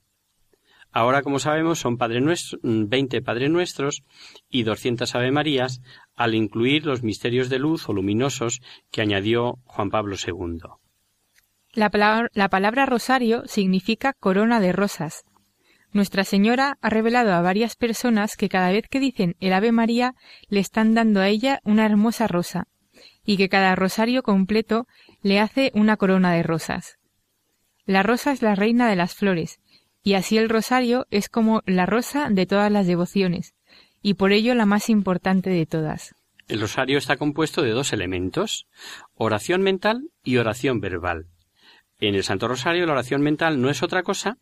Ahora, 0.91 1.21
como 1.21 1.37
sabemos, 1.37 1.77
son 1.77 1.97
padre 1.97 2.21
nuestro, 2.21 2.57
20 2.63 3.21
Padre 3.21 3.49
Nuestros 3.49 4.03
y 4.49 4.63
200 4.63 5.13
Ave 5.13 5.31
Marías, 5.31 5.81
al 6.15 6.33
incluir 6.33 6.85
los 6.87 7.03
misterios 7.03 7.49
de 7.49 7.59
luz 7.59 7.87
o 7.87 7.93
luminosos 7.93 8.61
que 8.89 9.01
añadió 9.01 9.59
Juan 9.65 9.91
Pablo 9.91 10.15
II. 10.15 10.57
La 11.73 12.49
palabra 12.49 12.87
rosario 12.87 13.43
significa 13.45 14.13
corona 14.13 14.59
de 14.59 14.71
rosas. 14.71 15.26
Nuestra 15.97 16.25
Señora 16.25 16.77
ha 16.79 16.89
revelado 16.91 17.33
a 17.33 17.41
varias 17.41 17.75
personas 17.75 18.37
que 18.37 18.49
cada 18.49 18.69
vez 18.69 18.87
que 18.87 18.99
dicen 18.99 19.35
el 19.39 19.51
Ave 19.51 19.71
María 19.71 20.13
le 20.47 20.59
están 20.59 20.93
dando 20.93 21.21
a 21.21 21.27
ella 21.27 21.59
una 21.63 21.87
hermosa 21.87 22.27
rosa, 22.27 22.67
y 23.25 23.35
que 23.35 23.49
cada 23.49 23.73
rosario 23.73 24.21
completo 24.21 24.85
le 25.23 25.39
hace 25.39 25.71
una 25.73 25.97
corona 25.97 26.33
de 26.33 26.43
rosas. 26.43 26.99
La 27.87 28.03
rosa 28.03 28.31
es 28.31 28.43
la 28.43 28.53
reina 28.53 28.87
de 28.87 28.95
las 28.95 29.15
flores, 29.15 29.59
y 30.03 30.13
así 30.13 30.37
el 30.37 30.49
rosario 30.49 31.07
es 31.09 31.29
como 31.29 31.63
la 31.65 31.87
rosa 31.87 32.29
de 32.29 32.45
todas 32.45 32.71
las 32.71 32.85
devociones, 32.85 33.55
y 34.03 34.13
por 34.13 34.33
ello 34.33 34.53
la 34.53 34.67
más 34.67 34.91
importante 34.91 35.49
de 35.49 35.65
todas. 35.65 36.13
El 36.47 36.61
rosario 36.61 36.99
está 36.99 37.17
compuesto 37.17 37.63
de 37.63 37.71
dos 37.71 37.91
elementos, 37.91 38.67
oración 39.15 39.63
mental 39.63 40.11
y 40.23 40.37
oración 40.37 40.79
verbal. 40.79 41.25
En 41.99 42.13
el 42.13 42.23
Santo 42.23 42.47
Rosario 42.47 42.85
la 42.85 42.93
oración 42.93 43.21
mental 43.21 43.59
no 43.59 43.71
es 43.71 43.81
otra 43.81 44.03
cosa 44.03 44.37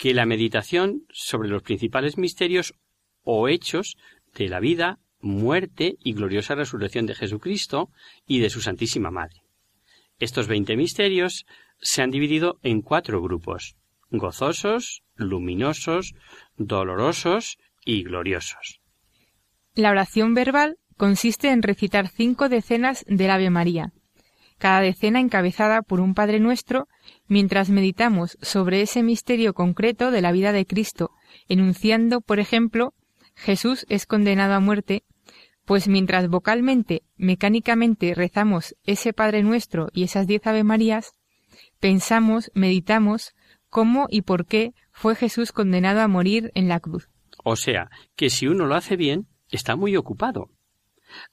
que 0.00 0.14
la 0.14 0.24
meditación 0.24 1.02
sobre 1.12 1.50
los 1.50 1.62
principales 1.62 2.16
misterios 2.16 2.74
o 3.22 3.48
hechos 3.48 3.98
de 4.34 4.48
la 4.48 4.58
vida, 4.58 4.98
muerte 5.20 5.96
y 6.02 6.14
gloriosa 6.14 6.54
resurrección 6.54 7.04
de 7.04 7.14
Jesucristo 7.14 7.90
y 8.26 8.40
de 8.40 8.48
su 8.48 8.62
Santísima 8.62 9.10
Madre. 9.10 9.42
Estos 10.18 10.48
veinte 10.48 10.74
misterios 10.74 11.44
se 11.82 12.00
han 12.00 12.10
dividido 12.10 12.58
en 12.62 12.80
cuatro 12.80 13.20
grupos 13.20 13.76
gozosos, 14.10 15.02
luminosos, 15.16 16.14
dolorosos 16.56 17.58
y 17.84 18.02
gloriosos. 18.02 18.80
La 19.74 19.90
oración 19.90 20.32
verbal 20.32 20.78
consiste 20.96 21.50
en 21.50 21.62
recitar 21.62 22.08
cinco 22.08 22.48
decenas 22.48 23.04
del 23.06 23.30
Ave 23.30 23.50
María, 23.50 23.92
cada 24.60 24.82
decena 24.82 25.20
encabezada 25.20 25.80
por 25.80 26.00
un 26.00 26.14
Padre 26.14 26.38
Nuestro, 26.38 26.86
mientras 27.26 27.70
meditamos 27.70 28.36
sobre 28.42 28.82
ese 28.82 29.02
misterio 29.02 29.54
concreto 29.54 30.10
de 30.10 30.20
la 30.20 30.32
vida 30.32 30.52
de 30.52 30.66
Cristo, 30.66 31.10
enunciando, 31.48 32.20
por 32.20 32.38
ejemplo, 32.38 32.92
Jesús 33.34 33.86
es 33.88 34.04
condenado 34.04 34.52
a 34.52 34.60
muerte, 34.60 35.02
pues 35.64 35.88
mientras 35.88 36.28
vocalmente, 36.28 37.02
mecánicamente 37.16 38.14
rezamos 38.14 38.76
ese 38.84 39.14
Padre 39.14 39.42
Nuestro 39.42 39.88
y 39.94 40.02
esas 40.02 40.26
diez 40.26 40.46
Ave 40.46 40.62
Marías, 40.62 41.14
pensamos, 41.80 42.50
meditamos 42.54 43.32
cómo 43.70 44.08
y 44.10 44.22
por 44.22 44.44
qué 44.44 44.74
fue 44.92 45.14
Jesús 45.14 45.52
condenado 45.52 46.00
a 46.02 46.08
morir 46.08 46.52
en 46.54 46.68
la 46.68 46.80
cruz. 46.80 47.08
O 47.42 47.56
sea, 47.56 47.88
que 48.14 48.28
si 48.28 48.46
uno 48.46 48.66
lo 48.66 48.74
hace 48.74 48.96
bien, 48.96 49.26
está 49.48 49.74
muy 49.74 49.96
ocupado. 49.96 50.50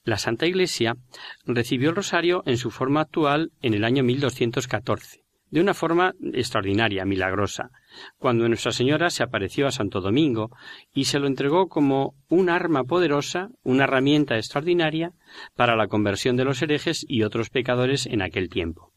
La 0.04 0.18
Santa 0.18 0.46
Iglesia 0.46 0.96
recibió 1.44 1.90
el 1.90 1.96
rosario 1.96 2.42
en 2.46 2.56
su 2.56 2.70
forma 2.70 3.02
actual 3.02 3.52
en 3.62 3.74
el 3.74 3.84
año 3.84 4.02
1214, 4.02 5.24
de 5.50 5.60
una 5.60 5.74
forma 5.74 6.14
extraordinaria, 6.32 7.04
milagrosa, 7.04 7.70
cuando 8.18 8.48
Nuestra 8.48 8.72
Señora 8.72 9.10
se 9.10 9.22
apareció 9.22 9.66
a 9.66 9.72
Santo 9.72 10.00
Domingo 10.00 10.50
y 10.92 11.04
se 11.04 11.18
lo 11.18 11.26
entregó 11.26 11.68
como 11.68 12.14
un 12.28 12.50
arma 12.50 12.84
poderosa, 12.84 13.48
una 13.62 13.84
herramienta 13.84 14.36
extraordinaria 14.36 15.12
para 15.56 15.76
la 15.76 15.88
conversión 15.88 16.36
de 16.36 16.44
los 16.44 16.60
herejes 16.62 17.04
y 17.08 17.22
otros 17.22 17.50
pecadores 17.50 18.06
en 18.06 18.22
aquel 18.22 18.48
tiempo. 18.48 18.92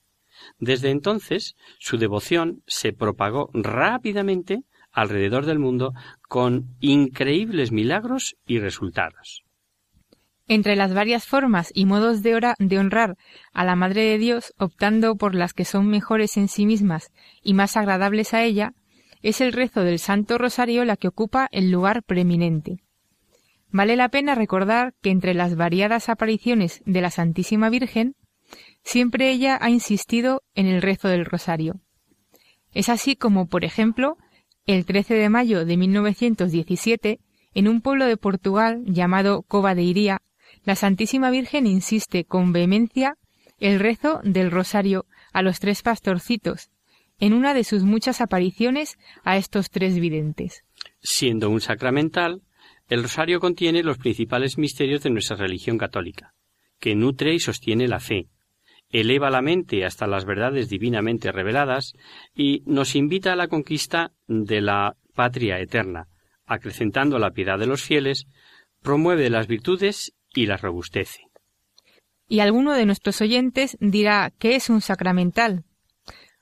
Desde 0.60 0.90
entonces 0.90 1.56
su 1.80 1.98
devoción 1.98 2.64
se 2.66 2.94
propagó 2.94 3.50
rápidamente 3.54 4.64
alrededor 4.92 5.46
del 5.46 5.60
mundo 5.60 5.94
con 6.28 6.76
increíbles 6.80 7.72
milagros 7.72 8.36
y 8.46 8.60
resultados. 8.60 9.44
Entre 10.48 10.76
las 10.76 10.94
varias 10.94 11.26
formas 11.26 11.72
y 11.74 11.86
modos 11.86 12.24
de, 12.24 12.56
de 12.60 12.80
honrar 12.80 13.18
a 13.54 13.64
la 13.64 13.76
Madre 13.76 14.04
de 14.04 14.18
Dios, 14.18 14.54
optando 14.58 15.16
por 15.16 15.36
las 15.36 15.54
que 15.54 15.66
son 15.66 15.88
mejores 15.88 16.38
en 16.38 16.48
sí 16.48 16.66
mismas 16.66 17.12
y 17.42 17.54
más 17.54 17.78
agradables 17.78 18.34
a 18.34 18.44
ella, 18.44 18.74
es 19.22 19.40
el 19.40 19.54
rezo 19.54 19.84
del 19.84 20.00
Santo 20.00 20.38
Rosario 20.38 20.84
la 20.84 20.98
que 20.98 21.08
ocupa 21.08 21.48
el 21.52 21.72
lugar 21.72 22.04
preeminente. 22.04 22.84
Vale 23.70 23.96
la 23.96 24.10
pena 24.10 24.36
recordar 24.36 24.94
que 25.02 25.12
entre 25.12 25.34
las 25.34 25.56
variadas 25.56 26.10
apariciones 26.10 26.82
de 26.86 27.02
la 27.02 27.10
Santísima 27.10 27.70
Virgen, 27.70 28.16
siempre 28.84 29.32
ella 29.32 29.58
ha 29.62 29.70
insistido 29.70 30.44
en 30.56 30.66
el 30.66 30.82
rezo 30.82 31.08
del 31.08 31.26
Rosario. 31.26 31.80
Es 32.74 32.90
así 32.90 33.16
como, 33.16 33.48
por 33.48 33.64
ejemplo, 33.64 34.18
el 34.66 34.86
13 34.86 35.14
de 35.14 35.30
mayo 35.30 35.66
de 35.66 35.78
1917, 35.78 37.20
en 37.54 37.68
un 37.68 37.82
pueblo 37.82 38.06
de 38.06 38.18
Portugal 38.18 38.84
llamado 38.86 39.44
Cova 39.44 39.76
de 39.76 39.84
Iría, 39.84 40.22
la 40.64 40.76
Santísima 40.76 41.32
Virgen 41.32 41.68
insiste 41.68 42.26
con 42.26 42.52
vehemencia 42.52 43.18
el 43.60 43.80
rezo 43.80 44.20
del 44.24 44.52
rosario 44.52 45.06
a 45.34 45.42
los 45.42 45.60
tres 45.60 45.82
pastorcitos, 45.82 46.70
en 47.20 47.34
una 47.34 47.54
de 47.54 47.64
sus 47.64 47.84
muchas 47.84 48.22
apariciones 48.22 48.98
a 49.24 49.38
estos 49.38 49.70
tres 49.70 50.00
videntes. 50.00 50.66
Siendo 51.02 51.50
un 51.50 51.62
sacramental, 51.62 52.42
el 52.88 53.04
rosario 53.04 53.40
contiene 53.40 53.84
los 53.84 53.98
principales 53.98 54.58
misterios 54.58 55.04
de 55.04 55.12
nuestra 55.12 55.38
religión 55.38 55.78
católica, 55.78 56.34
que 56.80 56.96
nutre 56.96 57.34
y 57.34 57.40
sostiene 57.40 57.88
la 57.88 58.00
fe, 58.00 58.28
eleva 58.90 59.30
la 59.30 59.42
mente 59.42 59.86
hasta 59.86 60.08
las 60.08 60.26
verdades 60.26 60.70
divinamente 60.70 61.32
reveladas 61.32 61.94
y 62.36 62.64
nos 62.66 62.96
invita 62.96 63.34
a 63.34 63.36
la 63.36 63.48
conquista 63.48 64.12
de 64.28 64.62
la 64.62 64.98
patria 65.14 65.60
eterna, 65.60 66.08
acrecentando 66.46 67.20
la 67.20 67.32
piedad 67.32 67.58
de 67.58 67.68
los 67.68 67.84
fieles, 67.84 68.28
promueve 68.82 69.30
las 69.30 69.48
virtudes 69.48 70.14
y 70.34 70.46
las 70.46 70.62
robustece. 70.62 71.22
Y 72.28 72.40
alguno 72.40 72.74
de 72.74 72.86
nuestros 72.86 73.22
oyentes 73.22 73.78
dirá 73.80 74.32
¿qué 74.40 74.56
es 74.56 74.70
un 74.70 74.82
sacramental? 74.82 75.66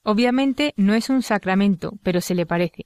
Obviamente 0.04 0.74
no 0.78 0.94
es 0.94 1.10
un 1.10 1.22
sacramento, 1.22 1.94
pero 2.04 2.22
se 2.22 2.36
le 2.36 2.46
parece. 2.46 2.86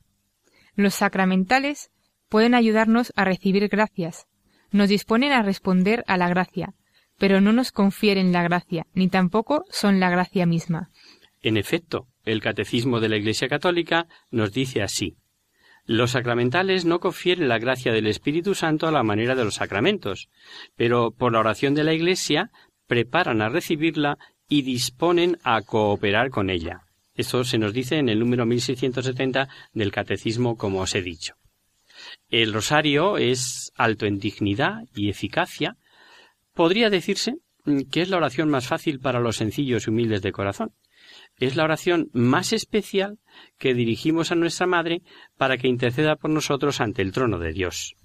Los 0.76 0.96
sacramentales 0.96 1.92
pueden 2.30 2.56
ayudarnos 2.56 3.14
a 3.16 3.26
recibir 3.26 3.68
gracias, 3.68 4.28
nos 4.72 4.90
disponen 4.90 5.32
a 5.32 5.44
responder 5.44 6.04
a 6.08 6.18
la 6.18 6.28
gracia, 6.28 6.74
pero 7.18 7.42
no 7.42 7.54
nos 7.54 7.72
confieren 7.72 8.32
la 8.32 8.44
gracia, 8.44 8.88
ni 8.94 9.08
tampoco 9.08 9.66
son 9.70 10.00
la 10.00 10.10
gracia 10.10 10.46
misma. 10.46 10.90
En 11.42 11.58
efecto, 11.58 12.08
el 12.26 12.42
Catecismo 12.42 13.00
de 13.00 13.10
la 13.10 13.18
Iglesia 13.18 13.48
Católica 13.48 14.08
nos 14.32 14.52
dice 14.52 14.82
así. 14.82 15.18
Los 15.86 16.12
sacramentales 16.12 16.86
no 16.86 17.00
confieren 17.00 17.50
la 17.50 17.60
gracia 17.60 17.92
del 17.92 18.08
Espíritu 18.08 18.56
Santo 18.56 18.88
a 18.88 18.92
la 18.92 19.04
manera 19.04 19.36
de 19.36 19.44
los 19.44 19.56
sacramentos, 19.56 20.30
pero 20.76 21.12
por 21.12 21.34
la 21.34 21.40
oración 21.40 21.74
de 21.74 21.84
la 21.84 21.94
Iglesia 21.94 22.52
preparan 22.88 23.42
a 23.42 23.50
recibirla 23.50 24.18
y 24.48 24.62
disponen 24.62 25.38
a 25.44 25.62
cooperar 25.62 26.30
con 26.30 26.50
ella. 26.50 26.82
Esto 27.16 27.44
se 27.44 27.58
nos 27.58 27.74
dice 27.74 27.98
en 27.98 28.10
el 28.10 28.20
número 28.20 28.46
1670 28.46 29.50
del 29.74 29.92
Catecismo, 29.92 30.58
como 30.58 30.80
os 30.80 30.96
he 30.96 31.02
dicho. 31.02 31.36
El 32.30 32.54
rosario 32.54 33.18
es 33.18 33.72
alto 33.76 34.06
en 34.06 34.20
dignidad 34.20 34.84
y 34.96 35.10
eficacia. 35.10 35.78
Podría 36.54 36.90
decirse 36.90 37.36
que 37.92 38.02
es 38.02 38.10
la 38.10 38.18
oración 38.18 38.50
más 38.50 38.68
fácil 38.68 39.00
para 39.00 39.20
los 39.20 39.38
sencillos 39.38 39.86
y 39.86 39.90
humildes 39.90 40.22
de 40.22 40.32
corazón. 40.32 40.72
Es 41.44 41.58
la 41.58 41.66
oración 41.66 42.10
más 42.14 42.54
especial 42.54 43.20
que 43.58 43.74
dirigimos 43.74 44.32
a 44.32 44.36
nuestra 44.36 44.66
Madre 44.66 45.02
para 45.38 45.58
que 45.58 45.68
interceda 45.68 46.16
por 46.16 46.30
nosotros 46.30 46.80
ante 46.80 47.02
el 47.02 47.12
trono 47.12 47.38
de 47.38 47.52
Dios. 47.52 47.98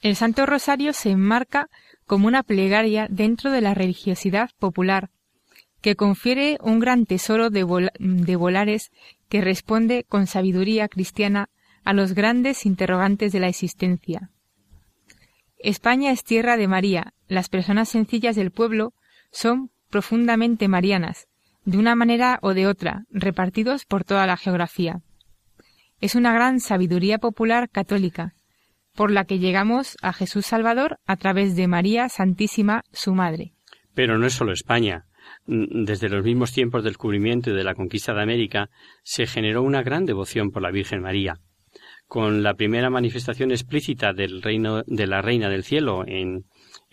El 0.00 0.16
Santo 0.16 0.46
Rosario 0.46 0.94
se 0.94 1.10
enmarca 1.10 1.68
como 2.06 2.26
una 2.26 2.42
plegaria 2.42 3.08
dentro 3.10 3.50
de 3.50 3.60
la 3.60 3.74
religiosidad 3.74 4.48
popular, 4.58 5.10
que 5.82 5.96
confiere 5.96 6.56
un 6.62 6.78
gran 6.78 7.04
tesoro 7.04 7.50
de, 7.50 7.62
volares 7.62 8.90
que 9.28 9.42
responde 9.42 10.06
con 10.08 10.26
sabiduría 10.26 10.88
cristiana 10.88 11.50
a 11.84 11.92
los 11.92 12.14
grandes 12.14 12.64
interrogantes 12.64 13.32
de 13.32 13.40
la 13.40 13.48
existencia. 13.48 14.30
España 15.58 16.10
es 16.10 16.24
tierra 16.24 16.56
de 16.56 16.68
María, 16.68 17.12
las 17.28 17.50
personas 17.50 17.90
sencillas 17.90 18.34
del 18.34 18.50
pueblo 18.50 18.94
son 19.30 19.70
profundamente 19.90 20.68
marianas, 20.68 21.28
de 21.66 21.78
una 21.78 21.96
manera 21.96 22.38
o 22.42 22.54
de 22.54 22.66
otra, 22.66 23.04
repartidos 23.10 23.84
por 23.84 24.04
toda 24.04 24.26
la 24.26 24.36
geografía. 24.36 25.02
Es 26.00 26.14
una 26.14 26.32
gran 26.32 26.60
sabiduría 26.60 27.18
popular 27.18 27.68
católica, 27.68 28.34
por 28.94 29.10
la 29.10 29.24
que 29.24 29.40
llegamos 29.40 29.96
a 30.00 30.12
Jesús 30.12 30.46
Salvador 30.46 30.98
a 31.06 31.16
través 31.16 31.56
de 31.56 31.66
María 31.66 32.08
Santísima, 32.08 32.82
su 32.92 33.14
Madre. 33.14 33.52
Pero 33.94 34.16
no 34.16 34.26
es 34.26 34.34
solo 34.34 34.52
España. 34.52 35.06
Desde 35.44 36.08
los 36.08 36.24
mismos 36.24 36.52
tiempos 36.52 36.84
del 36.84 36.92
descubrimiento 36.92 37.50
y 37.50 37.54
de 37.54 37.64
la 37.64 37.74
conquista 37.74 38.14
de 38.14 38.22
América 38.22 38.70
se 39.02 39.26
generó 39.26 39.62
una 39.62 39.82
gran 39.82 40.04
devoción 40.04 40.52
por 40.52 40.62
la 40.62 40.70
Virgen 40.70 41.02
María. 41.02 41.40
Con 42.06 42.44
la 42.44 42.54
primera 42.54 42.90
manifestación 42.90 43.50
explícita 43.50 44.12
del 44.12 44.40
reino 44.40 44.84
de 44.86 45.06
la 45.08 45.20
Reina 45.20 45.48
del 45.48 45.64
Cielo 45.64 46.04
en 46.06 46.44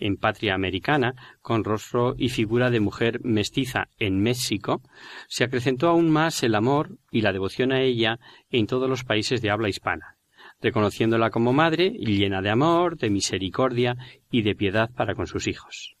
en 0.04 0.18
patria 0.18 0.54
americana, 0.54 1.14
con 1.40 1.64
rostro 1.64 2.14
y 2.18 2.28
figura 2.28 2.68
de 2.70 2.78
mujer 2.78 3.20
mestiza 3.24 3.88
en 3.98 4.20
México, 4.20 4.82
se 5.28 5.44
acrecentó 5.44 5.88
aún 5.88 6.10
más 6.10 6.42
el 6.42 6.54
amor 6.54 6.98
y 7.10 7.22
la 7.22 7.32
devoción 7.32 7.72
a 7.72 7.80
ella 7.80 8.20
en 8.50 8.66
todos 8.66 8.88
los 8.88 9.02
países 9.02 9.40
de 9.40 9.50
habla 9.50 9.70
hispana, 9.70 10.18
reconociéndola 10.60 11.30
como 11.30 11.54
madre 11.54 11.90
llena 11.90 12.42
de 12.42 12.50
amor, 12.50 12.98
de 12.98 13.08
misericordia 13.08 13.96
y 14.30 14.42
de 14.42 14.54
piedad 14.54 14.90
para 14.94 15.14
con 15.14 15.26
sus 15.26 15.46
hijos. 15.46 15.96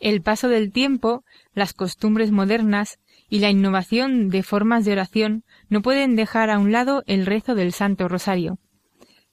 El 0.00 0.22
paso 0.22 0.48
del 0.48 0.72
tiempo, 0.72 1.24
las 1.54 1.72
costumbres 1.72 2.32
modernas 2.32 2.98
y 3.28 3.38
la 3.38 3.50
innovación 3.50 4.28
de 4.28 4.42
formas 4.42 4.84
de 4.84 4.92
oración 4.92 5.44
no 5.68 5.82
pueden 5.82 6.16
dejar 6.16 6.50
a 6.50 6.58
un 6.58 6.72
lado 6.72 7.04
el 7.06 7.26
rezo 7.26 7.54
del 7.54 7.72
Santo 7.72 8.08
Rosario. 8.08 8.58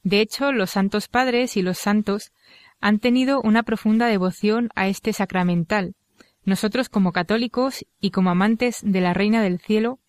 De 0.04 0.22
hecho, 0.22 0.52
los 0.52 0.70
santos 0.70 1.08
padres 1.08 1.58
y 1.58 1.64
los 1.64 1.80
santos 1.80 2.32
han 2.80 3.00
tenido 3.00 3.42
una 3.42 3.64
profunda 3.64 4.08
devoción 4.08 4.70
a 4.76 4.88
este 4.88 5.14
sacramental. 5.14 5.96
Nosotros 6.46 6.90
como 6.90 7.12
católicos 7.12 7.86
y 8.00 8.12
como 8.12 8.30
amantes 8.30 8.80
de 8.84 9.02
la 9.02 9.14
Reina 9.14 9.42
del 9.42 9.60
Cielo, 9.60 10.00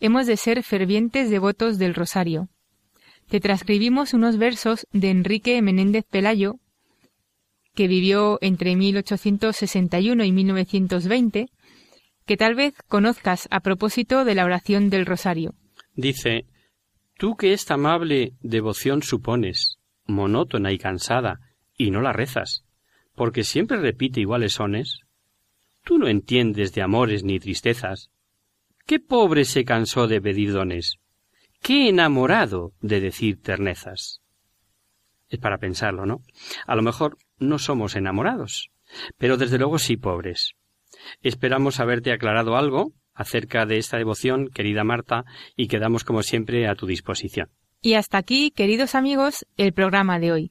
hemos 0.00 0.26
de 0.26 0.36
ser 0.36 0.62
fervientes 0.62 1.30
devotos 1.30 1.78
del 1.78 1.94
Rosario. 1.94 2.48
Te 3.28 3.40
transcribimos 3.40 4.14
unos 4.14 4.36
versos 4.36 4.86
de 4.92 5.10
Enrique 5.10 5.60
Menéndez 5.62 6.04
Pelayo, 6.10 6.56
que 7.74 7.88
vivió 7.88 8.38
entre 8.40 8.76
1861 8.76 10.24
y 10.24 10.32
1920, 10.32 11.46
que 12.26 12.36
tal 12.36 12.54
vez 12.54 12.74
conozcas 12.88 13.48
a 13.50 13.60
propósito 13.60 14.24
de 14.24 14.34
la 14.34 14.44
oración 14.44 14.90
del 14.90 15.06
Rosario. 15.06 15.54
Dice, 15.94 16.46
Tú 17.18 17.36
que 17.36 17.52
esta 17.52 17.74
amable 17.74 18.32
devoción 18.40 19.02
supones, 19.02 19.78
monótona 20.06 20.72
y 20.72 20.78
cansada, 20.78 21.38
y 21.84 21.90
no 21.90 22.00
la 22.00 22.12
rezas, 22.12 22.64
porque 23.14 23.44
siempre 23.44 23.78
repite 23.78 24.20
iguales 24.20 24.54
sones. 24.54 25.00
Tú 25.84 25.98
no 25.98 26.08
entiendes 26.08 26.72
de 26.72 26.82
amores 26.82 27.24
ni 27.24 27.38
tristezas. 27.38 28.10
¿Qué 28.86 29.00
pobre 29.00 29.44
se 29.44 29.64
cansó 29.64 30.06
de 30.06 30.20
pedir 30.20 30.52
dones? 30.52 30.98
¿Qué 31.60 31.88
enamorado 31.88 32.72
de 32.80 33.00
decir 33.00 33.40
ternezas? 33.40 34.20
Es 35.28 35.38
para 35.38 35.58
pensarlo, 35.58 36.06
¿no? 36.06 36.22
A 36.66 36.76
lo 36.76 36.82
mejor 36.82 37.18
no 37.38 37.58
somos 37.58 37.96
enamorados, 37.96 38.70
pero 39.18 39.36
desde 39.36 39.58
luego 39.58 39.78
sí 39.78 39.96
pobres. 39.96 40.54
Esperamos 41.22 41.80
haberte 41.80 42.12
aclarado 42.12 42.56
algo 42.56 42.92
acerca 43.14 43.66
de 43.66 43.78
esta 43.78 43.98
devoción, 43.98 44.48
querida 44.48 44.84
Marta, 44.84 45.24
y 45.56 45.68
quedamos 45.68 46.04
como 46.04 46.22
siempre 46.22 46.68
a 46.68 46.74
tu 46.74 46.86
disposición. 46.86 47.48
Y 47.80 47.94
hasta 47.94 48.18
aquí, 48.18 48.50
queridos 48.52 48.94
amigos, 48.94 49.46
el 49.56 49.72
programa 49.72 50.18
de 50.18 50.32
hoy. 50.32 50.50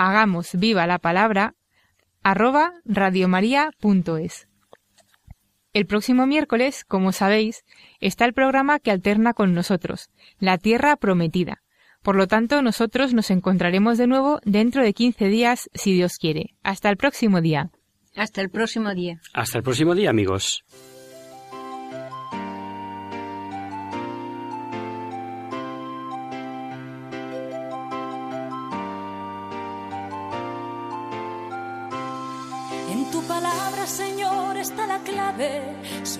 hagamos 0.00 0.54
viva 0.54 0.86
la 0.86 0.98
palabra 0.98 1.54
arroba 2.22 2.72
radiomaria.es. 2.86 4.48
El 5.72 5.86
próximo 5.86 6.26
miércoles, 6.26 6.84
como 6.84 7.12
sabéis, 7.12 7.64
está 8.00 8.24
el 8.24 8.32
programa 8.32 8.78
que 8.78 8.90
alterna 8.90 9.34
con 9.34 9.54
nosotros, 9.54 10.08
La 10.38 10.58
Tierra 10.58 10.96
Prometida. 10.96 11.62
Por 12.02 12.16
lo 12.16 12.26
tanto, 12.26 12.62
nosotros 12.62 13.12
nos 13.12 13.30
encontraremos 13.30 13.98
de 13.98 14.06
nuevo 14.06 14.40
dentro 14.44 14.82
de 14.82 14.94
15 14.94 15.26
días, 15.26 15.68
si 15.74 15.92
Dios 15.92 16.16
quiere. 16.16 16.56
Hasta 16.62 16.88
el 16.88 16.96
próximo 16.96 17.42
día. 17.42 17.70
Hasta 18.16 18.40
el 18.40 18.48
próximo 18.50 18.94
día. 18.94 19.20
Hasta 19.34 19.58
el 19.58 19.64
próximo 19.64 19.94
día, 19.94 20.08
amigos. 20.10 20.64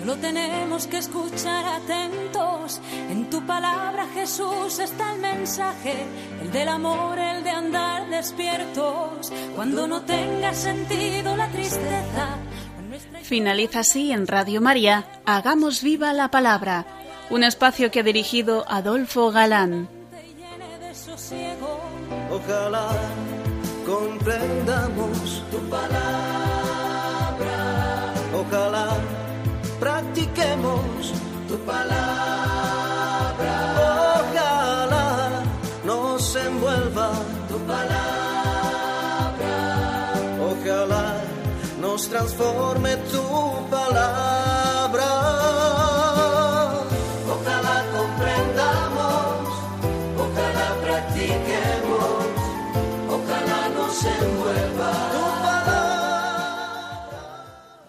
Solo 0.01 0.17
tenemos 0.17 0.87
que 0.87 0.97
escuchar 0.97 1.63
atentos. 1.63 2.81
En 3.11 3.29
tu 3.29 3.45
palabra, 3.45 4.07
Jesús, 4.15 4.79
está 4.79 5.13
el 5.13 5.21
mensaje, 5.21 5.93
el 6.41 6.51
del 6.51 6.69
amor, 6.69 7.19
el 7.19 7.43
de 7.43 7.51
andar 7.51 8.09
despiertos. 8.09 9.31
Cuando 9.55 9.87
no 9.87 10.01
tenga 10.01 10.55
sentido 10.55 11.37
la 11.37 11.47
tristeza. 11.49 12.37
Finaliza 13.21 13.81
así 13.81 14.11
en 14.11 14.25
Radio 14.25 14.59
María, 14.59 15.05
Hagamos 15.27 15.83
viva 15.83 16.13
la 16.13 16.31
palabra, 16.31 16.87
un 17.29 17.43
espacio 17.43 17.91
que 17.91 17.99
ha 17.99 18.03
dirigido 18.03 18.65
Adolfo 18.67 19.31
Galán. 19.31 19.87
Ojalá 22.31 22.89
comprendamos 23.85 25.43
tu 25.51 25.57
palabra 25.69 26.41
ojalá 28.41 28.97
practiquemos 29.81 31.11
tu 31.47 31.57
palabra. 31.65 33.55
Ojalá 34.21 35.09
nos 35.83 36.35
envuelva 36.35 37.09
tu 37.49 37.57
palabra. 37.71 39.55
Ojalá 40.51 41.07
nos 41.81 42.07
transforme 42.11 42.91
tu 43.11 43.25
palabra. 43.75 45.09
Ojalá 47.33 47.77
comprendamos, 47.97 49.47
ojalá 50.25 50.67
practiquemos, 50.85 52.25
ojalá 53.15 53.61
nos 53.77 53.95
envuelva. 54.05 54.70